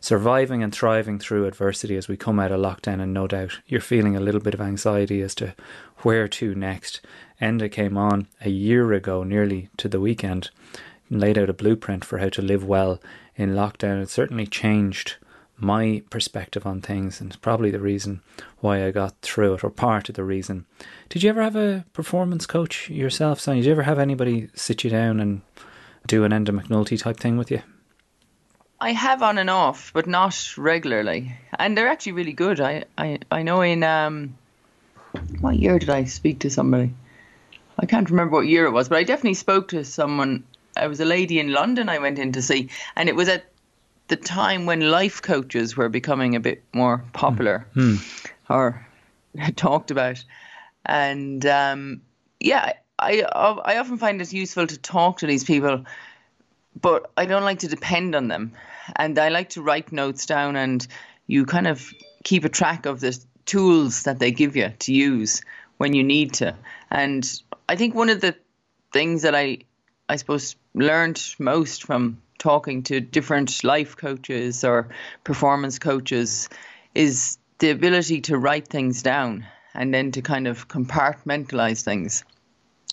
surviving 0.00 0.62
and 0.62 0.72
thriving 0.72 1.18
through 1.18 1.46
adversity 1.46 1.96
as 1.96 2.08
we 2.08 2.16
come 2.16 2.38
out 2.38 2.52
of 2.52 2.60
lockdown, 2.60 3.00
and 3.00 3.12
no 3.12 3.26
doubt 3.26 3.60
you're 3.66 3.80
feeling 3.80 4.16
a 4.16 4.20
little 4.20 4.40
bit 4.40 4.54
of 4.54 4.60
anxiety 4.60 5.22
as 5.22 5.34
to 5.36 5.54
where 5.98 6.28
to 6.28 6.54
next. 6.54 7.00
Enda 7.40 7.70
came 7.70 7.96
on 7.96 8.26
a 8.40 8.50
year 8.50 8.92
ago, 8.92 9.22
nearly 9.22 9.68
to 9.76 9.88
the 9.88 10.00
weekend, 10.00 10.50
and 11.08 11.20
laid 11.20 11.38
out 11.38 11.50
a 11.50 11.54
blueprint 11.54 12.04
for 12.04 12.18
how 12.18 12.28
to 12.30 12.42
live 12.42 12.64
well 12.64 13.00
in 13.36 13.54
lockdown. 13.54 14.02
It 14.02 14.10
certainly 14.10 14.46
changed 14.46 15.16
my 15.56 16.02
perspective 16.10 16.66
on 16.66 16.80
things, 16.80 17.20
and 17.20 17.30
it's 17.30 17.36
probably 17.36 17.70
the 17.70 17.80
reason 17.80 18.22
why 18.58 18.84
I 18.84 18.90
got 18.90 19.14
through 19.22 19.54
it, 19.54 19.64
or 19.64 19.70
part 19.70 20.08
of 20.08 20.14
the 20.14 20.24
reason. 20.24 20.66
Did 21.08 21.22
you 21.22 21.30
ever 21.30 21.42
have 21.42 21.56
a 21.56 21.84
performance 21.92 22.46
coach 22.46 22.88
yourself, 22.90 23.40
Sonia? 23.40 23.62
Did 23.62 23.66
you 23.68 23.72
ever 23.72 23.82
have 23.82 23.98
anybody 23.98 24.48
sit 24.54 24.84
you 24.84 24.90
down 24.90 25.20
and 25.20 25.42
do 26.06 26.24
an 26.24 26.32
Enda 26.32 26.50
McNulty 26.50 27.00
type 27.00 27.18
thing 27.18 27.36
with 27.36 27.50
you? 27.50 27.62
I 28.80 28.92
have 28.92 29.22
on 29.22 29.38
and 29.38 29.50
off, 29.50 29.92
but 29.92 30.06
not 30.06 30.56
regularly. 30.56 31.36
And 31.58 31.76
they're 31.76 31.88
actually 31.88 32.12
really 32.12 32.32
good. 32.32 32.60
I, 32.60 32.84
I, 32.96 33.18
I 33.30 33.42
know 33.42 33.60
in 33.60 33.82
um, 33.82 34.38
what 35.40 35.56
year 35.56 35.80
did 35.80 35.90
I 35.90 36.04
speak 36.04 36.40
to 36.40 36.50
somebody? 36.50 36.94
I 37.78 37.86
can't 37.86 38.10
remember 38.10 38.36
what 38.36 38.46
year 38.46 38.66
it 38.66 38.72
was, 38.72 38.88
but 38.88 38.98
I 38.98 39.04
definitely 39.04 39.34
spoke 39.34 39.68
to 39.68 39.84
someone. 39.84 40.44
I 40.76 40.86
was 40.86 41.00
a 41.00 41.04
lady 41.04 41.38
in 41.38 41.52
London 41.52 41.88
I 41.88 41.98
went 41.98 42.18
in 42.18 42.32
to 42.32 42.42
see, 42.42 42.70
and 42.96 43.08
it 43.08 43.16
was 43.16 43.28
at 43.28 43.44
the 44.08 44.16
time 44.16 44.66
when 44.66 44.90
life 44.90 45.20
coaches 45.22 45.76
were 45.76 45.88
becoming 45.88 46.34
a 46.34 46.40
bit 46.40 46.62
more 46.72 47.04
popular 47.12 47.66
or 48.48 48.86
talked 49.56 49.90
about. 49.90 50.24
And 50.86 51.44
um, 51.46 52.02
yeah, 52.40 52.72
I 52.98 53.22
I 53.64 53.78
often 53.78 53.98
find 53.98 54.20
it 54.20 54.32
useful 54.32 54.66
to 54.66 54.78
talk 54.78 55.18
to 55.18 55.26
these 55.26 55.44
people 55.44 55.84
but 56.80 57.10
I 57.16 57.26
don't 57.26 57.44
like 57.44 57.60
to 57.60 57.68
depend 57.68 58.14
on 58.14 58.28
them. 58.28 58.52
And 58.96 59.18
I 59.18 59.28
like 59.28 59.50
to 59.50 59.62
write 59.62 59.92
notes 59.92 60.26
down 60.26 60.56
and 60.56 60.86
you 61.26 61.44
kind 61.44 61.66
of 61.66 61.92
keep 62.24 62.44
a 62.44 62.48
track 62.48 62.86
of 62.86 63.00
the 63.00 63.18
tools 63.46 64.04
that 64.04 64.18
they 64.18 64.30
give 64.30 64.56
you 64.56 64.72
to 64.80 64.92
use 64.92 65.42
when 65.78 65.94
you 65.94 66.02
need 66.02 66.34
to. 66.34 66.54
And 66.90 67.30
I 67.68 67.76
think 67.76 67.94
one 67.94 68.08
of 68.08 68.20
the 68.20 68.34
things 68.92 69.22
that 69.22 69.34
I 69.34 69.58
I 70.08 70.16
suppose 70.16 70.56
learned 70.74 71.22
most 71.38 71.84
from 71.84 72.22
talking 72.38 72.82
to 72.84 73.00
different 73.00 73.62
life 73.62 73.96
coaches 73.96 74.64
or 74.64 74.88
performance 75.24 75.78
coaches 75.78 76.48
is 76.94 77.36
the 77.58 77.70
ability 77.70 78.22
to 78.22 78.38
write 78.38 78.68
things 78.68 79.02
down 79.02 79.44
and 79.74 79.92
then 79.92 80.12
to 80.12 80.22
kind 80.22 80.46
of 80.46 80.68
compartmentalize 80.68 81.82
things 81.82 82.24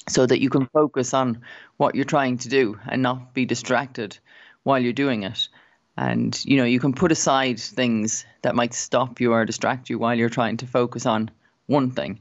so 0.09 0.25
that 0.25 0.41
you 0.41 0.49
can 0.49 0.67
focus 0.67 1.13
on 1.13 1.41
what 1.77 1.95
you're 1.95 2.03
trying 2.03 2.37
to 2.39 2.49
do 2.49 2.77
and 2.85 3.01
not 3.01 3.33
be 3.33 3.45
distracted 3.45 4.17
while 4.63 4.79
you're 4.79 4.93
doing 4.93 5.23
it. 5.23 5.47
And 5.95 6.37
you 6.43 6.57
know, 6.57 6.65
you 6.65 6.81
can 6.81 6.93
put 6.93 7.13
aside 7.13 7.59
things 7.59 8.25
that 8.41 8.55
might 8.55 8.73
stop 8.73 9.21
you 9.21 9.31
or 9.31 9.45
distract 9.45 9.89
you 9.89 9.99
while 9.99 10.15
you're 10.15 10.29
trying 10.29 10.57
to 10.57 10.67
focus 10.67 11.05
on 11.05 11.31
one 11.67 11.91
thing. 11.91 12.19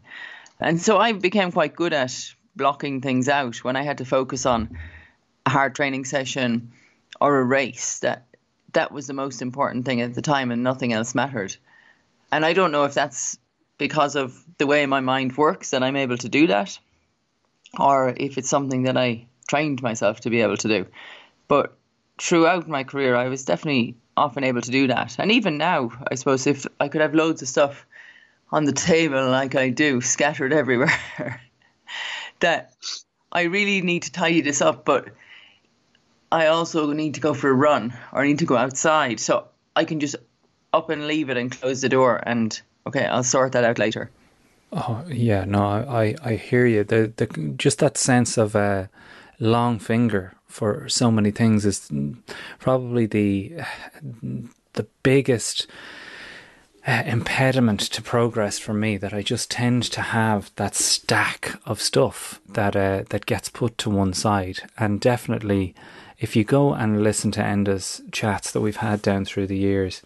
And 0.60 0.80
so 0.80 0.98
I 0.98 1.12
became 1.12 1.50
quite 1.50 1.74
good 1.74 1.92
at 1.92 2.34
blocking 2.56 3.00
things 3.00 3.28
out 3.28 3.56
when 3.64 3.76
I 3.76 3.82
had 3.82 3.98
to 3.98 4.04
focus 4.04 4.46
on 4.46 4.78
a 5.46 5.50
hard 5.50 5.74
training 5.74 6.04
session 6.04 6.72
or 7.20 7.38
a 7.38 7.44
race 7.44 8.00
that 8.00 8.26
that 8.72 8.92
was 8.92 9.06
the 9.06 9.14
most 9.14 9.42
important 9.42 9.84
thing 9.84 10.00
at 10.00 10.14
the 10.14 10.22
time 10.22 10.50
and 10.50 10.62
nothing 10.62 10.92
else 10.92 11.14
mattered. 11.14 11.56
And 12.32 12.44
I 12.44 12.52
don't 12.52 12.72
know 12.72 12.84
if 12.84 12.94
that's 12.94 13.38
because 13.78 14.16
of 14.16 14.42
the 14.58 14.66
way 14.66 14.86
my 14.86 15.00
mind 15.00 15.36
works 15.36 15.70
that 15.70 15.82
I'm 15.82 15.96
able 15.96 16.18
to 16.18 16.28
do 16.28 16.48
that 16.48 16.78
or 17.78 18.14
if 18.16 18.38
it's 18.38 18.48
something 18.48 18.84
that 18.84 18.96
I 18.96 19.26
trained 19.48 19.82
myself 19.82 20.20
to 20.20 20.30
be 20.30 20.40
able 20.40 20.56
to 20.58 20.68
do. 20.68 20.86
But 21.48 21.76
throughout 22.18 22.68
my 22.68 22.84
career, 22.84 23.14
I 23.14 23.28
was 23.28 23.44
definitely 23.44 23.96
often 24.16 24.44
able 24.44 24.60
to 24.60 24.70
do 24.70 24.86
that. 24.88 25.16
And 25.18 25.32
even 25.32 25.58
now, 25.58 25.90
I 26.10 26.14
suppose 26.14 26.46
if 26.46 26.66
I 26.80 26.88
could 26.88 27.00
have 27.00 27.14
loads 27.14 27.42
of 27.42 27.48
stuff 27.48 27.86
on 28.52 28.64
the 28.64 28.72
table 28.72 29.28
like 29.28 29.54
I 29.54 29.70
do, 29.70 30.00
scattered 30.00 30.52
everywhere, 30.62 31.40
that 32.40 32.72
I 33.32 33.42
really 33.42 33.82
need 33.82 34.04
to 34.04 34.12
tidy 34.12 34.40
this 34.40 34.60
up. 34.60 34.84
But 34.84 35.08
I 36.30 36.46
also 36.46 36.92
need 36.92 37.14
to 37.14 37.20
go 37.20 37.34
for 37.34 37.50
a 37.50 37.54
run 37.54 37.94
or 38.12 38.22
I 38.22 38.26
need 38.26 38.38
to 38.40 38.46
go 38.46 38.56
outside. 38.56 39.20
So 39.20 39.48
I 39.76 39.84
can 39.84 40.00
just 40.00 40.16
up 40.72 40.90
and 40.90 41.06
leave 41.06 41.30
it 41.30 41.36
and 41.36 41.50
close 41.50 41.80
the 41.80 41.88
door 41.88 42.20
and 42.26 42.60
okay, 42.86 43.06
I'll 43.06 43.22
sort 43.22 43.52
that 43.52 43.64
out 43.64 43.78
later. 43.78 44.10
Oh 44.72 45.04
yeah, 45.08 45.44
no, 45.44 45.62
I 45.62 46.16
I 46.22 46.34
hear 46.34 46.66
you. 46.66 46.82
The 46.84 47.12
the 47.16 47.26
just 47.56 47.78
that 47.78 47.96
sense 47.96 48.36
of 48.36 48.54
a 48.56 48.90
long 49.38 49.78
finger 49.78 50.34
for 50.46 50.88
so 50.88 51.10
many 51.10 51.30
things 51.30 51.64
is 51.64 51.90
probably 52.58 53.06
the 53.06 53.52
the 54.72 54.86
biggest 55.02 55.68
uh, 56.86 57.02
impediment 57.06 57.80
to 57.80 58.02
progress 58.02 58.58
for 58.58 58.74
me 58.74 58.96
that 58.98 59.14
I 59.14 59.22
just 59.22 59.50
tend 59.50 59.84
to 59.84 60.00
have 60.00 60.50
that 60.56 60.74
stack 60.74 61.58
of 61.64 61.80
stuff 61.80 62.40
that 62.48 62.76
uh, 62.76 63.04
that 63.08 63.26
gets 63.26 63.48
put 63.48 63.78
to 63.78 63.90
one 63.90 64.12
side. 64.12 64.60
And 64.78 65.00
definitely 65.00 65.74
if 66.18 66.36
you 66.36 66.44
go 66.44 66.72
and 66.72 67.02
listen 67.02 67.30
to 67.32 67.42
Enda's 67.42 68.02
chats 68.12 68.50
that 68.52 68.60
we've 68.60 68.76
had 68.76 69.02
down 69.02 69.24
through 69.24 69.46
the 69.46 69.58
years 69.58 70.02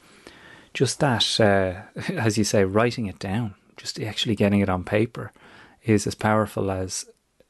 just 0.72 1.00
that 1.00 1.40
uh, 1.40 1.82
as 2.12 2.38
you 2.38 2.44
say 2.44 2.64
writing 2.64 3.06
it 3.06 3.18
down 3.18 3.54
just 3.76 4.00
actually 4.00 4.34
getting 4.34 4.60
it 4.60 4.68
on 4.68 4.84
paper 4.84 5.32
is 5.84 6.06
as 6.06 6.14
powerful 6.14 6.70
as 6.70 7.06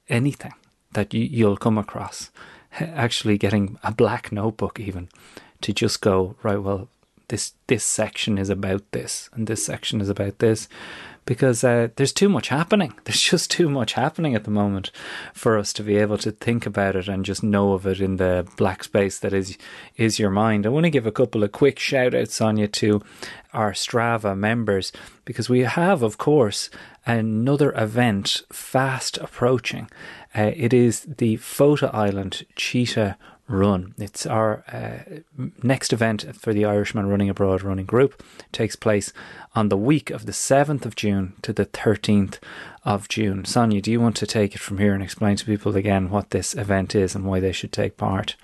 anything 0.09 0.53
that 0.93 1.13
you, 1.13 1.23
you'll 1.23 1.57
come 1.57 1.79
across. 1.79 2.31
Actually 2.79 3.39
getting 3.39 3.79
a 3.83 3.91
black 3.91 4.31
notebook 4.31 4.79
even 4.79 5.09
to 5.63 5.73
just 5.73 6.01
go 6.01 6.37
right 6.43 6.63
well 6.63 6.89
this 7.29 7.53
this 7.67 7.85
section 7.85 8.39
is 8.39 8.51
about 8.51 8.83
this 8.93 9.31
and 9.33 9.47
this 9.47 9.65
section 9.65 10.01
is 10.01 10.09
about 10.09 10.39
this 10.39 10.69
because 11.29 11.63
uh, 11.63 11.89
there's 11.97 12.15
too 12.15 12.31
much 12.31 12.49
happening. 12.49 12.95
There's 13.05 13.21
just 13.21 13.51
too 13.51 13.69
much 13.69 13.93
happening 13.93 14.35
at 14.35 14.45
the 14.45 14.51
moment 14.51 14.91
for 15.35 15.59
us 15.59 15.75
to 15.75 15.83
be 15.83 15.99
able 15.99 16.17
to 16.19 16.31
think 16.31 16.65
about 16.65 16.97
it 16.97 17.07
and 17.07 17.23
just 17.23 17.43
know 17.43 17.75
of 17.75 17.87
it 17.87 18.01
in 18.01 18.17
the 18.17 18.49
black 18.57 18.83
space 18.83 19.19
that 19.19 19.35
is 19.35 19.59
is 19.97 20.19
your 20.19 20.31
mind. 20.31 20.65
I 20.65 20.71
want 20.71 20.85
to 20.85 20.91
give 20.91 21.07
a 21.07 21.13
couple 21.13 21.45
of 21.45 21.53
quick 21.53 21.79
shout 21.79 22.15
outs 22.15 22.35
sonia 22.35 22.67
to 22.67 23.03
our 23.53 23.73
strava 23.73 24.35
members 24.37 24.91
because 25.27 25.51
we 25.51 25.61
have 25.61 26.03
of 26.03 26.17
course 26.17 26.71
another 27.05 27.73
event 27.77 28.43
fast 28.51 29.19
approaching. 29.19 29.91
Uh, 30.35 30.53
it 30.57 30.73
is 30.73 31.03
the 31.19 31.37
Fota 31.37 31.93
Island 31.93 32.47
Cheetah 32.57 33.19
Run. 33.49 33.95
It's 33.99 34.27
our 34.27 34.63
uh, 34.71 35.21
next 35.63 35.93
event 35.93 36.37
for 36.37 36.53
the 36.53 36.65
Irishman 36.65 37.09
Running 37.09 37.31
Abroad 37.31 37.63
running 37.63 37.87
group. 37.87 38.23
It 38.41 38.53
takes 38.53 38.77
place 38.77 39.13
on 39.55 39.71
the 39.71 39.77
week 39.77 40.11
of 40.11 40.27
the 40.27 40.33
7th 40.33 40.85
of 40.85 40.95
June 40.95 41.33
to 41.43 41.53
the 41.53 41.65
13th 41.65 42.39
of 42.85 43.09
June. 43.09 43.45
Sonia, 43.45 43.81
do 43.81 43.91
you 43.91 44.01
want 44.01 44.17
to 44.17 44.27
take 44.27 44.55
it 44.55 44.61
from 44.61 44.79
here 44.79 44.93
and 44.93 45.03
explain 45.03 45.37
to 45.37 45.47
people 45.47 45.75
again 45.77 46.11
what 46.11 46.31
this 46.31 46.55
event 46.55 46.95
is 46.95 47.15
and 47.15 47.25
why 47.25 47.41
they 47.41 47.53
should 47.53 47.73
take 47.73 47.97
part? 47.97 48.37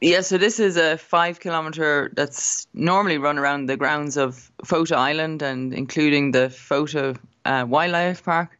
Yeah, 0.00 0.20
so 0.20 0.36
this 0.36 0.60
is 0.60 0.76
a 0.76 0.98
five 0.98 1.40
kilometer 1.40 2.12
that's 2.14 2.66
normally 2.74 3.16
run 3.16 3.38
around 3.38 3.66
the 3.66 3.76
grounds 3.78 4.18
of 4.18 4.50
Fota 4.64 4.96
Island 4.96 5.42
and 5.42 5.72
including 5.72 6.32
the 6.32 6.48
Fota 6.48 7.16
uh, 7.46 7.64
Wildlife 7.66 8.22
Park. 8.22 8.58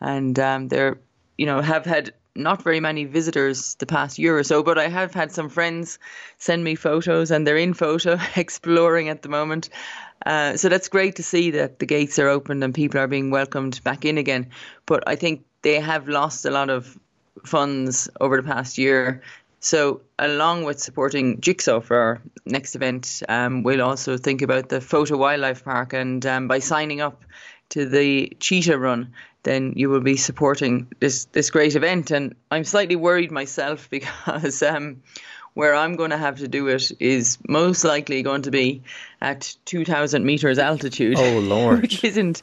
And 0.00 0.38
um, 0.38 0.68
they're 0.68 0.98
you 1.38 1.46
know, 1.46 1.60
have 1.60 1.84
had 1.84 2.12
not 2.36 2.62
very 2.62 2.80
many 2.80 3.04
visitors 3.04 3.74
the 3.76 3.86
past 3.86 4.18
year 4.18 4.38
or 4.38 4.44
so, 4.44 4.62
but 4.62 4.78
I 4.78 4.88
have 4.88 5.14
had 5.14 5.32
some 5.32 5.48
friends 5.48 5.98
send 6.38 6.62
me 6.62 6.74
photos 6.74 7.30
and 7.30 7.46
they're 7.46 7.56
in 7.56 7.74
Fota 7.74 8.20
exploring 8.36 9.08
at 9.08 9.22
the 9.22 9.28
moment. 9.28 9.68
Uh, 10.24 10.56
so 10.56 10.68
that's 10.68 10.88
great 10.88 11.16
to 11.16 11.22
see 11.22 11.50
that 11.52 11.78
the 11.78 11.86
gates 11.86 12.18
are 12.18 12.28
opened 12.28 12.62
and 12.64 12.74
people 12.74 13.00
are 13.00 13.06
being 13.06 13.30
welcomed 13.30 13.82
back 13.84 14.04
in 14.04 14.18
again. 14.18 14.50
But 14.86 15.04
I 15.06 15.16
think 15.16 15.44
they 15.62 15.80
have 15.80 16.08
lost 16.08 16.44
a 16.44 16.50
lot 16.50 16.70
of 16.70 16.98
funds 17.44 18.08
over 18.20 18.36
the 18.36 18.48
past 18.48 18.78
year. 18.78 19.22
So, 19.60 20.02
along 20.18 20.64
with 20.64 20.78
supporting 20.78 21.40
Jigsaw 21.40 21.80
for 21.80 21.96
our 21.96 22.22
next 22.44 22.76
event, 22.76 23.22
um, 23.28 23.62
we'll 23.62 23.82
also 23.82 24.16
think 24.16 24.42
about 24.42 24.68
the 24.68 24.78
Fota 24.78 25.18
Wildlife 25.18 25.64
Park. 25.64 25.92
And 25.92 26.24
um, 26.26 26.46
by 26.46 26.60
signing 26.60 27.00
up 27.00 27.24
to 27.70 27.86
the 27.86 28.32
Cheetah 28.38 28.78
Run, 28.78 29.12
then 29.46 29.72
you 29.76 29.88
will 29.88 30.00
be 30.00 30.16
supporting 30.16 30.88
this 30.98 31.26
this 31.26 31.50
great 31.50 31.76
event. 31.76 32.10
And 32.10 32.34
I'm 32.50 32.64
slightly 32.64 32.96
worried 32.96 33.30
myself 33.30 33.88
because 33.96 34.62
um, 34.62 35.02
where 35.54 35.74
I'm 35.74 35.96
going 35.96 36.10
to 36.10 36.18
have 36.18 36.38
to 36.38 36.48
do 36.48 36.68
it 36.68 36.92
is 37.00 37.38
most 37.48 37.84
likely 37.84 38.22
going 38.22 38.42
to 38.42 38.50
be 38.50 38.82
at 39.22 39.56
2,000 39.64 40.26
meters 40.26 40.58
altitude. 40.58 41.16
Oh 41.18 41.38
Lord! 41.38 41.82
which 41.82 42.04
isn't. 42.04 42.42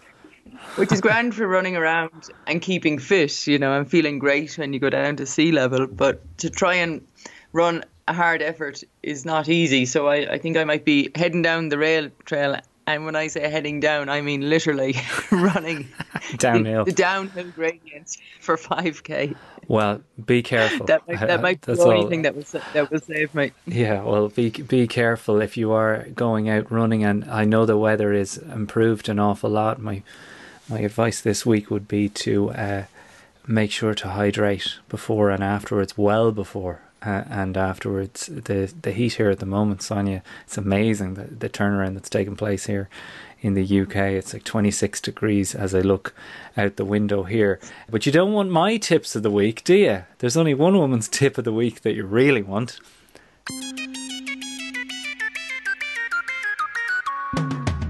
Which 0.76 0.92
is 0.92 1.02
grand 1.02 1.36
for 1.36 1.48
running 1.48 1.76
around 1.76 2.30
and 2.48 2.62
keeping 2.62 2.98
fit. 2.98 3.48
You 3.48 3.60
know, 3.60 3.72
I'm 3.72 3.86
feeling 3.86 4.18
great 4.18 4.58
when 4.58 4.72
you 4.72 4.80
go 4.80 4.90
down 4.90 5.18
to 5.18 5.26
sea 5.26 5.52
level, 5.52 5.88
but 5.88 6.22
to 6.40 6.50
try 6.50 6.76
and 6.76 7.06
run 7.52 7.84
a 8.08 8.14
hard 8.14 8.42
effort 8.42 8.84
is 9.02 9.26
not 9.26 9.50
easy. 9.50 9.86
So 9.86 10.08
I, 10.08 10.34
I 10.34 10.38
think 10.38 10.58
I 10.58 10.64
might 10.64 10.86
be 10.86 11.12
heading 11.16 11.42
down 11.42 11.70
the 11.70 11.78
rail 11.78 12.10
trail 12.26 12.56
and 12.86 13.06
when 13.06 13.16
I 13.16 13.28
say 13.28 13.50
heading 13.50 13.80
down, 13.80 14.10
I 14.10 14.22
mean 14.22 14.50
literally 14.50 14.96
running 15.32 15.90
downhill, 16.38 16.86
the, 16.86 16.92
the 16.92 16.96
downhill 16.96 17.50
gradients 17.52 18.18
for 18.40 18.58
5k. 18.58 19.36
Well, 19.68 20.02
be 20.24 20.44
careful. 20.44 20.86
that 20.88 21.08
might, 21.08 21.20
that 21.20 21.42
might 21.42 21.66
be 21.66 21.74
the 21.74 21.82
only 21.82 22.04
all. 22.04 22.10
thing 22.10 22.24
that 22.24 22.36
will 22.36 22.44
that 22.74 22.92
will 22.92 23.00
save 23.00 23.34
me. 23.34 23.52
Yeah, 23.66 24.04
well, 24.04 24.28
be 24.28 24.50
be 24.50 24.88
careful 24.88 25.42
if 25.42 25.56
you 25.56 25.72
are 25.72 26.08
going 26.14 26.50
out 26.50 26.72
running, 26.72 27.04
and 27.04 27.24
I 27.26 27.46
know 27.46 27.66
the 27.66 27.78
weather 27.78 28.12
is 28.12 28.38
improved 28.38 29.08
an 29.08 29.20
awful 29.20 29.50
lot. 29.50 29.80
My 29.80 30.04
my 30.70 30.80
advice 30.80 31.22
this 31.22 31.46
week 31.46 31.72
would 31.72 31.88
be 31.88 32.10
to 32.10 32.52
uh, 32.52 32.84
make 33.48 33.72
sure 33.72 33.94
to 33.94 34.10
hydrate 34.10 34.80
before 34.90 35.30
and 35.30 35.44
afterwards, 35.44 35.98
well 35.98 36.32
before 36.32 36.82
uh, 37.06 37.24
and 37.30 37.58
afterwards 37.58 38.28
the 38.28 38.74
the 38.82 38.92
heat 38.92 39.14
here 39.16 39.30
at 39.30 39.40
the 39.40 39.46
moment, 39.46 39.82
Sonia, 39.82 40.24
it's 40.46 40.58
amazing 40.58 41.16
the 41.16 41.24
the 41.26 41.50
turnaround 41.50 41.96
that's 41.96 42.10
taken 42.10 42.36
place 42.36 42.66
here 42.66 42.90
in 43.44 43.54
the 43.56 43.82
UK. 43.82 43.96
It's 43.96 44.34
like 44.34 44.46
26 44.46 45.02
degrees 45.02 45.54
as 45.54 45.76
I 45.76 45.82
look 45.82 46.16
out 46.56 46.78
the 46.78 46.86
window 46.86 47.24
here. 47.24 47.60
But 47.90 48.06
you 48.06 48.12
don't 48.12 48.32
want 48.32 48.50
my 48.50 48.78
tips 48.78 49.16
of 49.16 49.24
the 49.24 49.30
week, 49.30 49.64
do 49.66 49.76
you? 49.76 50.04
There's 50.20 50.38
only 50.38 50.54
one 50.54 50.78
woman's 50.78 51.08
tip 51.10 51.38
of 51.38 51.44
the 51.44 51.54
week 51.54 51.82
that 51.82 51.94
you 51.94 52.06
really 52.06 52.42
want. 52.42 52.80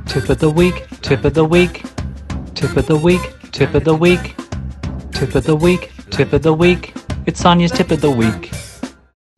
Tip 0.07 0.29
of 0.29 0.39
the 0.39 0.49
week, 0.49 0.87
tip 1.01 1.23
of 1.25 1.33
the 1.33 1.45
week, 1.45 1.83
tip 2.53 2.75
of 2.77 2.87
the 2.87 2.97
week, 2.97 3.21
tip 3.51 3.73
of 3.73 3.83
the 3.83 3.95
week, 3.95 4.35
tip 5.11 5.35
of 5.35 5.43
the 5.43 5.55
week, 5.55 5.91
tip 6.09 6.33
of 6.33 6.41
the 6.43 6.53
week. 6.53 6.93
It's 7.25 7.39
Sonia's 7.39 7.71
tip 7.71 7.89
of 7.91 8.01
the 8.01 8.11
week. 8.11 8.51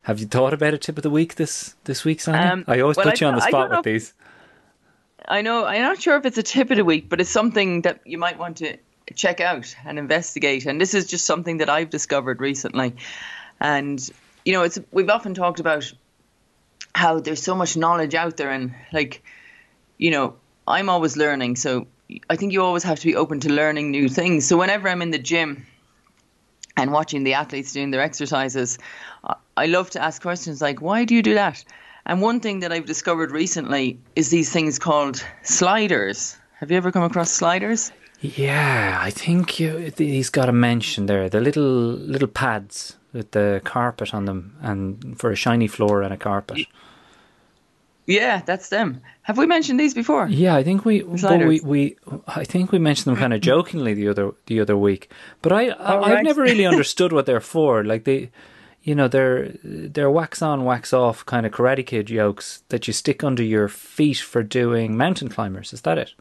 Have 0.06 0.20
you 0.20 0.26
thought 0.26 0.52
about 0.52 0.72
a 0.72 0.78
tip 0.78 0.98
of 0.98 1.02
the 1.02 1.10
week 1.10 1.34
this 1.34 1.74
this 1.82 2.04
week, 2.04 2.20
Sonia? 2.20 2.52
Um, 2.52 2.64
I 2.68 2.78
always 2.78 2.96
well, 2.96 3.06
put 3.06 3.20
you 3.20 3.26
on 3.26 3.34
the 3.34 3.40
spot 3.40 3.70
with 3.70 3.82
these. 3.82 4.14
I 5.26 5.42
know. 5.42 5.64
I'm 5.64 5.82
not 5.82 6.00
sure 6.00 6.16
if 6.16 6.24
it's 6.24 6.38
a 6.38 6.44
tip 6.44 6.70
of 6.70 6.76
the 6.76 6.84
week, 6.84 7.08
but 7.08 7.20
it's 7.20 7.28
something 7.28 7.82
that 7.82 8.02
you 8.04 8.16
might 8.16 8.38
want 8.38 8.58
to 8.58 8.76
check 9.16 9.40
out 9.40 9.74
and 9.84 9.98
investigate. 9.98 10.64
And 10.64 10.80
this 10.80 10.94
is 10.94 11.08
just 11.08 11.26
something 11.26 11.56
that 11.56 11.68
I've 11.68 11.90
discovered 11.90 12.40
recently. 12.40 12.94
And 13.58 13.98
you 14.44 14.52
know, 14.52 14.62
it's 14.62 14.78
we've 14.92 15.10
often 15.10 15.34
talked 15.34 15.58
about 15.58 15.92
how 16.94 17.18
there's 17.18 17.42
so 17.42 17.56
much 17.56 17.76
knowledge 17.76 18.14
out 18.14 18.36
there, 18.36 18.52
and 18.52 18.76
like, 18.92 19.24
you 19.98 20.12
know, 20.12 20.36
I'm 20.68 20.88
always 20.88 21.16
learning. 21.16 21.56
So 21.56 21.88
I 22.30 22.36
think 22.36 22.52
you 22.52 22.62
always 22.62 22.84
have 22.84 23.00
to 23.00 23.06
be 23.06 23.16
open 23.16 23.40
to 23.40 23.52
learning 23.52 23.90
new 23.90 24.08
things. 24.08 24.46
So 24.46 24.56
whenever 24.56 24.88
I'm 24.88 25.02
in 25.02 25.10
the 25.10 25.18
gym 25.18 25.66
and 26.76 26.92
watching 26.92 27.24
the 27.24 27.34
athletes 27.34 27.72
doing 27.72 27.90
their 27.90 28.02
exercises, 28.02 28.78
I 29.56 29.66
love 29.66 29.90
to 29.90 30.02
ask 30.02 30.20
questions 30.22 30.60
like, 30.60 30.80
why 30.80 31.04
do 31.04 31.14
you 31.14 31.22
do 31.22 31.34
that? 31.34 31.64
And 32.04 32.22
one 32.22 32.40
thing 32.40 32.60
that 32.60 32.72
I've 32.72 32.86
discovered 32.86 33.30
recently 33.30 33.98
is 34.14 34.30
these 34.30 34.52
things 34.52 34.78
called 34.78 35.24
sliders. 35.42 36.36
Have 36.60 36.70
you 36.70 36.76
ever 36.76 36.92
come 36.92 37.02
across 37.02 37.30
sliders? 37.30 37.90
Yeah, 38.20 38.98
I 39.00 39.10
think 39.10 39.60
you, 39.60 39.92
he's 39.96 40.30
got 40.30 40.48
a 40.48 40.52
mention 40.52 41.06
there. 41.06 41.28
The 41.28 41.40
little 41.40 41.62
little 41.62 42.28
pads 42.28 42.96
with 43.12 43.32
the 43.32 43.60
carpet 43.64 44.14
on 44.14 44.24
them, 44.24 44.56
and 44.62 45.18
for 45.18 45.30
a 45.30 45.36
shiny 45.36 45.66
floor 45.66 46.02
and 46.02 46.14
a 46.14 46.16
carpet. 46.16 46.66
Yeah, 48.06 48.40
that's 48.46 48.68
them. 48.68 49.00
Have 49.22 49.36
we 49.36 49.46
mentioned 49.46 49.80
these 49.80 49.92
before? 49.92 50.28
Yeah, 50.28 50.54
I 50.54 50.62
think 50.62 50.84
we, 50.84 51.02
we, 51.02 51.60
we, 51.60 51.96
I 52.28 52.44
think 52.44 52.70
we 52.70 52.78
mentioned 52.78 53.12
them 53.12 53.20
kind 53.20 53.34
of 53.34 53.40
jokingly 53.52 53.94
the 53.94 54.08
other 54.08 54.32
the 54.46 54.60
other 54.60 54.76
week. 54.76 55.10
But 55.42 55.52
I, 55.52 55.74
I 55.78 55.92
have 55.92 56.02
right. 56.02 56.24
never 56.24 56.42
really 56.42 56.66
understood 56.72 57.12
what 57.12 57.26
they're 57.26 57.40
for. 57.40 57.84
Like 57.84 58.04
they, 58.04 58.30
you 58.86 58.94
know, 58.94 59.08
they're 59.08 59.50
they're 59.64 60.10
wax 60.10 60.40
on, 60.40 60.64
wax 60.64 60.92
off 60.92 61.26
kind 61.26 61.44
of 61.44 61.50
Karate 61.50 61.84
Kid 61.84 62.08
yokes 62.08 62.62
that 62.68 62.86
you 62.86 62.92
stick 62.92 63.24
under 63.24 63.42
your 63.42 63.66
feet 63.66 64.18
for 64.18 64.44
doing 64.44 64.96
mountain 64.96 65.28
climbers. 65.28 65.72
Is 65.72 65.80
that 65.80 65.98
it? 65.98 66.14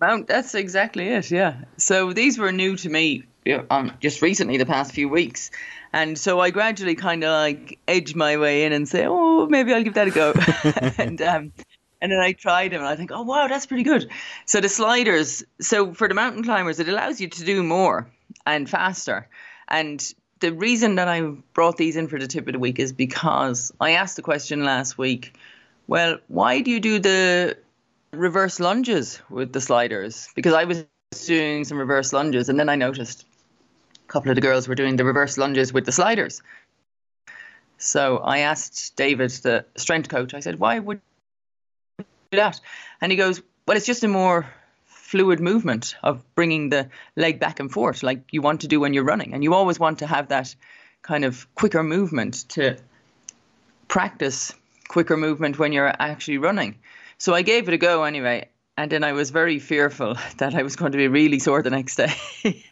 Mount. 0.00 0.26
That's 0.26 0.56
exactly 0.56 1.10
it. 1.10 1.30
Yeah. 1.30 1.58
So 1.76 2.12
these 2.12 2.38
were 2.38 2.50
new 2.50 2.76
to 2.78 2.88
me 2.88 3.22
um, 3.70 3.92
just 4.00 4.20
recently, 4.20 4.56
the 4.56 4.66
past 4.66 4.90
few 4.90 5.08
weeks, 5.08 5.52
and 5.92 6.18
so 6.18 6.40
I 6.40 6.50
gradually 6.50 6.96
kind 6.96 7.22
of 7.22 7.30
like 7.30 7.78
edge 7.86 8.16
my 8.16 8.36
way 8.36 8.64
in 8.64 8.72
and 8.72 8.88
say, 8.88 9.06
oh, 9.06 9.46
maybe 9.46 9.72
I'll 9.72 9.84
give 9.84 9.94
that 9.94 10.08
a 10.08 10.10
go, 10.10 10.32
and 10.98 11.22
um, 11.22 11.52
and 12.00 12.10
then 12.10 12.18
I 12.18 12.32
tried 12.32 12.72
them 12.72 12.80
and 12.80 12.88
I 12.88 12.96
think, 12.96 13.12
oh 13.12 13.22
wow, 13.22 13.46
that's 13.46 13.66
pretty 13.66 13.84
good. 13.84 14.10
So 14.44 14.60
the 14.60 14.68
sliders. 14.68 15.44
So 15.60 15.94
for 15.94 16.08
the 16.08 16.14
mountain 16.14 16.42
climbers, 16.42 16.80
it 16.80 16.88
allows 16.88 17.20
you 17.20 17.28
to 17.28 17.44
do 17.44 17.62
more 17.62 18.10
and 18.44 18.68
faster, 18.68 19.28
and 19.68 20.04
the 20.40 20.52
reason 20.52 20.96
that 20.96 21.08
I 21.08 21.20
brought 21.54 21.76
these 21.76 21.96
in 21.96 22.08
for 22.08 22.18
the 22.18 22.26
tip 22.26 22.46
of 22.46 22.52
the 22.52 22.58
week 22.58 22.78
is 22.78 22.92
because 22.92 23.72
I 23.80 23.92
asked 23.92 24.16
the 24.16 24.22
question 24.22 24.64
last 24.64 24.98
week. 24.98 25.36
Well, 25.86 26.18
why 26.28 26.60
do 26.60 26.70
you 26.70 26.80
do 26.80 26.98
the 26.98 27.56
reverse 28.12 28.60
lunges 28.60 29.20
with 29.30 29.52
the 29.52 29.60
sliders? 29.60 30.28
Because 30.34 30.54
I 30.54 30.64
was 30.64 30.84
doing 31.26 31.64
some 31.64 31.78
reverse 31.78 32.12
lunges, 32.12 32.48
and 32.48 32.58
then 32.58 32.68
I 32.68 32.76
noticed 32.76 33.24
a 34.08 34.12
couple 34.12 34.30
of 34.30 34.34
the 34.34 34.40
girls 34.40 34.66
were 34.66 34.74
doing 34.74 34.96
the 34.96 35.04
reverse 35.04 35.38
lunges 35.38 35.72
with 35.72 35.84
the 35.84 35.92
sliders. 35.92 36.42
So 37.78 38.18
I 38.18 38.38
asked 38.38 38.96
David, 38.96 39.30
the 39.30 39.64
strength 39.76 40.08
coach, 40.08 40.34
I 40.34 40.40
said, 40.40 40.58
why 40.58 40.78
would 40.78 41.00
you 41.98 42.04
do 42.30 42.36
that? 42.38 42.60
And 43.00 43.12
he 43.12 43.16
goes, 43.16 43.42
well, 43.66 43.76
it's 43.76 43.86
just 43.86 44.04
a 44.04 44.08
more 44.08 44.46
fluid 45.04 45.38
movement 45.38 45.94
of 46.02 46.24
bringing 46.34 46.70
the 46.70 46.88
leg 47.14 47.38
back 47.38 47.60
and 47.60 47.70
forth, 47.70 48.02
like 48.02 48.22
you 48.32 48.40
want 48.40 48.62
to 48.62 48.68
do 48.68 48.80
when 48.80 48.94
you're 48.94 49.04
running. 49.04 49.34
And 49.34 49.44
you 49.44 49.52
always 49.52 49.78
want 49.78 49.98
to 49.98 50.06
have 50.06 50.28
that 50.28 50.54
kind 51.02 51.26
of 51.26 51.46
quicker 51.54 51.82
movement 51.82 52.48
to 52.48 52.78
practice 53.86 54.54
quicker 54.88 55.18
movement 55.18 55.58
when 55.58 55.72
you're 55.72 55.92
actually 55.98 56.38
running. 56.38 56.76
So 57.18 57.34
I 57.34 57.42
gave 57.42 57.68
it 57.68 57.74
a 57.74 57.76
go 57.76 58.04
anyway. 58.04 58.48
And 58.78 58.90
then 58.90 59.04
I 59.04 59.12
was 59.12 59.30
very 59.30 59.58
fearful 59.58 60.16
that 60.38 60.54
I 60.54 60.62
was 60.62 60.74
going 60.74 60.92
to 60.92 60.98
be 60.98 61.08
really 61.08 61.38
sore 61.38 61.62
the 61.62 61.70
next 61.70 61.96
day. 61.96 62.14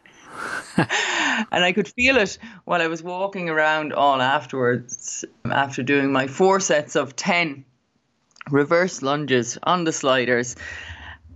and 0.79 1.65
I 1.65 1.73
could 1.73 1.89
feel 1.89 2.17
it 2.17 2.39
while 2.65 2.81
I 2.81 2.87
was 2.87 3.03
walking 3.03 3.51
around 3.51 3.93
all 3.93 4.23
afterwards 4.23 5.27
after 5.45 5.83
doing 5.83 6.13
my 6.13 6.29
four 6.29 6.61
sets 6.61 6.97
of 6.97 7.15
10 7.15 7.67
reverse 8.51 9.03
lunges 9.03 9.59
on 9.63 9.85
the 9.85 9.93
sliders 9.93 10.57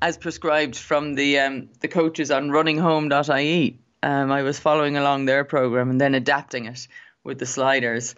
as 0.02 0.16
prescribed 0.16 0.76
from 0.76 1.14
the 1.14 1.38
um, 1.38 1.68
the 1.80 1.88
coaches 1.88 2.30
on 2.30 2.50
runninghome.ie. 2.50 3.78
Um, 4.02 4.30
I 4.30 4.42
was 4.42 4.58
following 4.58 4.96
along 4.96 5.24
their 5.24 5.44
program 5.44 5.90
and 5.90 6.00
then 6.00 6.14
adapting 6.14 6.66
it 6.66 6.86
with 7.24 7.38
the 7.38 7.46
sliders. 7.46 8.14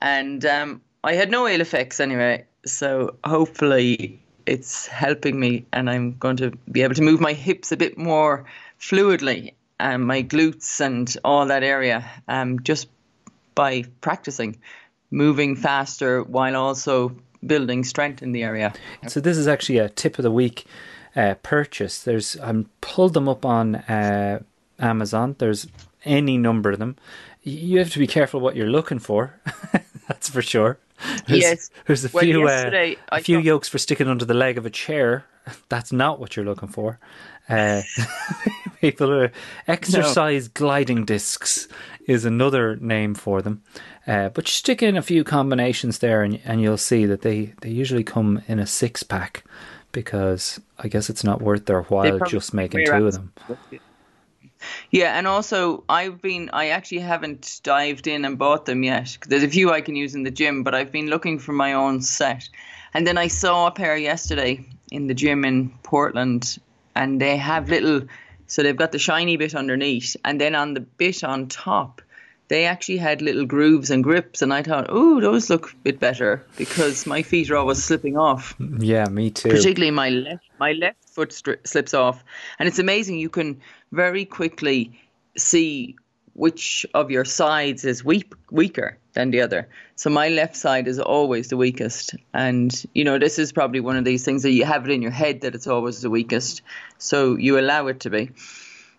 And 0.00 0.44
um, 0.44 0.80
I 1.04 1.14
had 1.14 1.30
no 1.30 1.46
ill 1.46 1.60
effects 1.60 2.00
anyway. 2.00 2.44
So 2.66 3.16
hopefully 3.24 4.20
it's 4.46 4.86
helping 4.86 5.38
me 5.38 5.66
and 5.72 5.88
I'm 5.88 6.16
going 6.18 6.38
to 6.38 6.50
be 6.70 6.82
able 6.82 6.94
to 6.94 7.02
move 7.02 7.20
my 7.20 7.34
hips 7.34 7.70
a 7.70 7.76
bit 7.76 7.98
more 7.98 8.46
fluidly 8.80 9.54
and 9.78 10.06
my 10.06 10.22
glutes 10.22 10.80
and 10.80 11.14
all 11.24 11.46
that 11.46 11.62
area 11.62 12.04
um, 12.26 12.60
just 12.62 12.88
by 13.54 13.84
practicing 14.00 14.58
moving 15.10 15.54
faster 15.54 16.22
while 16.22 16.56
also 16.56 17.14
building 17.46 17.84
strength 17.84 18.22
in 18.22 18.32
the 18.32 18.42
area. 18.42 18.72
So 19.06 19.20
this 19.20 19.36
is 19.36 19.46
actually 19.46 19.78
a 19.78 19.88
tip 19.88 20.18
of 20.18 20.22
the 20.22 20.30
week 20.30 20.66
uh, 21.18 21.34
purchase. 21.42 22.02
There's 22.02 22.38
I 22.38 22.64
pulled 22.80 23.14
them 23.14 23.28
up 23.28 23.44
on 23.44 23.74
uh, 23.74 24.40
Amazon. 24.78 25.34
There's 25.38 25.66
any 26.04 26.38
number 26.38 26.70
of 26.70 26.78
them. 26.78 26.96
You 27.42 27.78
have 27.80 27.90
to 27.90 27.98
be 27.98 28.06
careful 28.06 28.40
what 28.40 28.54
you're 28.56 28.68
looking 28.68 29.00
for. 29.00 29.34
That's 30.08 30.28
for 30.28 30.42
sure. 30.42 30.78
There's, 31.26 31.40
yes. 31.40 31.70
There's 31.86 32.04
a 32.04 32.10
well, 32.12 32.24
few 32.24 32.48
uh, 32.48 32.94
a 33.10 33.20
few 33.20 33.38
yokes 33.38 33.68
for 33.68 33.78
sticking 33.78 34.08
under 34.08 34.24
the 34.24 34.34
leg 34.34 34.58
of 34.58 34.66
a 34.66 34.70
chair. 34.70 35.24
That's 35.68 35.92
not 35.92 36.20
what 36.20 36.36
you're 36.36 36.44
looking 36.46 36.68
for. 36.68 36.98
Uh, 37.48 37.82
people 38.80 39.10
are 39.10 39.32
exercise 39.66 40.46
no. 40.46 40.50
gliding 40.54 41.04
discs 41.04 41.66
is 42.06 42.24
another 42.24 42.76
name 42.76 43.14
for 43.14 43.42
them. 43.42 43.62
Uh, 44.06 44.28
but 44.28 44.46
stick 44.46 44.82
in 44.82 44.96
a 44.96 45.02
few 45.02 45.24
combinations 45.24 45.98
there, 45.98 46.22
and 46.22 46.40
and 46.44 46.62
you'll 46.62 46.76
see 46.76 47.06
that 47.06 47.22
they 47.22 47.54
they 47.62 47.70
usually 47.70 48.04
come 48.04 48.42
in 48.46 48.60
a 48.60 48.66
six 48.66 49.02
pack 49.02 49.44
because 49.92 50.60
I 50.78 50.88
guess 50.88 51.10
it's 51.10 51.24
not 51.24 51.40
worth 51.40 51.66
their 51.66 51.82
while 51.82 52.18
just 52.20 52.54
making 52.54 52.86
two 52.86 53.06
of 53.06 53.12
them. 53.14 53.32
Yeah, 54.90 55.16
and 55.16 55.26
also 55.26 55.84
I've 55.88 56.20
been 56.20 56.50
I 56.52 56.68
actually 56.68 57.00
haven't 57.00 57.60
dived 57.62 58.06
in 58.06 58.24
and 58.24 58.38
bought 58.38 58.66
them 58.66 58.82
yet. 58.82 59.18
There's 59.26 59.42
a 59.42 59.48
few 59.48 59.72
I 59.72 59.80
can 59.80 59.96
use 59.96 60.14
in 60.14 60.24
the 60.24 60.30
gym, 60.30 60.62
but 60.62 60.74
I've 60.74 60.92
been 60.92 61.08
looking 61.08 61.38
for 61.38 61.52
my 61.52 61.72
own 61.72 62.00
set. 62.00 62.48
And 62.94 63.06
then 63.06 63.18
I 63.18 63.28
saw 63.28 63.66
a 63.66 63.70
pair 63.70 63.96
yesterday 63.96 64.64
in 64.90 65.06
the 65.06 65.14
gym 65.14 65.44
in 65.44 65.70
Portland, 65.82 66.58
and 66.94 67.20
they 67.20 67.36
have 67.36 67.68
little. 67.68 68.02
So 68.46 68.62
they've 68.62 68.76
got 68.76 68.92
the 68.92 68.98
shiny 68.98 69.36
bit 69.36 69.54
underneath, 69.54 70.16
and 70.24 70.40
then 70.40 70.54
on 70.54 70.74
the 70.74 70.80
bit 70.80 71.22
on 71.22 71.48
top, 71.48 72.00
they 72.48 72.64
actually 72.64 72.96
had 72.96 73.22
little 73.22 73.44
grooves 73.44 73.90
and 73.90 74.02
grips, 74.02 74.42
and 74.42 74.52
I 74.52 74.62
thought, 74.62 74.86
oh, 74.88 75.20
those 75.20 75.50
look 75.50 75.72
a 75.72 75.76
bit 75.76 76.00
better 76.00 76.44
because 76.56 77.06
my 77.06 77.22
feet 77.22 77.50
are 77.50 77.56
always 77.56 77.82
slipping 77.82 78.16
off. 78.16 78.54
Yeah, 78.78 79.04
me 79.06 79.30
too. 79.30 79.50
Particularly 79.50 79.90
my 79.90 80.08
left, 80.08 80.44
my 80.58 80.72
left 80.72 81.08
foot 81.10 81.30
stri- 81.30 81.66
slips 81.66 81.94
off, 81.94 82.24
and 82.58 82.66
it's 82.66 82.78
amazing. 82.78 83.18
You 83.18 83.28
can 83.28 83.60
very 83.92 84.24
quickly 84.24 84.98
see 85.36 85.96
which 86.32 86.86
of 86.94 87.10
your 87.10 87.24
sides 87.24 87.84
is 87.84 88.04
weak, 88.04 88.32
weaker 88.50 88.96
than 89.12 89.30
the 89.30 89.40
other. 89.40 89.68
So 89.96 90.08
my 90.08 90.28
left 90.28 90.56
side 90.56 90.86
is 90.86 91.00
always 91.00 91.48
the 91.48 91.56
weakest, 91.56 92.14
and 92.32 92.72
you 92.94 93.04
know 93.04 93.18
this 93.18 93.38
is 93.38 93.52
probably 93.52 93.80
one 93.80 93.96
of 93.96 94.04
these 94.04 94.24
things 94.24 94.42
that 94.44 94.52
you 94.52 94.64
have 94.64 94.84
it 94.86 94.92
in 94.92 95.02
your 95.02 95.10
head 95.10 95.42
that 95.42 95.54
it's 95.54 95.66
always 95.66 96.00
the 96.00 96.10
weakest, 96.10 96.62
so 96.96 97.36
you 97.36 97.58
allow 97.58 97.88
it 97.88 98.00
to 98.00 98.10
be. 98.10 98.30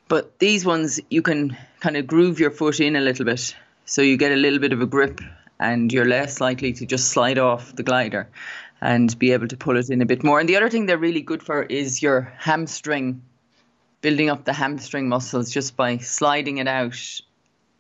But 0.10 0.40
these 0.40 0.66
ones, 0.66 1.00
you 1.10 1.22
can 1.22 1.56
kind 1.80 1.96
of 1.96 2.06
groove 2.08 2.40
your 2.40 2.52
foot 2.52 2.80
in 2.80 2.96
a 2.96 3.00
little 3.00 3.26
bit. 3.26 3.56
So 3.86 4.02
you 4.02 4.18
get 4.18 4.32
a 4.32 4.36
little 4.36 4.60
bit 4.60 4.74
of 4.74 4.82
a 4.82 4.86
grip 4.86 5.22
and 5.60 5.94
you're 5.94 6.06
less 6.06 6.42
likely 6.42 6.74
to 6.74 6.86
just 6.86 7.12
slide 7.12 7.38
off 7.38 7.76
the 7.76 7.84
glider 7.84 8.28
and 8.82 9.18
be 9.18 9.32
able 9.32 9.48
to 9.48 9.56
pull 9.56 9.78
it 9.78 9.90
in 9.90 10.02
a 10.02 10.06
bit 10.06 10.24
more. 10.24 10.40
And 10.40 10.50
the 10.50 10.58
other 10.58 10.70
thing 10.70 10.88
they're 10.88 10.98
really 10.98 11.22
good 11.22 11.44
for 11.44 11.64
is 11.64 12.02
your 12.02 12.34
hamstring, 12.38 13.22
building 14.02 14.30
up 14.30 14.46
the 14.46 14.54
hamstring 14.54 15.10
muscles 15.10 15.52
just 15.52 15.78
by 15.78 15.98
sliding 15.98 16.58
it 16.58 16.68
out 16.68 17.22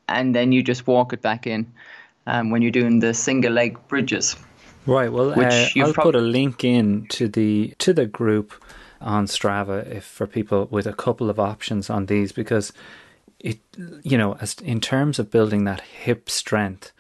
and 0.08 0.36
then 0.36 0.52
you 0.52 0.62
just 0.62 0.86
walk 0.88 1.14
it 1.14 1.22
back 1.22 1.48
in 1.48 1.72
um, 2.28 2.52
when 2.52 2.62
you're 2.62 2.72
doing 2.72 3.00
the 3.00 3.14
single 3.14 3.54
leg 3.54 3.78
bridges. 3.88 4.36
Right. 4.86 5.12
Well, 5.12 5.32
uh, 5.32 5.68
I'll 5.78 5.94
prob- 5.94 6.04
put 6.04 6.16
a 6.16 6.22
link 6.22 6.64
in 6.64 7.08
to 7.10 7.28
the 7.28 7.74
to 7.80 7.94
the 7.94 8.06
group 8.06 8.54
on 9.02 9.26
Strava 9.26 9.86
if 9.88 10.04
for 10.04 10.28
people 10.28 10.68
with 10.70 10.86
a 10.86 10.94
couple 10.94 11.30
of 11.30 11.40
options 11.40 11.90
on 11.90 12.06
these 12.08 12.32
because 12.32 12.74
it 13.40 13.60
you 14.04 14.18
know 14.18 14.36
as 14.42 14.56
in 14.56 14.82
terms 14.82 15.20
of 15.20 15.32
building 15.32 15.64
that 15.64 15.82
hip 15.82 16.30
strength 16.30 16.92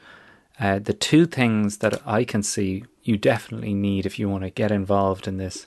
uh, 0.59 0.79
the 0.79 0.93
two 0.93 1.25
things 1.25 1.77
that 1.77 2.01
I 2.05 2.23
can 2.23 2.43
see 2.43 2.85
you 3.03 3.17
definitely 3.17 3.73
need 3.73 4.05
if 4.05 4.19
you 4.19 4.29
want 4.29 4.43
to 4.43 4.49
get 4.49 4.71
involved 4.71 5.27
in 5.27 5.37
this 5.37 5.65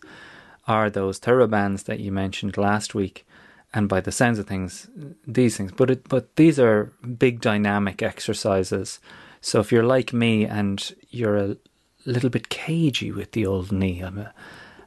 are 0.67 0.89
those 0.89 1.19
TheraBands 1.19 1.85
that 1.85 2.01
you 2.01 2.13
mentioned 2.13 2.57
last 2.57 2.95
week 2.95 3.27
and 3.75 3.89
by 3.89 4.01
the 4.01 4.13
sounds 4.13 4.39
of 4.39 4.47
things 4.47 4.89
these 5.27 5.57
things. 5.57 5.73
But 5.73 5.91
it, 5.91 6.09
but 6.09 6.37
these 6.37 6.59
are 6.59 6.93
big 7.19 7.41
dynamic 7.41 8.03
exercises. 8.03 9.01
So 9.41 9.61
if 9.61 9.73
you're 9.73 9.83
like 9.83 10.13
me 10.13 10.45
and 10.45 10.95
you're 11.11 11.37
a 11.37 11.57
little 12.05 12.31
bit 12.31 12.49
cagey 12.49 13.11
with 13.11 13.33
the 13.33 13.47
old 13.47 13.73
knee 13.73 14.01
I'm 14.01 14.19
a 14.19 14.35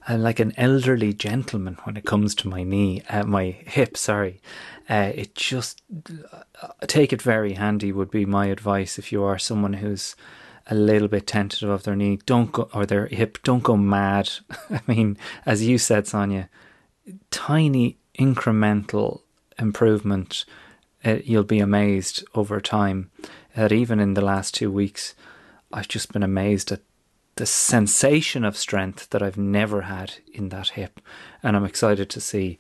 and 0.08 0.24
like 0.24 0.40
an 0.40 0.54
elderly 0.58 1.14
gentleman 1.14 1.78
when 1.84 1.98
it 1.98 2.06
comes 2.06 2.36
to 2.36 2.48
my 2.48 2.64
knee, 2.64 3.02
uh, 3.10 3.24
my 3.24 3.52
hip. 3.66 3.98
Sorry, 3.98 4.40
uh, 4.90 5.12
it 5.16 5.36
just 5.36 5.82
uh, 6.62 6.68
take 6.88 7.12
it 7.12 7.22
very 7.22 7.54
handy 7.54 7.92
would 7.92 8.12
be 8.12 8.26
my 8.26 8.48
advice 8.48 9.00
if 9.00 9.12
you 9.12 9.24
are 9.24 9.40
someone 9.40 9.74
who's 9.74 10.16
a 10.68 10.76
little 10.76 11.08
bit 11.08 11.28
tentative 11.28 11.70
of 11.70 11.84
their 11.84 11.96
knee. 11.96 12.20
Don't 12.26 12.52
go 12.52 12.70
or 12.74 12.86
their 12.86 13.08
hip. 13.08 13.40
Don't 13.44 13.64
go 13.64 13.78
mad. 13.78 14.30
I 14.70 14.82
mean, 14.88 15.18
as 15.46 15.66
you 15.66 15.78
said, 15.78 16.08
Sonia, 16.08 16.50
tiny 17.32 17.98
incremental 18.18 19.22
improvement. 19.58 20.46
Uh, 21.04 21.18
you'll 21.24 21.44
be 21.44 21.60
amazed 21.60 22.24
over 22.34 22.60
time. 22.60 23.12
That 23.56 23.72
even 23.72 24.00
in 24.00 24.16
the 24.16 24.26
last 24.26 24.54
two 24.54 24.72
weeks, 24.72 25.16
I've 25.72 25.88
just 25.88 26.12
been 26.12 26.24
amazed 26.24 26.72
at 26.72 26.82
the 27.36 27.46
sensation 27.46 28.46
of 28.46 28.58
strength 28.58 29.10
that 29.10 29.22
I've 29.22 29.38
never 29.38 29.82
had 29.82 30.16
in 30.34 30.50
that 30.50 30.70
hip, 30.70 31.00
and 31.44 31.56
I'm 31.56 31.66
excited 31.66 32.10
to 32.10 32.22
see 32.22 32.58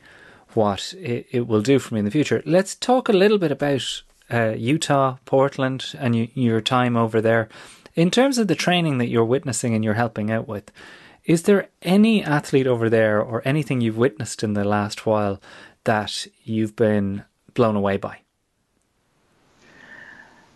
what 0.53 0.93
it, 0.97 1.27
it 1.31 1.47
will 1.47 1.61
do 1.61 1.79
for 1.79 1.93
me 1.93 1.99
in 1.99 2.05
the 2.05 2.11
future. 2.11 2.41
Let's 2.45 2.75
talk 2.75 3.09
a 3.09 3.13
little 3.13 3.37
bit 3.37 3.51
about 3.51 4.03
uh, 4.31 4.53
Utah, 4.57 5.17
Portland, 5.25 5.95
and 5.97 6.15
you, 6.15 6.27
your 6.33 6.61
time 6.61 6.97
over 6.97 7.21
there. 7.21 7.47
In 7.93 8.11
terms 8.11 8.37
of 8.37 8.47
the 8.47 8.55
training 8.55 8.97
that 8.97 9.07
you're 9.07 9.23
witnessing 9.25 9.73
and 9.73 9.83
you're 9.83 9.93
helping 9.93 10.29
out 10.31 10.47
with, 10.47 10.71
is 11.23 11.43
there 11.43 11.69
any 11.81 12.23
athlete 12.23 12.67
over 12.67 12.89
there 12.89 13.21
or 13.21 13.41
anything 13.45 13.81
you've 13.81 13.97
witnessed 13.97 14.43
in 14.43 14.53
the 14.53 14.65
last 14.65 15.05
while 15.05 15.41
that 15.85 16.27
you've 16.43 16.75
been 16.75 17.23
blown 17.53 17.75
away 17.75 17.97
by? 17.97 18.19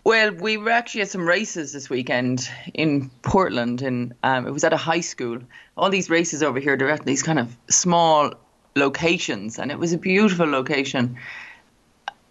Well, 0.04 0.32
we 0.32 0.56
were 0.56 0.70
actually 0.70 1.02
at 1.02 1.10
some 1.10 1.26
races 1.26 1.72
this 1.72 1.90
weekend 1.90 2.48
in 2.72 3.10
Portland, 3.22 3.82
and 3.82 4.14
um, 4.22 4.46
it 4.46 4.50
was 4.50 4.64
at 4.64 4.72
a 4.72 4.76
high 4.76 5.00
school. 5.00 5.38
All 5.76 5.90
these 5.90 6.08
races 6.08 6.42
over 6.42 6.58
here, 6.58 6.76
they're 6.76 6.90
at 6.90 7.04
these 7.04 7.22
kind 7.22 7.38
of 7.38 7.54
small 7.68 8.32
locations, 8.76 9.58
and 9.58 9.70
it 9.70 9.78
was 9.78 9.92
a 9.92 9.98
beautiful 9.98 10.46
location. 10.46 11.16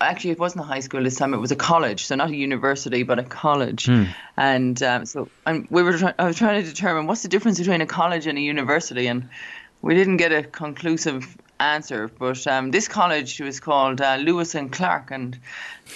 Actually, 0.01 0.31
it 0.31 0.39
wasn't 0.39 0.61
a 0.61 0.67
high 0.67 0.79
school 0.79 1.03
this 1.03 1.17
time; 1.17 1.33
it 1.33 1.37
was 1.37 1.51
a 1.51 1.55
college, 1.55 2.05
so 2.05 2.15
not 2.15 2.31
a 2.31 2.35
university, 2.35 3.03
but 3.03 3.19
a 3.19 3.23
college. 3.23 3.85
Hmm. 3.85 4.05
And 4.35 4.81
um, 4.81 5.05
so, 5.05 5.29
and 5.45 5.67
we 5.69 5.83
were. 5.83 5.97
Try- 5.97 6.15
I 6.17 6.25
was 6.25 6.37
trying 6.37 6.63
to 6.63 6.67
determine 6.67 7.05
what's 7.05 7.21
the 7.21 7.27
difference 7.27 7.59
between 7.59 7.81
a 7.81 7.85
college 7.85 8.25
and 8.25 8.37
a 8.37 8.41
university, 8.41 9.07
and 9.07 9.29
we 9.81 9.93
didn't 9.93 10.17
get 10.17 10.31
a 10.31 10.43
conclusive 10.43 11.37
answer. 11.59 12.07
But 12.07 12.45
um, 12.47 12.71
this 12.71 12.87
college 12.87 13.39
was 13.39 13.59
called 13.59 14.01
uh, 14.01 14.17
Lewis 14.17 14.55
and 14.55 14.71
Clark, 14.71 15.11
and 15.11 15.37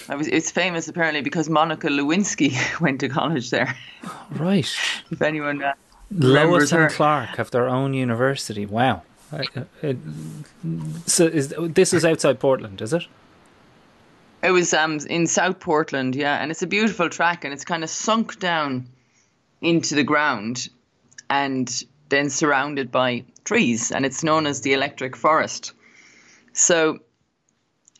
was, 0.08 0.28
it's 0.28 0.50
famous 0.50 0.88
apparently 0.88 1.22
because 1.22 1.48
Monica 1.48 1.88
Lewinsky 1.88 2.54
went 2.80 3.00
to 3.00 3.08
college 3.08 3.50
there. 3.50 3.76
Right. 4.30 4.68
if 5.10 5.22
anyone 5.22 5.62
uh, 5.62 5.74
remembers 6.10 6.72
and 6.72 6.82
her. 6.82 6.90
Clark 6.90 7.36
have 7.36 7.50
their 7.50 7.68
own 7.68 7.94
university. 7.94 8.66
Wow. 8.66 9.02
Uh, 9.32 9.94
So 11.06 11.26
is 11.26 11.54
this 11.58 11.92
is 11.92 12.04
outside 12.04 12.38
Portland, 12.38 12.80
is 12.80 12.92
it? 12.92 13.06
It 14.42 14.50
was 14.50 14.74
um, 14.74 14.98
in 15.08 15.26
South 15.26 15.58
Portland, 15.58 16.14
yeah, 16.14 16.36
and 16.36 16.50
it's 16.50 16.62
a 16.62 16.66
beautiful 16.66 17.08
track, 17.08 17.44
and 17.44 17.54
it's 17.54 17.64
kind 17.64 17.82
of 17.82 17.88
sunk 17.88 18.38
down 18.38 18.86
into 19.62 19.94
the 19.94 20.04
ground, 20.04 20.68
and 21.30 21.84
then 22.10 22.28
surrounded 22.28 22.92
by 22.92 23.24
trees, 23.44 23.92
and 23.92 24.04
it's 24.04 24.24
known 24.24 24.46
as 24.46 24.60
the 24.62 24.72
Electric 24.72 25.16
Forest. 25.16 25.72
So, 26.52 26.98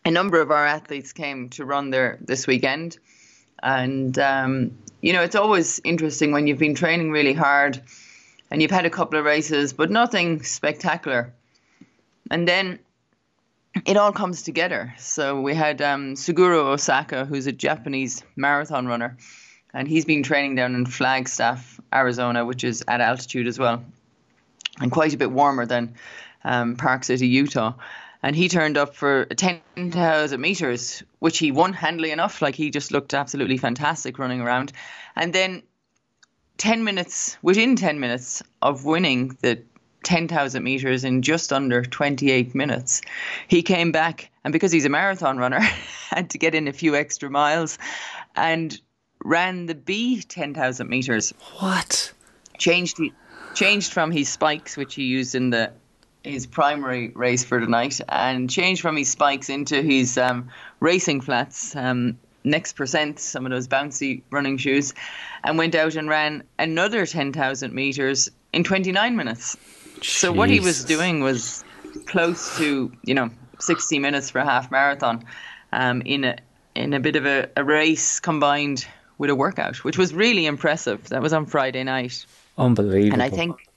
a 0.04 0.10
number 0.10 0.40
of 0.40 0.50
our 0.50 0.66
athletes 0.66 1.12
came 1.12 1.48
to 1.50 1.64
run 1.64 1.90
there 1.90 2.18
this 2.20 2.46
weekend, 2.46 2.98
and 3.62 4.18
um, 4.18 4.70
you 5.00 5.12
know 5.12 5.22
it's 5.22 5.36
always 5.36 5.80
interesting 5.84 6.32
when 6.32 6.46
you've 6.46 6.58
been 6.58 6.74
training 6.74 7.10
really 7.10 7.32
hard, 7.32 7.80
and 8.50 8.60
you've 8.60 8.70
had 8.70 8.86
a 8.86 8.90
couple 8.90 9.18
of 9.18 9.24
races, 9.24 9.72
but 9.72 9.90
nothing 9.90 10.42
spectacular, 10.42 11.32
and 12.30 12.46
then 12.48 12.78
it 13.86 13.96
all 13.96 14.12
comes 14.12 14.42
together. 14.42 14.94
So 14.98 15.40
we 15.40 15.54
had 15.54 15.82
um, 15.82 16.14
Osako, 16.14 17.26
who's 17.26 17.46
a 17.46 17.52
Japanese 17.52 18.22
marathon 18.36 18.86
runner, 18.86 19.16
and 19.72 19.88
he's 19.88 20.04
been 20.04 20.22
training 20.22 20.54
down 20.54 20.74
in 20.74 20.86
Flagstaff, 20.86 21.80
Arizona, 21.92 22.44
which 22.44 22.62
is 22.62 22.84
at 22.86 23.00
altitude 23.00 23.46
as 23.46 23.58
well, 23.58 23.84
and 24.80 24.90
quite 24.90 25.14
a 25.14 25.16
bit 25.16 25.30
warmer 25.30 25.66
than 25.66 25.94
um, 26.44 26.76
Park 26.76 27.04
City, 27.04 27.26
Utah. 27.26 27.74
And 28.22 28.34
he 28.34 28.48
turned 28.48 28.78
up 28.78 28.94
for 28.94 29.26
10,000 29.26 30.40
meters, 30.40 31.02
which 31.18 31.38
he 31.38 31.52
won 31.52 31.74
handily 31.74 32.10
enough. 32.10 32.40
Like 32.40 32.54
he 32.54 32.70
just 32.70 32.90
looked 32.90 33.12
absolutely 33.12 33.58
fantastic 33.58 34.18
running 34.18 34.40
around. 34.40 34.72
And 35.14 35.32
then 35.32 35.62
10 36.56 36.84
minutes, 36.84 37.36
within 37.42 37.76
10 37.76 38.00
minutes 38.00 38.42
of 38.62 38.84
winning 38.84 39.36
the 39.42 39.62
10,000 40.04 40.62
meters 40.62 41.04
in 41.04 41.22
just 41.22 41.52
under 41.52 41.82
28 41.82 42.54
minutes, 42.54 43.02
he 43.48 43.62
came 43.62 43.92
back 43.92 44.30
and 44.44 44.52
because 44.52 44.72
he's 44.72 44.84
a 44.84 44.90
marathon 44.90 45.38
runner, 45.38 45.60
had 46.10 46.30
to 46.30 46.38
get 46.38 46.54
in 46.54 46.68
a 46.68 46.72
few 46.72 46.94
extra 46.94 47.30
miles 47.30 47.78
and 48.36 48.80
ran 49.24 49.66
the 49.66 49.74
B 49.74 50.22
10,000 50.22 50.88
meters. 50.88 51.32
What? 51.58 52.12
Changed 52.58 53.00
changed 53.54 53.92
from 53.92 54.10
his 54.10 54.28
spikes, 54.28 54.76
which 54.76 54.94
he 54.94 55.04
used 55.04 55.34
in 55.34 55.50
the 55.50 55.72
his 56.22 56.46
primary 56.46 57.10
race 57.10 57.44
for 57.44 57.60
tonight, 57.60 58.00
and 58.08 58.48
changed 58.48 58.80
from 58.80 58.96
his 58.96 59.10
spikes 59.10 59.50
into 59.50 59.82
his 59.82 60.16
um, 60.16 60.48
racing 60.80 61.20
flats. 61.20 61.76
Um, 61.76 62.18
next 62.44 62.74
percent, 62.74 63.18
some 63.18 63.44
of 63.44 63.50
those 63.50 63.68
bouncy 63.68 64.22
running 64.30 64.56
shoes, 64.56 64.94
and 65.42 65.58
went 65.58 65.74
out 65.74 65.96
and 65.96 66.08
ran 66.08 66.44
another 66.58 67.04
10,000 67.06 67.74
meters 67.74 68.30
in 68.52 68.64
29 68.64 69.16
minutes. 69.16 69.56
So 70.02 70.32
what 70.32 70.48
he 70.48 70.60
was 70.60 70.84
doing 70.84 71.20
was 71.20 71.64
close 72.06 72.56
to, 72.58 72.92
you 73.02 73.14
know, 73.14 73.30
60 73.60 73.98
minutes 73.98 74.30
for 74.30 74.38
a 74.38 74.44
half 74.44 74.70
marathon 74.70 75.24
um, 75.72 76.02
in 76.02 76.24
a 76.24 76.36
in 76.74 76.92
a 76.92 77.00
bit 77.00 77.14
of 77.14 77.24
a, 77.24 77.48
a 77.56 77.62
race 77.62 78.18
combined 78.18 78.84
with 79.18 79.30
a 79.30 79.34
workout, 79.34 79.84
which 79.84 79.98
was 79.98 80.12
really 80.12 80.46
impressive. 80.46 81.08
That 81.08 81.22
was 81.22 81.32
on 81.32 81.46
Friday 81.46 81.84
night. 81.84 82.26
Unbelievable. 82.58 83.12
And 83.12 83.22
I 83.22 83.30
think 83.30 83.68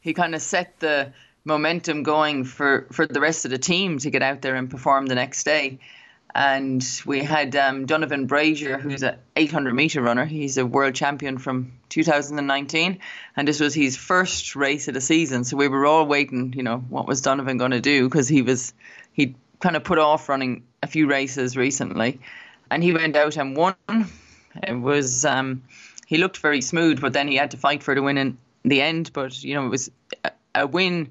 he 0.00 0.14
kind 0.14 0.34
of 0.34 0.42
set 0.42 0.78
the 0.80 1.12
momentum 1.44 2.02
going 2.02 2.44
for, 2.44 2.86
for 2.92 3.06
the 3.06 3.20
rest 3.20 3.44
of 3.44 3.50
the 3.50 3.58
team 3.58 3.98
to 3.98 4.10
get 4.10 4.22
out 4.22 4.42
there 4.42 4.56
and 4.56 4.68
perform 4.70 5.06
the 5.06 5.14
next 5.14 5.44
day. 5.44 5.78
And 6.34 6.84
we 7.06 7.22
had 7.22 7.56
um, 7.56 7.86
Donavan 7.86 8.26
Brazier, 8.26 8.76
who's 8.76 9.02
an 9.02 9.16
800 9.36 9.72
meter 9.72 10.02
runner. 10.02 10.26
He's 10.26 10.58
a 10.58 10.66
world 10.66 10.94
champion 10.94 11.38
from 11.38 11.72
2019, 11.88 12.98
and 13.36 13.48
this 13.48 13.58
was 13.58 13.72
his 13.72 13.96
first 13.96 14.54
race 14.54 14.86
of 14.86 14.92
the 14.92 15.00
season. 15.00 15.44
So 15.44 15.56
we 15.56 15.68
were 15.68 15.86
all 15.86 16.04
waiting, 16.04 16.52
you 16.54 16.62
know, 16.62 16.78
what 16.90 17.06
was 17.08 17.22
Donavan 17.22 17.58
going 17.58 17.70
to 17.70 17.80
do 17.80 18.06
because 18.06 18.28
he 18.28 18.42
was 18.42 18.74
he 19.14 19.34
kind 19.60 19.76
of 19.76 19.84
put 19.84 19.98
off 19.98 20.28
running 20.28 20.64
a 20.82 20.86
few 20.86 21.06
races 21.08 21.56
recently, 21.56 22.20
and 22.70 22.82
he 22.82 22.92
went 22.92 23.16
out 23.16 23.38
and 23.38 23.56
won. 23.56 23.74
It 24.62 24.74
was 24.74 25.24
um, 25.24 25.62
he 26.06 26.18
looked 26.18 26.38
very 26.38 26.60
smooth, 26.60 27.00
but 27.00 27.12
then 27.12 27.28
he 27.28 27.36
had 27.36 27.50
to 27.50 27.56
fight 27.56 27.82
for 27.82 27.94
the 27.94 28.02
win 28.02 28.18
in 28.18 28.38
the 28.64 28.80
end. 28.80 29.12
But 29.12 29.42
you 29.42 29.54
know, 29.54 29.66
it 29.66 29.70
was 29.70 29.90
a, 30.24 30.30
a 30.54 30.66
win 30.66 31.10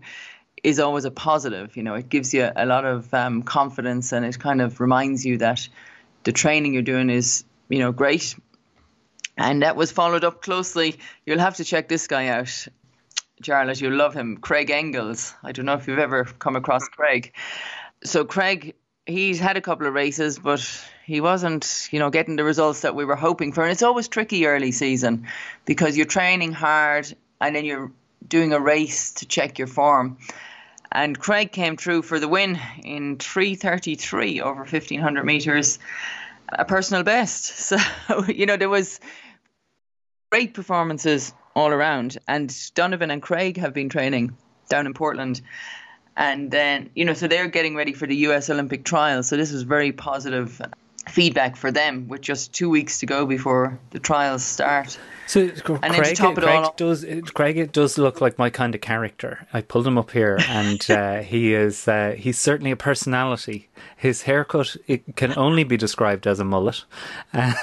is 0.63 0.79
always 0.79 1.05
a 1.05 1.11
positive. 1.11 1.77
You 1.77 1.83
know, 1.83 1.93
it 1.93 2.09
gives 2.09 2.33
you 2.33 2.49
a 2.55 2.65
lot 2.65 2.85
of 2.85 3.13
um, 3.13 3.43
confidence, 3.43 4.11
and 4.11 4.25
it 4.25 4.39
kind 4.39 4.61
of 4.61 4.79
reminds 4.79 5.25
you 5.25 5.37
that 5.37 5.67
the 6.23 6.31
training 6.31 6.73
you're 6.73 6.81
doing 6.81 7.09
is 7.09 7.43
you 7.69 7.79
know 7.79 7.91
great. 7.91 8.35
And 9.37 9.63
that 9.63 9.75
was 9.75 9.91
followed 9.91 10.23
up 10.23 10.41
closely. 10.41 10.97
You'll 11.25 11.39
have 11.39 11.55
to 11.55 11.65
check 11.65 11.89
this 11.89 12.07
guy 12.07 12.27
out, 12.27 12.67
Charlotte. 13.43 13.81
You'll 13.81 13.97
love 13.97 14.13
him, 14.13 14.37
Craig 14.37 14.69
Engels. 14.69 15.33
I 15.43 15.51
don't 15.51 15.65
know 15.65 15.73
if 15.73 15.87
you've 15.87 15.99
ever 15.99 16.23
come 16.23 16.55
across 16.55 16.87
Craig. 16.87 17.33
So 18.05 18.23
Craig, 18.23 18.75
he's 19.05 19.39
had 19.39 19.57
a 19.57 19.61
couple 19.61 19.87
of 19.87 19.93
races, 19.93 20.39
but 20.39 20.61
he 21.05 21.21
wasn't, 21.21 21.87
you 21.91 21.99
know, 21.99 22.09
getting 22.09 22.35
the 22.35 22.43
results 22.43 22.81
that 22.81 22.95
we 22.95 23.05
were 23.05 23.15
hoping 23.15 23.51
for. 23.51 23.63
And 23.63 23.71
it's 23.71 23.83
always 23.83 24.07
tricky 24.07 24.45
early 24.45 24.71
season 24.71 25.27
because 25.65 25.95
you're 25.95 26.05
training 26.05 26.51
hard 26.51 27.13
and 27.39 27.55
then 27.55 27.65
you're 27.65 27.91
doing 28.27 28.53
a 28.53 28.59
race 28.59 29.11
to 29.13 29.25
check 29.25 29.59
your 29.59 29.67
form. 29.67 30.17
And 30.91 31.17
Craig 31.17 31.51
came 31.51 31.77
through 31.77 32.03
for 32.03 32.19
the 32.19 32.27
win 32.27 32.59
in 32.83 33.17
3:33 33.17 34.41
over 34.41 34.61
1500 34.61 35.25
meters, 35.25 35.77
a 36.49 36.65
personal 36.65 37.03
best. 37.03 37.75
So 38.07 38.23
you 38.27 38.45
know 38.45 38.57
there 38.57 38.69
was 38.69 38.99
great 40.31 40.53
performances 40.53 41.33
all 41.55 41.69
around. 41.69 42.17
And 42.27 42.49
Donavan 42.75 43.11
and 43.11 43.21
Craig 43.21 43.57
have 43.57 43.73
been 43.73 43.89
training 43.89 44.37
down 44.69 44.85
in 44.85 44.93
Portland. 44.93 45.41
And 46.17 46.49
then, 46.49 46.89
you 46.95 47.05
know, 47.05 47.13
so 47.13 47.27
they're 47.27 47.47
getting 47.47 47.75
ready 47.75 47.93
for 47.93 48.07
the 48.07 48.15
US 48.27 48.49
Olympic 48.49 48.85
trials. 48.85 49.27
So 49.27 49.35
this 49.37 49.51
was 49.51 49.63
very 49.63 49.91
positive 49.91 50.61
feedback 51.09 51.55
for 51.55 51.71
them 51.71 52.07
with 52.07 52.21
just 52.21 52.53
two 52.53 52.69
weeks 52.69 52.99
to 52.99 53.05
go 53.05 53.25
before 53.25 53.79
the 53.91 53.99
trials 53.99 54.43
start. 54.43 54.97
So 55.27 55.41
And 55.41 55.57
then 55.57 55.91
to 55.91 56.01
Craig, 56.01 56.15
top 56.15 56.37
it 56.37 56.41
Craig 56.41 56.65
does 56.77 57.05
Craig 57.33 57.57
it 57.57 57.71
does 57.71 57.97
look 57.97 58.21
like 58.21 58.37
my 58.37 58.49
kind 58.49 58.75
of 58.75 58.81
character. 58.81 59.47
I 59.53 59.61
pulled 59.61 59.87
him 59.87 59.97
up 59.97 60.11
here, 60.11 60.37
and 60.49 60.85
uh, 60.89 61.17
he 61.21 61.53
is 61.53 61.87
uh, 61.87 62.15
he's 62.17 62.37
certainly 62.37 62.71
a 62.71 62.75
personality. 62.75 63.69
His 63.97 64.23
haircut 64.23 64.75
it 64.87 65.15
can 65.15 65.35
only 65.37 65.63
be 65.63 65.77
described 65.77 66.27
as 66.27 66.39
a 66.39 66.45
mullet, 66.45 66.85
and 67.33 67.57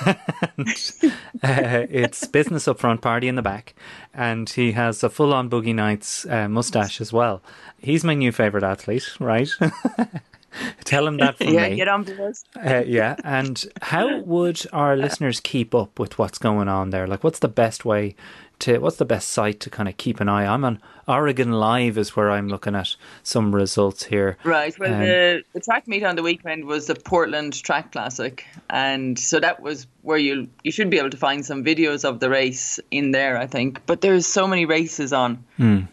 uh, 1.42 1.86
it's 1.88 2.26
business 2.26 2.66
up 2.66 2.80
front, 2.80 3.00
party 3.00 3.28
in 3.28 3.36
the 3.36 3.42
back, 3.42 3.74
and 4.12 4.48
he 4.50 4.72
has 4.72 5.04
a 5.04 5.10
full 5.10 5.32
on 5.32 5.48
Boogie 5.48 5.74
Nights 5.74 6.26
uh, 6.26 6.48
mustache 6.48 7.00
as 7.00 7.12
well. 7.12 7.42
He's 7.78 8.02
my 8.02 8.14
new 8.14 8.32
favorite 8.32 8.64
athlete, 8.64 9.08
right? 9.20 9.50
Tell 10.84 11.06
him 11.06 11.16
that 11.18 11.38
from 11.38 11.48
yeah, 11.48 11.68
me. 11.68 11.76
get 11.76 11.88
on 11.88 12.04
board. 12.04 12.36
Uh, 12.56 12.82
yeah, 12.86 13.16
and 13.24 13.64
how 13.80 14.20
would 14.20 14.64
our 14.72 14.96
listeners 14.96 15.40
keep 15.40 15.74
up 15.74 15.98
with 15.98 16.18
what's 16.18 16.38
going 16.38 16.68
on 16.68 16.90
there? 16.90 17.06
Like, 17.06 17.24
what's 17.24 17.38
the 17.38 17.48
best 17.48 17.84
way 17.84 18.14
to? 18.60 18.78
What's 18.78 18.96
the 18.96 19.04
best 19.04 19.30
site 19.30 19.60
to 19.60 19.70
kind 19.70 19.88
of 19.88 19.96
keep 19.96 20.20
an 20.20 20.28
eye? 20.28 20.46
On? 20.46 20.52
I'm 20.52 20.64
on 20.64 20.82
Oregon 21.08 21.52
Live 21.52 21.98
is 21.98 22.14
where 22.14 22.30
I'm 22.30 22.48
looking 22.48 22.74
at 22.76 22.94
some 23.22 23.54
results 23.54 24.04
here. 24.04 24.36
Right. 24.44 24.78
Well, 24.78 24.92
Um, 24.92 25.00
the, 25.00 25.42
the 25.52 25.60
track 25.60 25.88
meet 25.88 26.04
on 26.04 26.14
the 26.16 26.22
weekend 26.22 26.64
was 26.66 26.86
the 26.86 26.94
Portland 26.94 27.60
Track 27.62 27.92
Classic, 27.92 28.44
and 28.70 29.18
so 29.18 29.40
that 29.40 29.60
was 29.62 29.86
where 30.02 30.18
you 30.18 30.48
you 30.62 30.70
should 30.72 30.90
be 30.90 30.98
able 30.98 31.10
to 31.10 31.16
find 31.16 31.44
some 31.44 31.64
videos 31.64 32.04
of 32.04 32.20
the 32.20 32.28
race 32.30 32.78
in 32.90 33.10
there, 33.12 33.36
I 33.36 33.46
think. 33.46 33.80
But 33.86 34.00
there's 34.00 34.26
so 34.26 34.46
many 34.46 34.64
races 34.66 35.12
on 35.12 35.44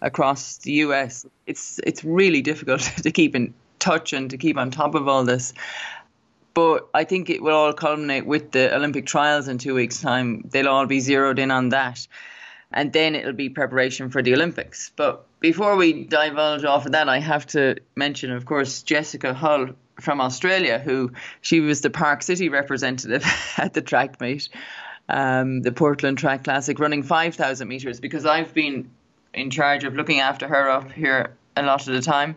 across 0.02 0.58
the 0.58 0.74
US. 0.74 1.26
It's 1.48 1.80
it's 1.84 2.04
really 2.04 2.42
difficult 2.42 2.82
to 3.04 3.12
keep 3.12 3.36
in 3.36 3.54
touch 3.80 4.14
and 4.14 4.30
to 4.30 4.38
keep 4.38 4.58
on 4.58 4.72
top 4.72 4.96
of 4.96 5.08
all 5.08 5.24
this. 5.24 5.54
But 6.54 6.90
I 6.94 7.04
think 7.04 7.30
it 7.30 7.42
will 7.42 7.56
all 7.56 7.74
culminate 7.74 8.26
with 8.26 8.52
the 8.52 8.76
Olympic 8.76 9.06
trials 9.06 9.48
in 9.48 9.58
two 9.58 9.76
weeks' 9.76 10.02
time. 10.02 10.44
They'll 10.50 10.68
all 10.68 10.86
be 10.86 11.00
zeroed 11.00 11.40
in 11.40 11.52
on 11.52 11.70
that. 11.70 12.08
And 12.72 12.94
then 12.94 13.16
it'll 13.16 13.34
be 13.34 13.50
preparation 13.50 14.10
for 14.10 14.22
the 14.22 14.34
Olympics. 14.34 14.92
But 14.96 15.26
before 15.40 15.76
we 15.76 16.04
divulge 16.04 16.66
off 16.66 16.86
of 16.86 16.92
that, 16.92 17.10
I 17.10 17.20
have 17.20 17.48
to 17.48 17.78
mention, 17.96 18.32
of 18.32 18.46
course, 18.46 18.84
Jessica 18.84 19.34
Hull 19.34 19.70
from 20.00 20.22
Australia, 20.22 20.80
who 20.80 21.12
she 21.42 21.62
was 21.62 21.82
the 21.82 21.90
Park 21.90 22.24
City 22.24 22.50
representative 22.50 23.24
at 23.58 23.74
the 23.74 23.82
track 23.82 24.20
meet, 24.22 24.50
um, 25.08 25.62
the 25.62 25.72
Portland 25.72 26.18
Track 26.18 26.44
Classic, 26.44 26.78
running 26.80 27.04
5,000 27.04 27.68
metres, 27.68 28.00
because 28.00 28.26
I've 28.26 28.54
been 28.54 28.90
in 29.34 29.50
charge 29.50 29.84
of 29.84 29.96
looking 29.96 30.20
after 30.20 30.48
her 30.48 30.70
up 30.70 30.92
here 30.92 31.36
a 31.56 31.64
lot 31.64 31.88
of 31.88 31.94
the 31.94 32.02
time 32.02 32.36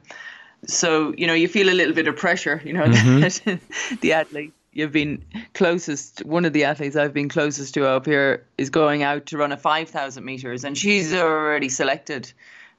so 0.66 1.14
you 1.16 1.26
know 1.26 1.34
you 1.34 1.48
feel 1.48 1.68
a 1.68 1.74
little 1.74 1.94
bit 1.94 2.06
of 2.08 2.16
pressure 2.16 2.60
you 2.64 2.72
know 2.72 2.84
mm-hmm. 2.84 3.20
that 3.90 4.00
the 4.00 4.12
athlete 4.12 4.52
you've 4.72 4.92
been 4.92 5.22
closest 5.54 6.24
one 6.24 6.44
of 6.44 6.52
the 6.52 6.64
athletes 6.64 6.96
i've 6.96 7.12
been 7.12 7.28
closest 7.28 7.74
to 7.74 7.86
up 7.86 8.06
here 8.06 8.44
is 8.58 8.70
going 8.70 9.02
out 9.02 9.26
to 9.26 9.36
run 9.36 9.52
a 9.52 9.56
5000 9.56 10.24
meters 10.24 10.64
and 10.64 10.78
she's 10.78 11.12
already 11.12 11.68
selected 11.68 12.32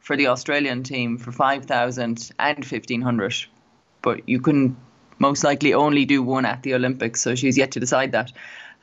for 0.03 0.17
the 0.17 0.27
Australian 0.27 0.83
team 0.83 1.17
for 1.17 1.31
5,000 1.31 2.03
and 2.37 2.57
1,500, 2.59 3.45
but 4.01 4.27
you 4.27 4.39
can 4.39 4.75
most 5.17 5.43
likely 5.45 5.73
only 5.73 6.03
do 6.03 6.21
one 6.21 6.45
at 6.45 6.61
the 6.61 6.73
Olympics, 6.73 7.21
so 7.21 7.35
she's 7.35 7.57
yet 7.57 7.71
to 7.71 7.79
decide 7.79 8.11
that. 8.11 8.31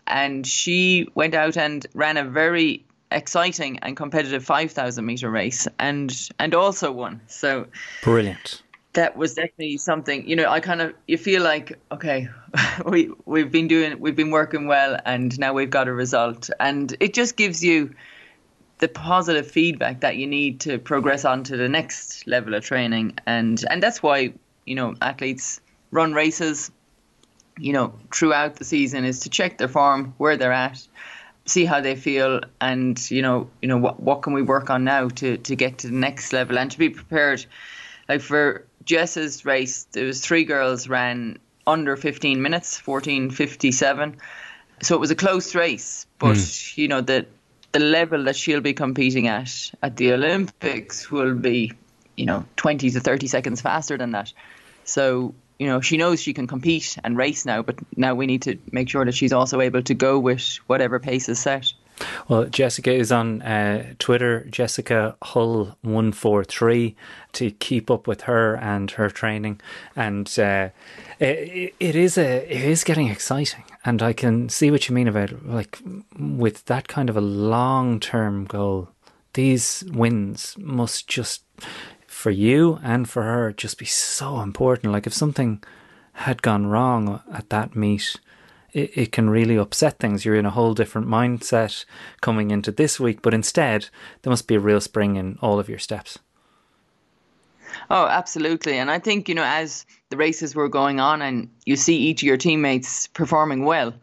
And 0.07 0.47
she 0.47 1.09
went 1.15 1.35
out 1.35 1.59
and 1.59 1.87
ran 1.95 2.17
a 2.17 2.25
very 2.25 2.87
exciting 3.13 3.79
and 3.81 3.97
competitive 3.97 4.43
5,000 4.45 5.05
meter 5.05 5.31
race 5.31 5.69
and 5.79 6.11
and 6.39 6.55
also 6.55 6.91
won. 6.91 7.21
So 7.27 7.67
Brilliant. 8.03 8.63
That 8.93 9.16
was 9.16 9.34
definitely 9.34 9.76
something 9.76 10.28
you 10.28 10.34
know 10.34 10.49
i 10.49 10.59
kind 10.59 10.80
of 10.80 10.93
you 11.07 11.16
feel 11.16 11.43
like 11.43 11.78
okay 11.93 12.28
we 12.84 13.11
we've 13.26 13.51
been 13.51 13.68
doing 13.68 13.99
we've 14.01 14.16
been 14.16 14.30
working 14.30 14.66
well 14.66 14.99
and 15.05 15.38
now 15.38 15.53
we've 15.53 15.70
got 15.70 15.88
a 15.88 15.93
result. 15.93 16.51
And 16.59 16.95
it 17.01 17.14
just 17.14 17.36
gives 17.36 17.62
you 17.62 17.95
the 18.78 18.88
positive 18.88 19.51
feedback 19.51 20.01
that 20.01 20.16
you 20.16 20.26
need 20.26 20.61
to 20.61 20.78
progress 20.78 21.24
on 21.24 21.45
to 21.45 21.57
the 21.57 21.68
next 21.68 22.26
level 22.26 22.55
of 22.55 22.64
training. 22.64 23.18
And 23.26 23.62
and 23.70 23.82
that's 23.82 24.03
why 24.03 24.32
you 24.66 24.74
know 24.74 24.95
athletes 25.01 25.61
run 25.91 26.12
races 26.12 26.70
you 27.59 27.72
know 27.72 27.93
throughout 28.12 28.57
the 28.57 28.64
season 28.64 29.05
is 29.05 29.20
to 29.20 29.30
check 29.30 29.59
their 29.59 29.68
form 29.68 30.14
where 30.18 30.36
they're 30.36 30.53
at 30.53 30.86
see 31.47 31.64
how 31.64 31.80
they 31.80 31.97
feel 31.97 32.41
and 32.61 33.11
you 33.11 33.20
know 33.20 33.51
you 33.61 33.68
know 33.68 33.76
what 33.76 34.01
what 34.01 34.22
can 34.22 34.32
we 34.32 34.43
work 34.43 34.70
on 34.70 34.84
now 34.84 35.09
to 35.09 35.36
to 35.38 35.57
get 35.57 35.78
to 35.78 35.88
the 35.88 35.95
next 35.95 36.32
level 36.32 36.59
and 36.59 36.70
to 36.70 36.78
be 36.78 36.91
prepared. 36.91 37.45
Like 38.09 38.20
for 38.20 38.66
Jess's 38.91 39.45
race, 39.45 39.86
there 39.93 40.05
was 40.05 40.20
three 40.20 40.43
girls 40.43 40.88
ran 40.88 41.38
under 41.64 41.97
15 41.97 42.43
minutes, 42.43 42.80
14:57. 42.80 44.16
So 44.82 44.97
it 44.97 44.99
was 44.99 45.12
a 45.12 45.14
close 45.14 45.55
race, 45.55 46.07
but 46.18 46.36
hmm. 46.36 46.80
you 46.80 46.88
know 46.88 47.01
the 47.01 47.26
the 47.70 47.78
level 47.78 48.24
that 48.24 48.34
she'll 48.34 48.61
be 48.61 48.74
competing 48.74 49.28
at 49.28 49.70
at 49.80 49.97
the 49.97 50.12
Olympics 50.12 51.09
will 51.09 51.36
be, 51.36 51.72
you 52.16 52.26
know, 52.26 52.45
20 52.57 52.91
to 52.91 52.99
30 52.99 53.28
seconds 53.28 53.61
faster 53.61 53.97
than 53.97 54.11
that. 54.11 54.32
So 54.82 55.34
you 55.61 55.68
know 55.68 55.80
she 55.80 55.97
knows 55.97 56.20
she 56.20 56.34
can 56.34 56.49
compete 56.49 56.99
and 57.05 57.16
race 57.16 57.47
now, 57.47 57.62
but 57.62 57.76
now 57.97 58.16
we 58.16 58.26
need 58.26 58.43
to 58.43 58.59
make 58.72 58.88
sure 58.88 59.05
that 59.05 59.14
she's 59.14 59.32
also 59.32 59.61
able 59.61 59.82
to 59.82 59.95
go 59.95 60.18
with 60.18 60.59
whatever 60.66 60.99
pace 60.99 61.28
is 61.28 61.38
set. 61.38 61.72
Well, 62.29 62.47
Jessica 62.47 62.93
is 62.93 63.13
on 63.13 63.43
uh, 63.43 63.95
Twitter, 63.99 64.47
Jessica 64.51 65.17
Hull 65.23 65.77
one 65.83 66.13
four 66.13 66.45
three, 66.45 66.97
to 67.33 67.51
keep 67.51 67.91
up 67.91 68.07
with 68.07 68.23
her 68.23 68.57
and 68.57 68.91
her 68.93 69.11
training, 69.11 69.61
and 69.97 70.27
uh, 70.39 70.71
it, 71.19 71.75
it 71.79 71.97
is 71.97 72.17
a 72.17 72.45
it 72.51 72.65
is 72.65 72.85
getting 72.85 73.09
exciting, 73.09 73.65
and 73.85 74.03
I 74.03 74.13
can 74.13 74.49
see 74.49 74.71
what 74.71 74.89
you 74.89 74.95
mean 74.95 75.09
about 75.09 75.45
like 75.45 75.79
with 76.19 76.65
that 76.67 76.89
kind 76.89 77.11
of 77.11 77.17
a 77.17 77.23
long 77.23 78.01
term 78.01 78.45
goal. 78.45 78.89
These 79.35 79.85
wins 79.93 80.57
must 80.59 81.07
just 81.07 81.43
for 82.07 82.31
you 82.31 82.81
and 82.83 83.09
for 83.09 83.23
her 83.23 83.53
just 83.53 83.79
be 83.79 83.87
so 83.87 84.41
important. 84.41 84.93
Like 84.93 85.07
if 85.07 85.15
something 85.15 85.63
had 86.13 86.43
gone 86.43 86.67
wrong 86.67 87.23
at 87.33 87.49
that 87.51 87.75
meet 87.75 88.17
it, 88.73 88.91
it 88.97 89.12
can 89.12 89.31
really 89.31 89.57
upset 89.57 89.99
things. 89.99 90.25
You're 90.25 90.37
in 90.37 90.47
a 90.47 90.51
whole 90.51 90.75
different 90.75 91.09
mindset 91.09 91.85
coming 92.21 92.51
into 92.51 92.73
this 92.73 93.01
week, 93.01 93.23
but 93.23 93.35
instead, 93.35 93.89
there 94.23 94.31
must 94.31 94.47
be 94.47 94.55
a 94.55 94.61
real 94.61 94.81
spring 94.81 95.16
in 95.16 95.39
all 95.41 95.59
of 95.59 95.68
your 95.68 95.79
steps. 95.79 96.18
Oh, 97.89 98.07
absolutely. 98.07 98.79
And 98.79 98.91
I 98.91 98.99
think, 98.99 99.29
you 99.29 99.35
know, 99.35 99.45
as 99.45 99.87
the 100.11 100.16
races 100.16 100.55
were 100.55 100.68
going 100.68 101.01
on 101.01 101.23
and 101.23 101.49
you 101.66 101.77
see 101.77 101.97
each 101.97 102.23
of 102.23 102.27
your 102.27 102.37
teammates 102.37 103.07
performing 103.09 103.64
well, 103.64 103.95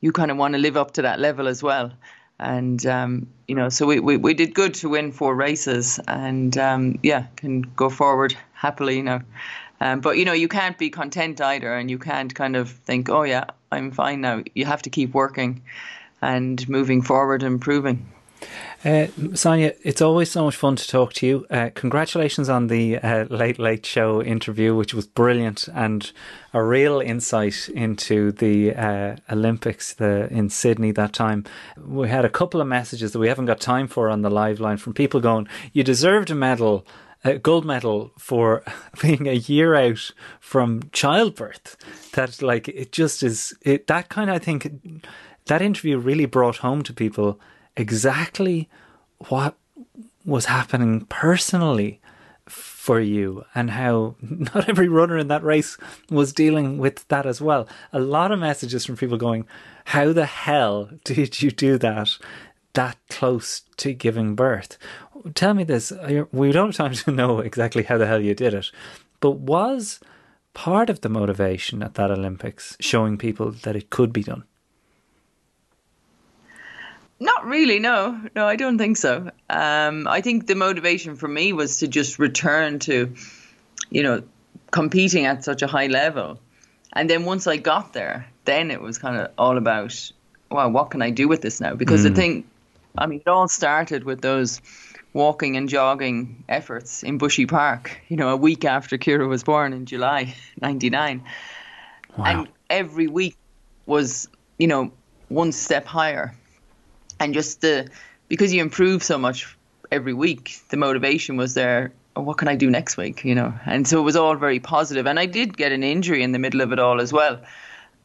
you 0.00 0.12
kind 0.12 0.30
of 0.30 0.36
want 0.36 0.54
to 0.54 0.58
live 0.58 0.76
up 0.76 0.92
to 0.92 1.02
that 1.02 1.20
level 1.20 1.48
as 1.48 1.62
well. 1.62 1.92
And, 2.38 2.84
um, 2.84 3.28
you 3.48 3.54
know, 3.54 3.68
so 3.68 3.86
we, 3.86 3.98
we, 3.98 4.16
we 4.16 4.34
did 4.34 4.54
good 4.54 4.74
to 4.74 4.88
win 4.88 5.10
four 5.10 5.34
races 5.34 5.98
and, 6.06 6.56
um, 6.58 6.98
yeah, 7.02 7.26
can 7.36 7.62
go 7.62 7.88
forward 7.88 8.36
happily, 8.52 8.96
you 8.96 9.02
know. 9.02 9.20
Um, 9.80 10.00
but, 10.00 10.18
you 10.18 10.24
know, 10.24 10.32
you 10.32 10.48
can't 10.48 10.76
be 10.76 10.90
content 10.90 11.40
either 11.40 11.74
and 11.74 11.90
you 11.90 11.98
can't 11.98 12.34
kind 12.34 12.56
of 12.56 12.70
think, 12.70 13.08
oh, 13.08 13.22
yeah, 13.22 13.44
I'm 13.70 13.90
fine 13.90 14.20
now. 14.20 14.42
You 14.54 14.64
have 14.64 14.82
to 14.82 14.90
keep 14.90 15.14
working 15.14 15.62
and 16.22 16.68
moving 16.68 17.02
forward 17.02 17.42
and 17.42 17.54
improving. 17.54 18.06
Uh, 18.84 19.06
Sonia, 19.34 19.72
it's 19.82 20.02
always 20.02 20.30
so 20.30 20.44
much 20.44 20.54
fun 20.54 20.76
to 20.76 20.86
talk 20.86 21.12
to 21.14 21.26
you. 21.26 21.46
Uh, 21.50 21.70
congratulations 21.74 22.48
on 22.48 22.68
the 22.68 22.98
uh, 22.98 23.24
Late 23.24 23.58
Late 23.58 23.84
Show 23.84 24.22
interview, 24.22 24.74
which 24.76 24.94
was 24.94 25.06
brilliant 25.06 25.68
and 25.74 26.12
a 26.52 26.62
real 26.62 27.00
insight 27.00 27.68
into 27.70 28.32
the 28.32 28.74
uh, 28.74 29.16
Olympics 29.30 29.94
the, 29.94 30.28
in 30.30 30.50
Sydney 30.50 30.92
that 30.92 31.12
time. 31.12 31.44
We 31.76 32.08
had 32.08 32.24
a 32.24 32.30
couple 32.30 32.60
of 32.60 32.68
messages 32.68 33.12
that 33.12 33.18
we 33.18 33.28
haven't 33.28 33.46
got 33.46 33.60
time 33.60 33.88
for 33.88 34.08
on 34.08 34.22
the 34.22 34.30
Liveline 34.30 34.78
from 34.78 34.92
people 34.92 35.20
going, 35.20 35.48
You 35.72 35.82
deserved 35.82 36.30
a 36.30 36.34
medal. 36.34 36.86
Gold 37.34 37.64
medal 37.64 38.12
for 38.18 38.62
being 39.02 39.26
a 39.28 39.32
year 39.32 39.74
out 39.74 40.10
from 40.40 40.88
childbirth. 40.92 41.76
That, 42.14 42.42
like, 42.42 42.68
it 42.68 42.92
just 42.92 43.22
is. 43.22 43.54
It, 43.62 43.86
that 43.86 44.08
kind 44.08 44.30
of, 44.30 44.36
I 44.36 44.38
think, 44.38 45.04
that 45.46 45.62
interview 45.62 45.98
really 45.98 46.26
brought 46.26 46.58
home 46.58 46.82
to 46.84 46.92
people 46.92 47.38
exactly 47.76 48.68
what 49.28 49.56
was 50.24 50.46
happening 50.46 51.06
personally 51.06 52.00
for 52.48 53.00
you 53.00 53.44
and 53.54 53.70
how 53.70 54.14
not 54.20 54.68
every 54.68 54.88
runner 54.88 55.18
in 55.18 55.28
that 55.28 55.42
race 55.42 55.76
was 56.10 56.32
dealing 56.32 56.78
with 56.78 57.06
that 57.08 57.26
as 57.26 57.40
well. 57.40 57.68
A 57.92 58.00
lot 58.00 58.32
of 58.32 58.38
messages 58.38 58.84
from 58.84 58.96
people 58.96 59.16
going, 59.16 59.46
How 59.86 60.12
the 60.12 60.26
hell 60.26 60.90
did 61.04 61.42
you 61.42 61.50
do 61.50 61.78
that 61.78 62.16
that 62.76 62.96
close 63.10 63.62
to 63.78 63.92
giving 63.92 64.34
birth? 64.34 64.78
Tell 65.34 65.52
me 65.52 65.64
this. 65.64 65.92
We 66.32 66.52
don't 66.52 66.74
have 66.74 66.76
time 66.76 66.94
to 67.04 67.10
know 67.10 67.40
exactly 67.40 67.82
how 67.82 67.98
the 67.98 68.06
hell 68.06 68.22
you 68.22 68.34
did 68.34 68.54
it, 68.54 68.70
but 69.20 69.32
was 69.32 70.00
part 70.54 70.88
of 70.88 71.00
the 71.02 71.08
motivation 71.10 71.82
at 71.82 71.94
that 71.94 72.10
Olympics 72.10 72.76
showing 72.80 73.18
people 73.18 73.50
that 73.50 73.76
it 73.76 73.90
could 73.90 74.12
be 74.12 74.22
done? 74.22 74.44
Not 77.18 77.46
really, 77.46 77.78
no. 77.78 78.20
No, 78.34 78.46
I 78.46 78.56
don't 78.56 78.78
think 78.78 78.96
so. 78.98 79.30
Um, 79.48 80.06
I 80.06 80.20
think 80.20 80.46
the 80.46 80.54
motivation 80.54 81.16
for 81.16 81.28
me 81.28 81.52
was 81.52 81.78
to 81.78 81.88
just 81.88 82.18
return 82.18 82.78
to, 82.80 83.14
you 83.90 84.02
know, 84.02 84.22
competing 84.70 85.24
at 85.24 85.42
such 85.44 85.62
a 85.62 85.66
high 85.66 85.86
level. 85.86 86.38
And 86.92 87.08
then 87.08 87.24
once 87.24 87.46
I 87.46 87.56
got 87.56 87.92
there, 87.94 88.26
then 88.44 88.70
it 88.70 88.80
was 88.80 88.98
kind 88.98 89.16
of 89.16 89.30
all 89.38 89.56
about, 89.56 90.12
well, 90.50 90.70
what 90.70 90.90
can 90.90 91.00
I 91.02 91.10
do 91.10 91.26
with 91.26 91.40
this 91.40 91.60
now? 91.60 91.74
Because 91.74 92.00
Mm. 92.00 92.04
the 92.04 92.14
thing, 92.14 92.44
I 92.98 93.06
mean, 93.06 93.20
it 93.20 93.28
all 93.28 93.48
started 93.48 94.04
with 94.04 94.20
those 94.20 94.60
walking 95.12 95.56
and 95.56 95.68
jogging 95.68 96.44
efforts 96.48 97.02
in 97.02 97.18
Bushy 97.18 97.46
Park, 97.46 97.98
you 98.08 98.16
know, 98.16 98.28
a 98.28 98.36
week 98.36 98.64
after 98.64 98.98
Ciara 98.98 99.26
was 99.26 99.42
born 99.42 99.72
in 99.72 99.86
July 99.86 100.34
99. 100.60 101.24
And 102.18 102.48
every 102.70 103.08
week 103.08 103.36
was, 103.84 104.28
you 104.58 104.66
know, 104.66 104.92
one 105.28 105.52
step 105.52 105.86
higher. 105.86 106.34
And 107.20 107.34
just 107.34 107.60
the 107.60 107.88
because 108.28 108.52
you 108.52 108.60
improve 108.60 109.02
so 109.02 109.18
much 109.18 109.56
every 109.90 110.12
week 110.12 110.58
the 110.70 110.76
motivation 110.76 111.36
was 111.36 111.54
there. 111.54 111.92
Oh, 112.14 112.22
what 112.22 112.38
can 112.38 112.48
i 112.48 112.56
do 112.56 112.70
next 112.70 112.96
week 112.96 113.24
you 113.24 113.34
know? 113.34 113.52
And 113.66 113.86
so 113.86 114.00
it 114.00 114.02
was 114.02 114.16
all 114.16 114.34
very 114.36 114.60
positive. 114.60 115.06
And 115.06 115.18
i 115.18 115.26
did 115.26 115.56
get 115.56 115.72
an 115.72 115.82
injury 115.82 116.22
in 116.22 116.32
the 116.32 116.38
middle 116.38 116.60
of 116.60 116.72
it 116.72 116.78
all 116.78 117.00
as 117.00 117.12
well 117.12 117.40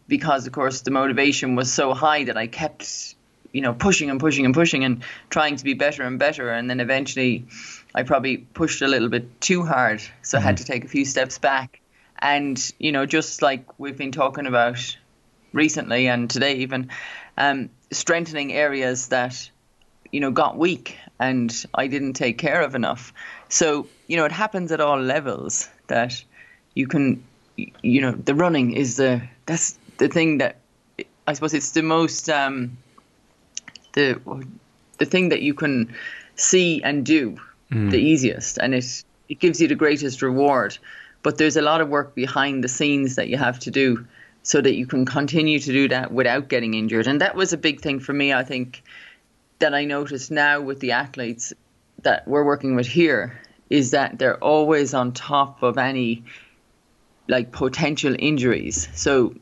because 0.08 0.48
of 0.48 0.54
course 0.54 0.82
the 0.82 0.92
motivation 0.92 1.56
was 1.56 1.72
so 1.72 1.94
high 1.94 2.26
that 2.26 2.38
i 2.38 2.48
kept 2.48 3.16
you 3.52 3.62
know 3.62 3.74
pushing 3.74 4.10
and 4.10 4.20
pushing 4.20 4.46
and 4.46 4.54
pushing 4.54 4.84
and 4.84 5.04
trying 5.30 5.56
to 5.56 5.64
be 5.64 5.74
better 5.74 6.04
and 6.04 6.20
better. 6.20 6.50
And 6.50 6.70
then 6.70 6.80
eventually 6.80 7.46
i 7.94 8.04
probably 8.04 8.38
pushed 8.38 8.82
a 8.82 8.88
little 8.88 9.10
bit 9.10 9.42
too 9.42 9.64
hard. 9.64 10.02
So 10.22 10.38
i 10.38 10.42
had 10.42 10.58
to 10.58 10.66
take 10.66 10.86
a 10.86 10.88
few 10.88 11.06
steps 11.06 11.38
back. 11.38 11.82
And 12.20 12.58
you 12.80 12.92
know 12.92 13.06
just 13.06 13.42
like 13.42 13.80
we've 13.80 13.98
been 13.98 14.12
talking 14.12 14.46
about 14.46 14.96
recently 15.54 16.08
and 16.08 16.30
today 16.30 16.56
even 16.56 16.90
um, 17.38 17.70
strengthening 17.92 18.54
areas 18.54 19.08
that 19.08 19.50
you 20.12 20.20
know 20.20 20.32
got 20.32 20.58
weak 20.58 20.98
and 21.20 21.66
I 21.74 21.88
didn't 21.88 22.14
take 22.14 22.38
care 22.38 22.62
of 22.62 22.76
enough. 22.76 23.14
So 23.50 23.88
you 24.08 24.18
know 24.18 24.26
it 24.26 24.32
happens 24.32 24.72
at 24.72 24.82
all 24.82 25.00
levels 25.00 25.70
that 25.88 26.24
you 26.74 26.88
can 26.88 27.24
you 27.58 28.02
know 28.02 28.12
the 28.12 28.36
running 28.36 28.74
is 28.74 28.98
the 28.98 29.22
that's 29.46 29.78
the 29.98 30.08
thing 30.08 30.40
that 30.40 30.58
I 31.28 31.34
suppose 31.34 31.54
it's 31.54 31.72
the 31.72 31.84
most 31.84 32.30
um, 32.30 32.78
the 33.94 34.20
the 34.98 35.06
thing 35.06 35.30
that 35.30 35.42
you 35.42 35.54
can 35.54 35.94
see 36.36 36.82
and 36.84 37.06
do 37.06 37.38
hmm. 37.72 37.90
the 37.90 38.00
easiest 38.00 38.58
and 38.58 38.74
it 38.74 39.04
it 39.30 39.40
gives 39.40 39.62
you 39.62 39.68
the 39.68 39.76
greatest 39.76 40.22
reward 40.22 40.78
but 41.24 41.38
there's 41.38 41.58
a 41.58 41.62
lot 41.62 41.82
of 41.82 41.90
work 41.90 42.16
behind 42.16 42.64
the 42.64 42.68
scenes 42.68 43.16
that 43.16 43.28
you 43.28 43.38
have 43.38 43.60
to 43.60 43.72
do 43.72 44.06
so 44.44 44.60
that 44.60 44.76
you 44.76 44.88
can 44.88 45.06
continue 45.06 45.60
to 45.60 45.72
do 45.72 45.88
that 45.90 46.12
without 46.12 46.48
getting 46.48 46.74
injured. 46.74 47.08
And 47.08 47.22
that 47.22 47.36
was 47.36 47.54
a 47.54 47.58
big 47.58 47.82
thing 47.82 48.00
for 48.00 48.14
me, 48.14 48.34
I 48.34 48.44
think, 48.44 48.84
that 49.60 49.74
I 49.74 49.86
noticed 49.86 50.32
now 50.32 50.62
with 50.62 50.80
the 50.80 50.94
athletes 50.94 51.54
that 52.02 52.28
we're 52.28 52.44
working 52.44 52.76
with 52.76 52.88
here 52.88 53.40
is 53.70 53.92
that 53.92 54.18
they're 54.18 54.44
always 54.44 54.94
on 54.94 55.12
top 55.14 55.62
of 55.62 55.78
any 55.78 56.24
like 57.28 57.52
potential 57.52 58.16
injuries. 58.18 58.90
So 58.96 59.36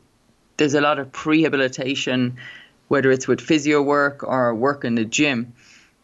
there's 0.58 0.74
a 0.74 0.80
lot 0.82 0.98
of 0.98 1.10
prehabilitation, 1.10 2.34
whether 2.90 3.12
it's 3.12 3.28
with 3.28 3.40
physio 3.40 3.80
work 3.80 4.24
or 4.24 4.52
work 4.52 4.84
in 4.84 4.96
the 4.96 5.04
gym, 5.04 5.52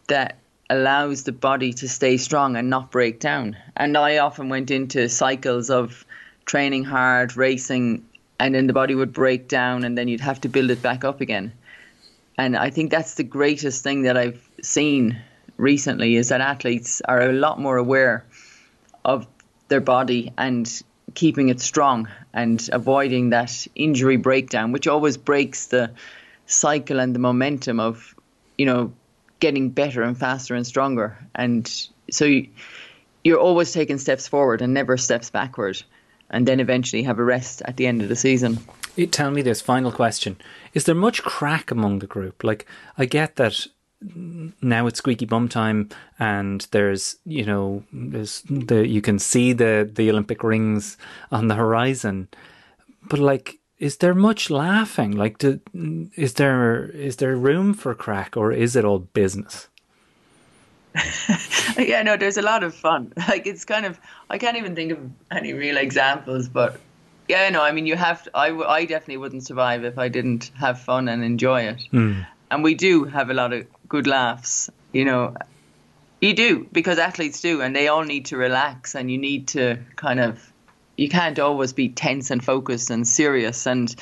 that 0.07 0.37
allows 0.70 1.24
the 1.24 1.32
body 1.32 1.72
to 1.72 1.89
stay 1.89 2.16
strong 2.16 2.55
and 2.55 2.70
not 2.70 2.93
break 2.93 3.18
down. 3.18 3.57
And 3.76 3.97
I 3.97 4.18
often 4.18 4.49
went 4.49 4.70
into 4.70 5.09
cycles 5.09 5.68
of 5.68 6.07
training 6.45 6.84
hard, 6.84 7.37
racing, 7.37 8.07
and 8.39 8.55
then 8.55 8.68
the 8.68 8.72
body 8.72 8.95
would 8.95 9.12
break 9.12 9.49
down 9.49 9.82
and 9.82 9.99
then 9.99 10.07
you'd 10.07 10.20
have 10.20 10.41
to 10.43 10.49
build 10.49 10.70
it 10.70 10.80
back 10.80 11.03
up 11.03 11.20
again. 11.20 11.53
And 12.39 12.57
I 12.57 12.70
think 12.70 12.93
that's 12.93 13.14
the 13.14 13.24
greatest 13.24 13.82
thing 13.82 14.03
that 14.03 14.16
I've 14.16 14.49
seen 14.62 15.18
recently 15.57 16.14
is 16.14 16.28
that 16.28 16.41
athletes 16.41 17.03
are 17.05 17.20
a 17.20 17.32
lot 17.32 17.59
more 17.59 17.78
aware 17.78 18.24
of 19.05 19.26
their 19.66 19.80
body 19.80 20.32
and 20.39 20.70
keeping 21.14 21.49
it 21.49 21.61
strong 21.61 22.07
and 22.32 22.70
avoiding 22.72 23.30
that 23.30 23.66
injury 23.74 24.18
breakdown, 24.18 24.70
which 24.70 24.87
always 24.87 25.16
breaks 25.16 25.66
the 25.66 25.91
cycle 26.47 27.01
and 27.01 27.14
the 27.14 27.18
momentum 27.18 27.80
of, 27.80 28.14
you 28.57 28.66
know, 28.66 28.92
getting 29.40 29.70
better 29.70 30.03
and 30.03 30.16
faster 30.16 30.55
and 30.55 30.66
stronger. 30.66 31.18
And 31.34 31.70
so 32.11 32.24
you, 32.24 32.49
you're 33.24 33.40
always 33.40 33.72
taking 33.72 33.99
steps 33.99 34.28
forward 34.28 34.62
and 34.62 34.72
never 34.72 34.97
steps 34.97 35.30
backward, 35.30 35.82
and 36.30 36.47
then 36.47 36.61
eventually 36.61 37.03
have 37.03 37.18
a 37.18 37.24
rest 37.24 37.62
at 37.64 37.76
the 37.76 37.86
end 37.86 38.03
of 38.03 38.09
the 38.09 38.16
season. 38.16 38.59
You 38.94 39.07
tell 39.07 39.30
me 39.30 39.42
this 39.42 39.61
final 39.61 39.92
question: 39.92 40.36
Is 40.74 40.84
there 40.84 40.94
much 40.94 41.22
crack 41.22 41.70
among 41.70 41.99
the 41.99 42.07
group? 42.07 42.44
Like, 42.44 42.66
I 42.97 43.05
get 43.05 43.36
that 43.36 43.66
now 44.61 44.86
it's 44.86 44.99
squeaky 44.99 45.24
bum 45.24 45.49
time, 45.49 45.88
and 46.18 46.66
there's 46.70 47.16
you 47.24 47.44
know 47.44 47.82
there's 47.92 48.42
the 48.42 48.86
you 48.86 49.01
can 49.01 49.18
see 49.18 49.53
the 49.53 49.90
the 49.92 50.11
Olympic 50.11 50.42
rings 50.42 50.97
on 51.30 51.49
the 51.49 51.55
horizon, 51.55 52.28
but 53.09 53.18
like. 53.18 53.59
Is 53.79 53.99
there 53.99 54.14
much 54.14 54.49
laughing? 54.49 55.12
Like, 55.12 55.39
do, 55.39 55.61
is 56.16 56.35
there 56.35 56.87
is 56.87 57.16
there 57.16 57.37
room 57.37 57.74
for 57.74 57.95
crack, 57.95 58.37
or 58.37 58.53
is 58.53 58.74
it 58.74 58.85
all 58.85 59.01
business? 59.01 59.68
yeah, 61.79 62.03
no, 62.03 62.16
there's 62.16 62.39
a 62.39 62.43
lot 62.43 62.62
of 62.62 62.74
fun. 62.74 63.12
Like 63.29 63.47
it's 63.47 63.64
kind 63.64 63.85
of 63.85 64.01
I 64.31 64.39
can't 64.39 64.57
even 64.57 64.74
think 64.74 64.93
of 64.93 64.99
any 65.31 65.53
real 65.53 65.77
examples, 65.77 66.49
but 66.49 66.81
yeah, 67.29 67.49
no, 67.51 67.62
I 67.62 67.72
mean 67.72 67.87
you 67.87 67.97
have 67.97 68.22
to, 68.24 68.31
I 68.35 68.85
definitely 68.87 69.18
wouldn't 69.18 69.47
survive 69.47 69.85
if 69.85 69.99
I 69.99 70.09
didn't 70.09 70.51
have 70.59 70.81
fun 70.81 71.09
and 71.09 71.22
enjoy 71.24 71.62
it. 71.62 71.83
Mm. 71.93 72.27
And 72.51 72.62
we 72.62 72.74
do 72.74 73.05
have 73.05 73.29
a 73.31 73.35
lot 73.35 73.53
of 73.53 73.66
good 73.89 74.07
laughs, 74.07 74.70
you 74.93 75.05
know. 75.05 75.35
You 76.20 76.33
do 76.33 76.66
because 76.72 76.99
athletes 76.99 77.43
do, 77.43 77.61
and 77.61 77.77
they 77.77 77.89
all 77.89 78.05
need 78.05 78.27
to 78.27 78.39
relax, 78.39 78.95
and 78.95 79.11
you 79.11 79.18
need 79.18 79.49
to 79.49 79.79
kind 79.97 80.18
of 80.18 80.51
you 80.97 81.09
can't 81.09 81.38
always 81.38 81.72
be 81.72 81.88
tense 81.88 82.30
and 82.30 82.44
focused 82.44 82.90
and 82.90 83.07
serious, 83.07 83.66
and 83.66 83.94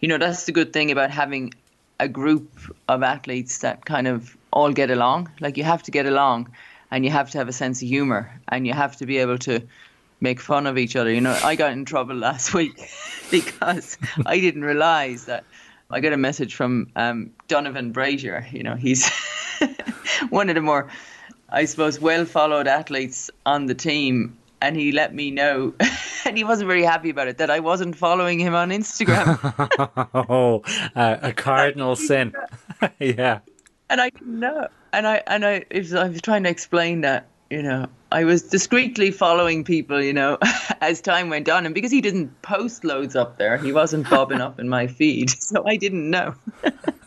you 0.00 0.08
know 0.08 0.18
that's 0.18 0.44
the 0.44 0.52
good 0.52 0.72
thing 0.72 0.90
about 0.90 1.10
having 1.10 1.52
a 2.00 2.08
group 2.08 2.48
of 2.88 3.02
athletes 3.02 3.58
that 3.58 3.84
kind 3.84 4.08
of 4.08 4.36
all 4.52 4.72
get 4.72 4.90
along. 4.90 5.30
Like 5.40 5.56
you 5.56 5.64
have 5.64 5.82
to 5.84 5.90
get 5.90 6.06
along 6.06 6.50
and 6.90 7.04
you 7.04 7.10
have 7.10 7.30
to 7.30 7.38
have 7.38 7.48
a 7.48 7.52
sense 7.52 7.82
of 7.82 7.88
humor 7.88 8.40
and 8.48 8.66
you 8.66 8.72
have 8.72 8.96
to 8.96 9.06
be 9.06 9.18
able 9.18 9.38
to 9.38 9.60
make 10.20 10.40
fun 10.40 10.66
of 10.66 10.78
each 10.78 10.96
other. 10.96 11.12
You 11.12 11.20
know, 11.20 11.38
I 11.44 11.54
got 11.56 11.72
in 11.72 11.84
trouble 11.84 12.14
last 12.28 12.54
week 12.54 12.90
because 13.30 13.98
I 14.26 14.40
didn't 14.40 14.64
realize 14.64 15.26
that 15.26 15.44
I 15.90 16.00
got 16.00 16.12
a 16.12 16.16
message 16.16 16.54
from 16.54 16.90
um, 16.96 17.30
Donavan 17.48 17.92
Brazier. 17.92 18.46
You 18.50 18.62
know, 18.62 18.76
he's 18.76 19.08
one 20.30 20.48
of 20.48 20.54
the 20.54 20.62
more, 20.62 20.88
I 21.48 21.64
suppose, 21.64 22.00
well 22.00 22.24
followed 22.24 22.66
athletes 22.66 23.30
on 23.44 23.66
the 23.66 23.74
team. 23.74 24.36
And 24.62 24.76
he 24.76 24.92
let 24.92 25.14
me 25.14 25.30
know, 25.30 25.74
and 26.26 26.36
he 26.36 26.44
wasn't 26.44 26.68
very 26.68 26.82
happy 26.82 27.10
about 27.10 27.28
it, 27.28 27.38
that 27.38 27.50
I 27.50 27.60
wasn't 27.60 27.96
following 27.96 28.38
him 28.38 28.54
on 28.54 28.70
Instagram. 28.70 29.38
oh, 30.28 30.62
uh, 30.94 31.16
a 31.22 31.32
cardinal 31.32 31.96
sin. 31.96 32.34
yeah. 32.98 33.40
and 33.88 34.00
I 34.00 34.10
didn't 34.10 34.38
know. 34.38 34.68
And 34.92 35.06
I 35.06 35.22
and 35.26 35.46
I, 35.46 35.64
was, 35.72 35.94
I 35.94 36.08
was 36.08 36.20
trying 36.20 36.42
to 36.42 36.50
explain 36.50 37.00
that 37.02 37.28
you 37.48 37.62
know 37.62 37.86
I 38.12 38.24
was 38.24 38.42
discreetly 38.42 39.12
following 39.12 39.62
people, 39.62 40.02
you 40.02 40.12
know, 40.12 40.38
as 40.80 41.00
time 41.00 41.28
went 41.28 41.48
on, 41.48 41.64
and 41.64 41.74
because 41.74 41.92
he 41.92 42.00
didn't 42.00 42.42
post 42.42 42.84
loads 42.84 43.14
up 43.14 43.38
there, 43.38 43.56
he 43.56 43.72
wasn't 43.72 44.10
bobbing 44.10 44.40
up 44.40 44.58
in 44.58 44.68
my 44.68 44.86
feed, 44.86 45.30
so 45.40 45.66
I 45.66 45.76
didn't 45.76 46.10
know. 46.10 46.34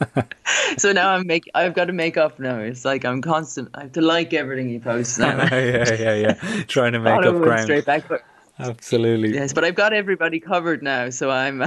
so 0.77 0.91
now 0.91 1.09
I'm 1.11 1.27
make 1.27 1.49
I've 1.53 1.73
got 1.73 1.85
to 1.85 1.93
make 1.93 2.17
up 2.17 2.39
now. 2.39 2.59
It's 2.59 2.85
like 2.85 3.03
I'm 3.03 3.21
constant. 3.21 3.69
I 3.73 3.81
have 3.83 3.91
to 3.93 4.01
like 4.01 4.33
everything 4.33 4.69
he 4.69 4.79
posts 4.79 5.19
now. 5.19 5.37
yeah, 5.51 5.93
yeah, 5.93 6.15
yeah. 6.15 6.63
Trying 6.67 6.93
to 6.93 6.99
make 6.99 7.25
up 7.25 7.35
ground. 7.35 7.63
straight 7.63 7.85
back, 7.85 8.07
but 8.07 8.21
Absolutely. 8.59 9.33
yes, 9.33 9.51
but 9.51 9.63
I've 9.65 9.75
got 9.75 9.93
everybody 9.93 10.39
covered 10.39 10.83
now, 10.83 11.09
so 11.09 11.29
I'm. 11.29 11.63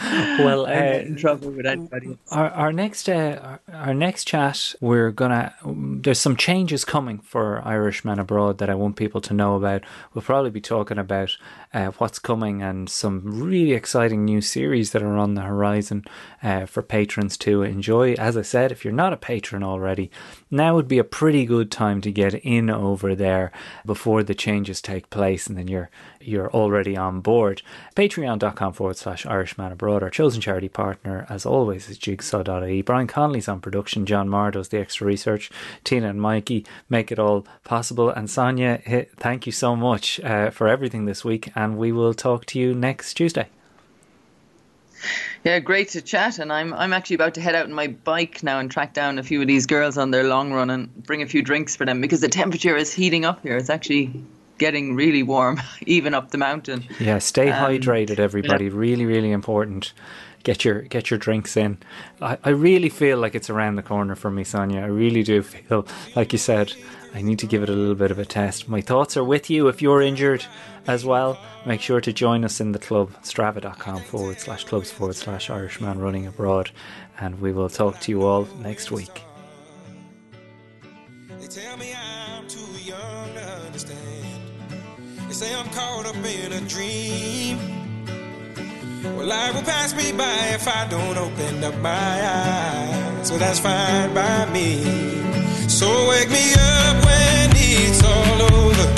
Well, 0.38 0.66
uh, 0.66 0.70
in 0.70 1.16
trouble 1.16 1.50
with 1.50 1.66
anybody. 1.66 2.16
Our, 2.30 2.50
our 2.50 2.72
next 2.72 3.08
uh, 3.08 3.38
our- 3.42 3.60
our 3.74 3.94
next 3.94 4.24
chat, 4.24 4.74
we're 4.80 5.10
gonna. 5.10 5.54
um, 5.64 6.00
There's 6.02 6.20
some 6.20 6.36
changes 6.36 6.84
coming 6.84 7.18
for 7.18 7.60
Irishmen 7.64 8.18
abroad 8.18 8.58
that 8.58 8.70
I 8.70 8.74
want 8.74 8.96
people 8.96 9.20
to 9.22 9.34
know 9.34 9.56
about. 9.56 9.82
We'll 10.14 10.22
probably 10.22 10.50
be 10.50 10.60
talking 10.60 10.98
about 10.98 11.36
uh, 11.74 11.88
what's 11.98 12.18
coming 12.18 12.62
and 12.62 12.88
some 12.88 13.22
really 13.24 13.72
exciting 13.72 14.24
new 14.24 14.40
series 14.40 14.92
that 14.92 15.02
are 15.02 15.16
on 15.16 15.34
the 15.34 15.42
horizon 15.42 16.04
uh, 16.42 16.66
for 16.66 16.82
patrons 16.82 17.36
to 17.36 17.62
enjoy. 17.62 18.14
As 18.14 18.36
I 18.36 18.42
said, 18.42 18.72
if 18.72 18.84
you're 18.84 18.92
not 18.92 19.12
a 19.12 19.18
patron 19.18 19.62
already, 19.62 20.10
now 20.50 20.74
would 20.74 20.88
be 20.88 20.98
a 20.98 21.04
pretty 21.04 21.44
good 21.44 21.70
time 21.70 22.00
to 22.02 22.12
get 22.12 22.34
in 22.34 22.70
over 22.70 23.14
there 23.14 23.52
before 23.84 24.22
the 24.22 24.34
changes 24.34 24.80
take 24.80 25.10
place, 25.10 25.46
and 25.46 25.58
then 25.58 25.68
you're 25.68 25.90
you're 26.20 26.50
already 26.50 26.96
on 26.96 27.20
board. 27.20 27.62
Patreon.com 27.96 28.72
forward 28.72 28.96
slash 28.96 29.24
Irishman 29.26 29.72
Abroad. 29.72 30.02
Our 30.02 30.10
chosen 30.10 30.40
charity 30.40 30.68
partner, 30.68 31.26
as 31.28 31.46
always, 31.46 31.88
is 31.88 31.98
Jigsaw.ie. 31.98 32.82
Brian 32.82 33.06
Connolly's 33.06 33.48
on 33.48 33.60
production. 33.60 34.06
John 34.06 34.28
Meagher 34.28 34.52
does 34.52 34.68
the 34.68 34.78
extra 34.78 35.06
research. 35.06 35.50
Tina 35.84 36.08
and 36.08 36.20
Mikey 36.20 36.66
make 36.88 37.10
it 37.10 37.18
all 37.18 37.46
possible. 37.64 38.10
And 38.10 38.28
Sonia, 38.28 39.06
thank 39.16 39.46
you 39.46 39.52
so 39.52 39.74
much 39.74 40.20
uh, 40.20 40.50
for 40.50 40.68
everything 40.68 41.04
this 41.06 41.24
week. 41.24 41.50
And 41.58 41.76
we 41.76 41.90
will 41.90 42.14
talk 42.14 42.46
to 42.46 42.58
you 42.60 42.72
next 42.72 43.14
Tuesday. 43.14 43.48
Yeah, 45.42 45.58
great 45.58 45.88
to 45.88 46.00
chat, 46.00 46.38
and 46.38 46.52
I'm 46.52 46.72
I'm 46.72 46.92
actually 46.92 47.14
about 47.16 47.34
to 47.34 47.40
head 47.40 47.56
out 47.56 47.64
on 47.64 47.72
my 47.72 47.88
bike 47.88 48.44
now 48.44 48.60
and 48.60 48.70
track 48.70 48.94
down 48.94 49.18
a 49.18 49.24
few 49.24 49.40
of 49.40 49.48
these 49.48 49.66
girls 49.66 49.98
on 49.98 50.12
their 50.12 50.22
long 50.22 50.52
run 50.52 50.70
and 50.70 50.94
bring 51.04 51.20
a 51.20 51.26
few 51.26 51.42
drinks 51.42 51.74
for 51.74 51.84
them 51.84 52.00
because 52.00 52.20
the 52.20 52.28
temperature 52.28 52.76
is 52.76 52.92
heating 52.92 53.24
up 53.24 53.42
here. 53.42 53.56
It's 53.56 53.70
actually 53.70 54.12
getting 54.58 54.94
really 54.94 55.24
warm, 55.24 55.60
even 55.86 56.14
up 56.14 56.30
the 56.30 56.38
mountain. 56.38 56.84
Yeah, 57.00 57.18
stay 57.18 57.50
Um, 57.50 57.72
hydrated, 57.72 58.20
everybody. 58.20 58.68
Really, 58.68 59.04
really 59.04 59.32
important. 59.32 59.92
Get 60.44 60.64
your 60.64 60.82
get 60.82 61.10
your 61.10 61.18
drinks 61.18 61.56
in. 61.56 61.78
I, 62.22 62.38
I 62.44 62.50
really 62.50 62.88
feel 62.88 63.18
like 63.18 63.34
it's 63.34 63.50
around 63.50 63.74
the 63.74 63.82
corner 63.82 64.14
for 64.14 64.30
me, 64.30 64.44
Sonia. 64.44 64.82
I 64.82 64.86
really 64.86 65.24
do 65.24 65.42
feel 65.42 65.86
like 66.14 66.32
you 66.32 66.38
said. 66.38 66.72
I 67.18 67.20
need 67.20 67.40
to 67.40 67.48
give 67.48 67.64
it 67.64 67.68
a 67.68 67.72
little 67.72 67.96
bit 67.96 68.12
of 68.12 68.20
a 68.20 68.24
test. 68.24 68.68
My 68.68 68.80
thoughts 68.80 69.16
are 69.16 69.24
with 69.24 69.50
you. 69.50 69.66
If 69.66 69.82
you're 69.82 70.00
injured 70.00 70.46
as 70.86 71.04
well, 71.04 71.36
make 71.66 71.80
sure 71.80 72.00
to 72.00 72.12
join 72.12 72.44
us 72.44 72.60
in 72.60 72.70
the 72.70 72.78
club. 72.78 73.10
Strava.com 73.24 74.04
forward 74.04 74.38
slash 74.38 74.62
clubs 74.62 74.92
forward 74.92 75.16
slash 75.16 75.50
Irishman 75.50 75.98
running 75.98 76.28
abroad, 76.28 76.70
and 77.18 77.40
we 77.40 77.52
will 77.52 77.68
talk 77.68 77.98
to 78.02 78.12
you 78.12 78.22
all 78.22 78.46
next 78.60 78.92
week. 78.92 79.24
They 81.40 81.48
tell 81.48 81.76
me 81.76 81.92
I'm 81.92 82.46
too 82.46 82.60
young 82.84 83.34
to 83.34 83.42
understand. 83.66 83.98
They 85.26 85.34
say 85.34 85.52
I'm 85.52 85.68
caught 85.70 86.06
up 86.06 86.14
in 86.14 86.52
a 86.52 86.60
dream. 86.68 87.58
Well, 89.16 89.26
life 89.26 89.54
will 89.56 89.62
pass 89.62 89.92
me 89.92 90.12
by 90.12 90.50
if 90.54 90.68
I 90.68 90.86
don't 90.86 91.18
open 91.18 91.64
up 91.64 91.74
my 91.78 91.90
eyes. 91.90 93.26
So 93.26 93.36
that's 93.38 93.58
fine 93.58 94.14
by 94.14 94.48
me. 94.52 94.84
So 95.68 96.08
wake 96.08 96.30
me 96.30 96.54
up 96.54 97.07
it's 97.70 98.02
all 98.02 98.42
over. 98.54 98.97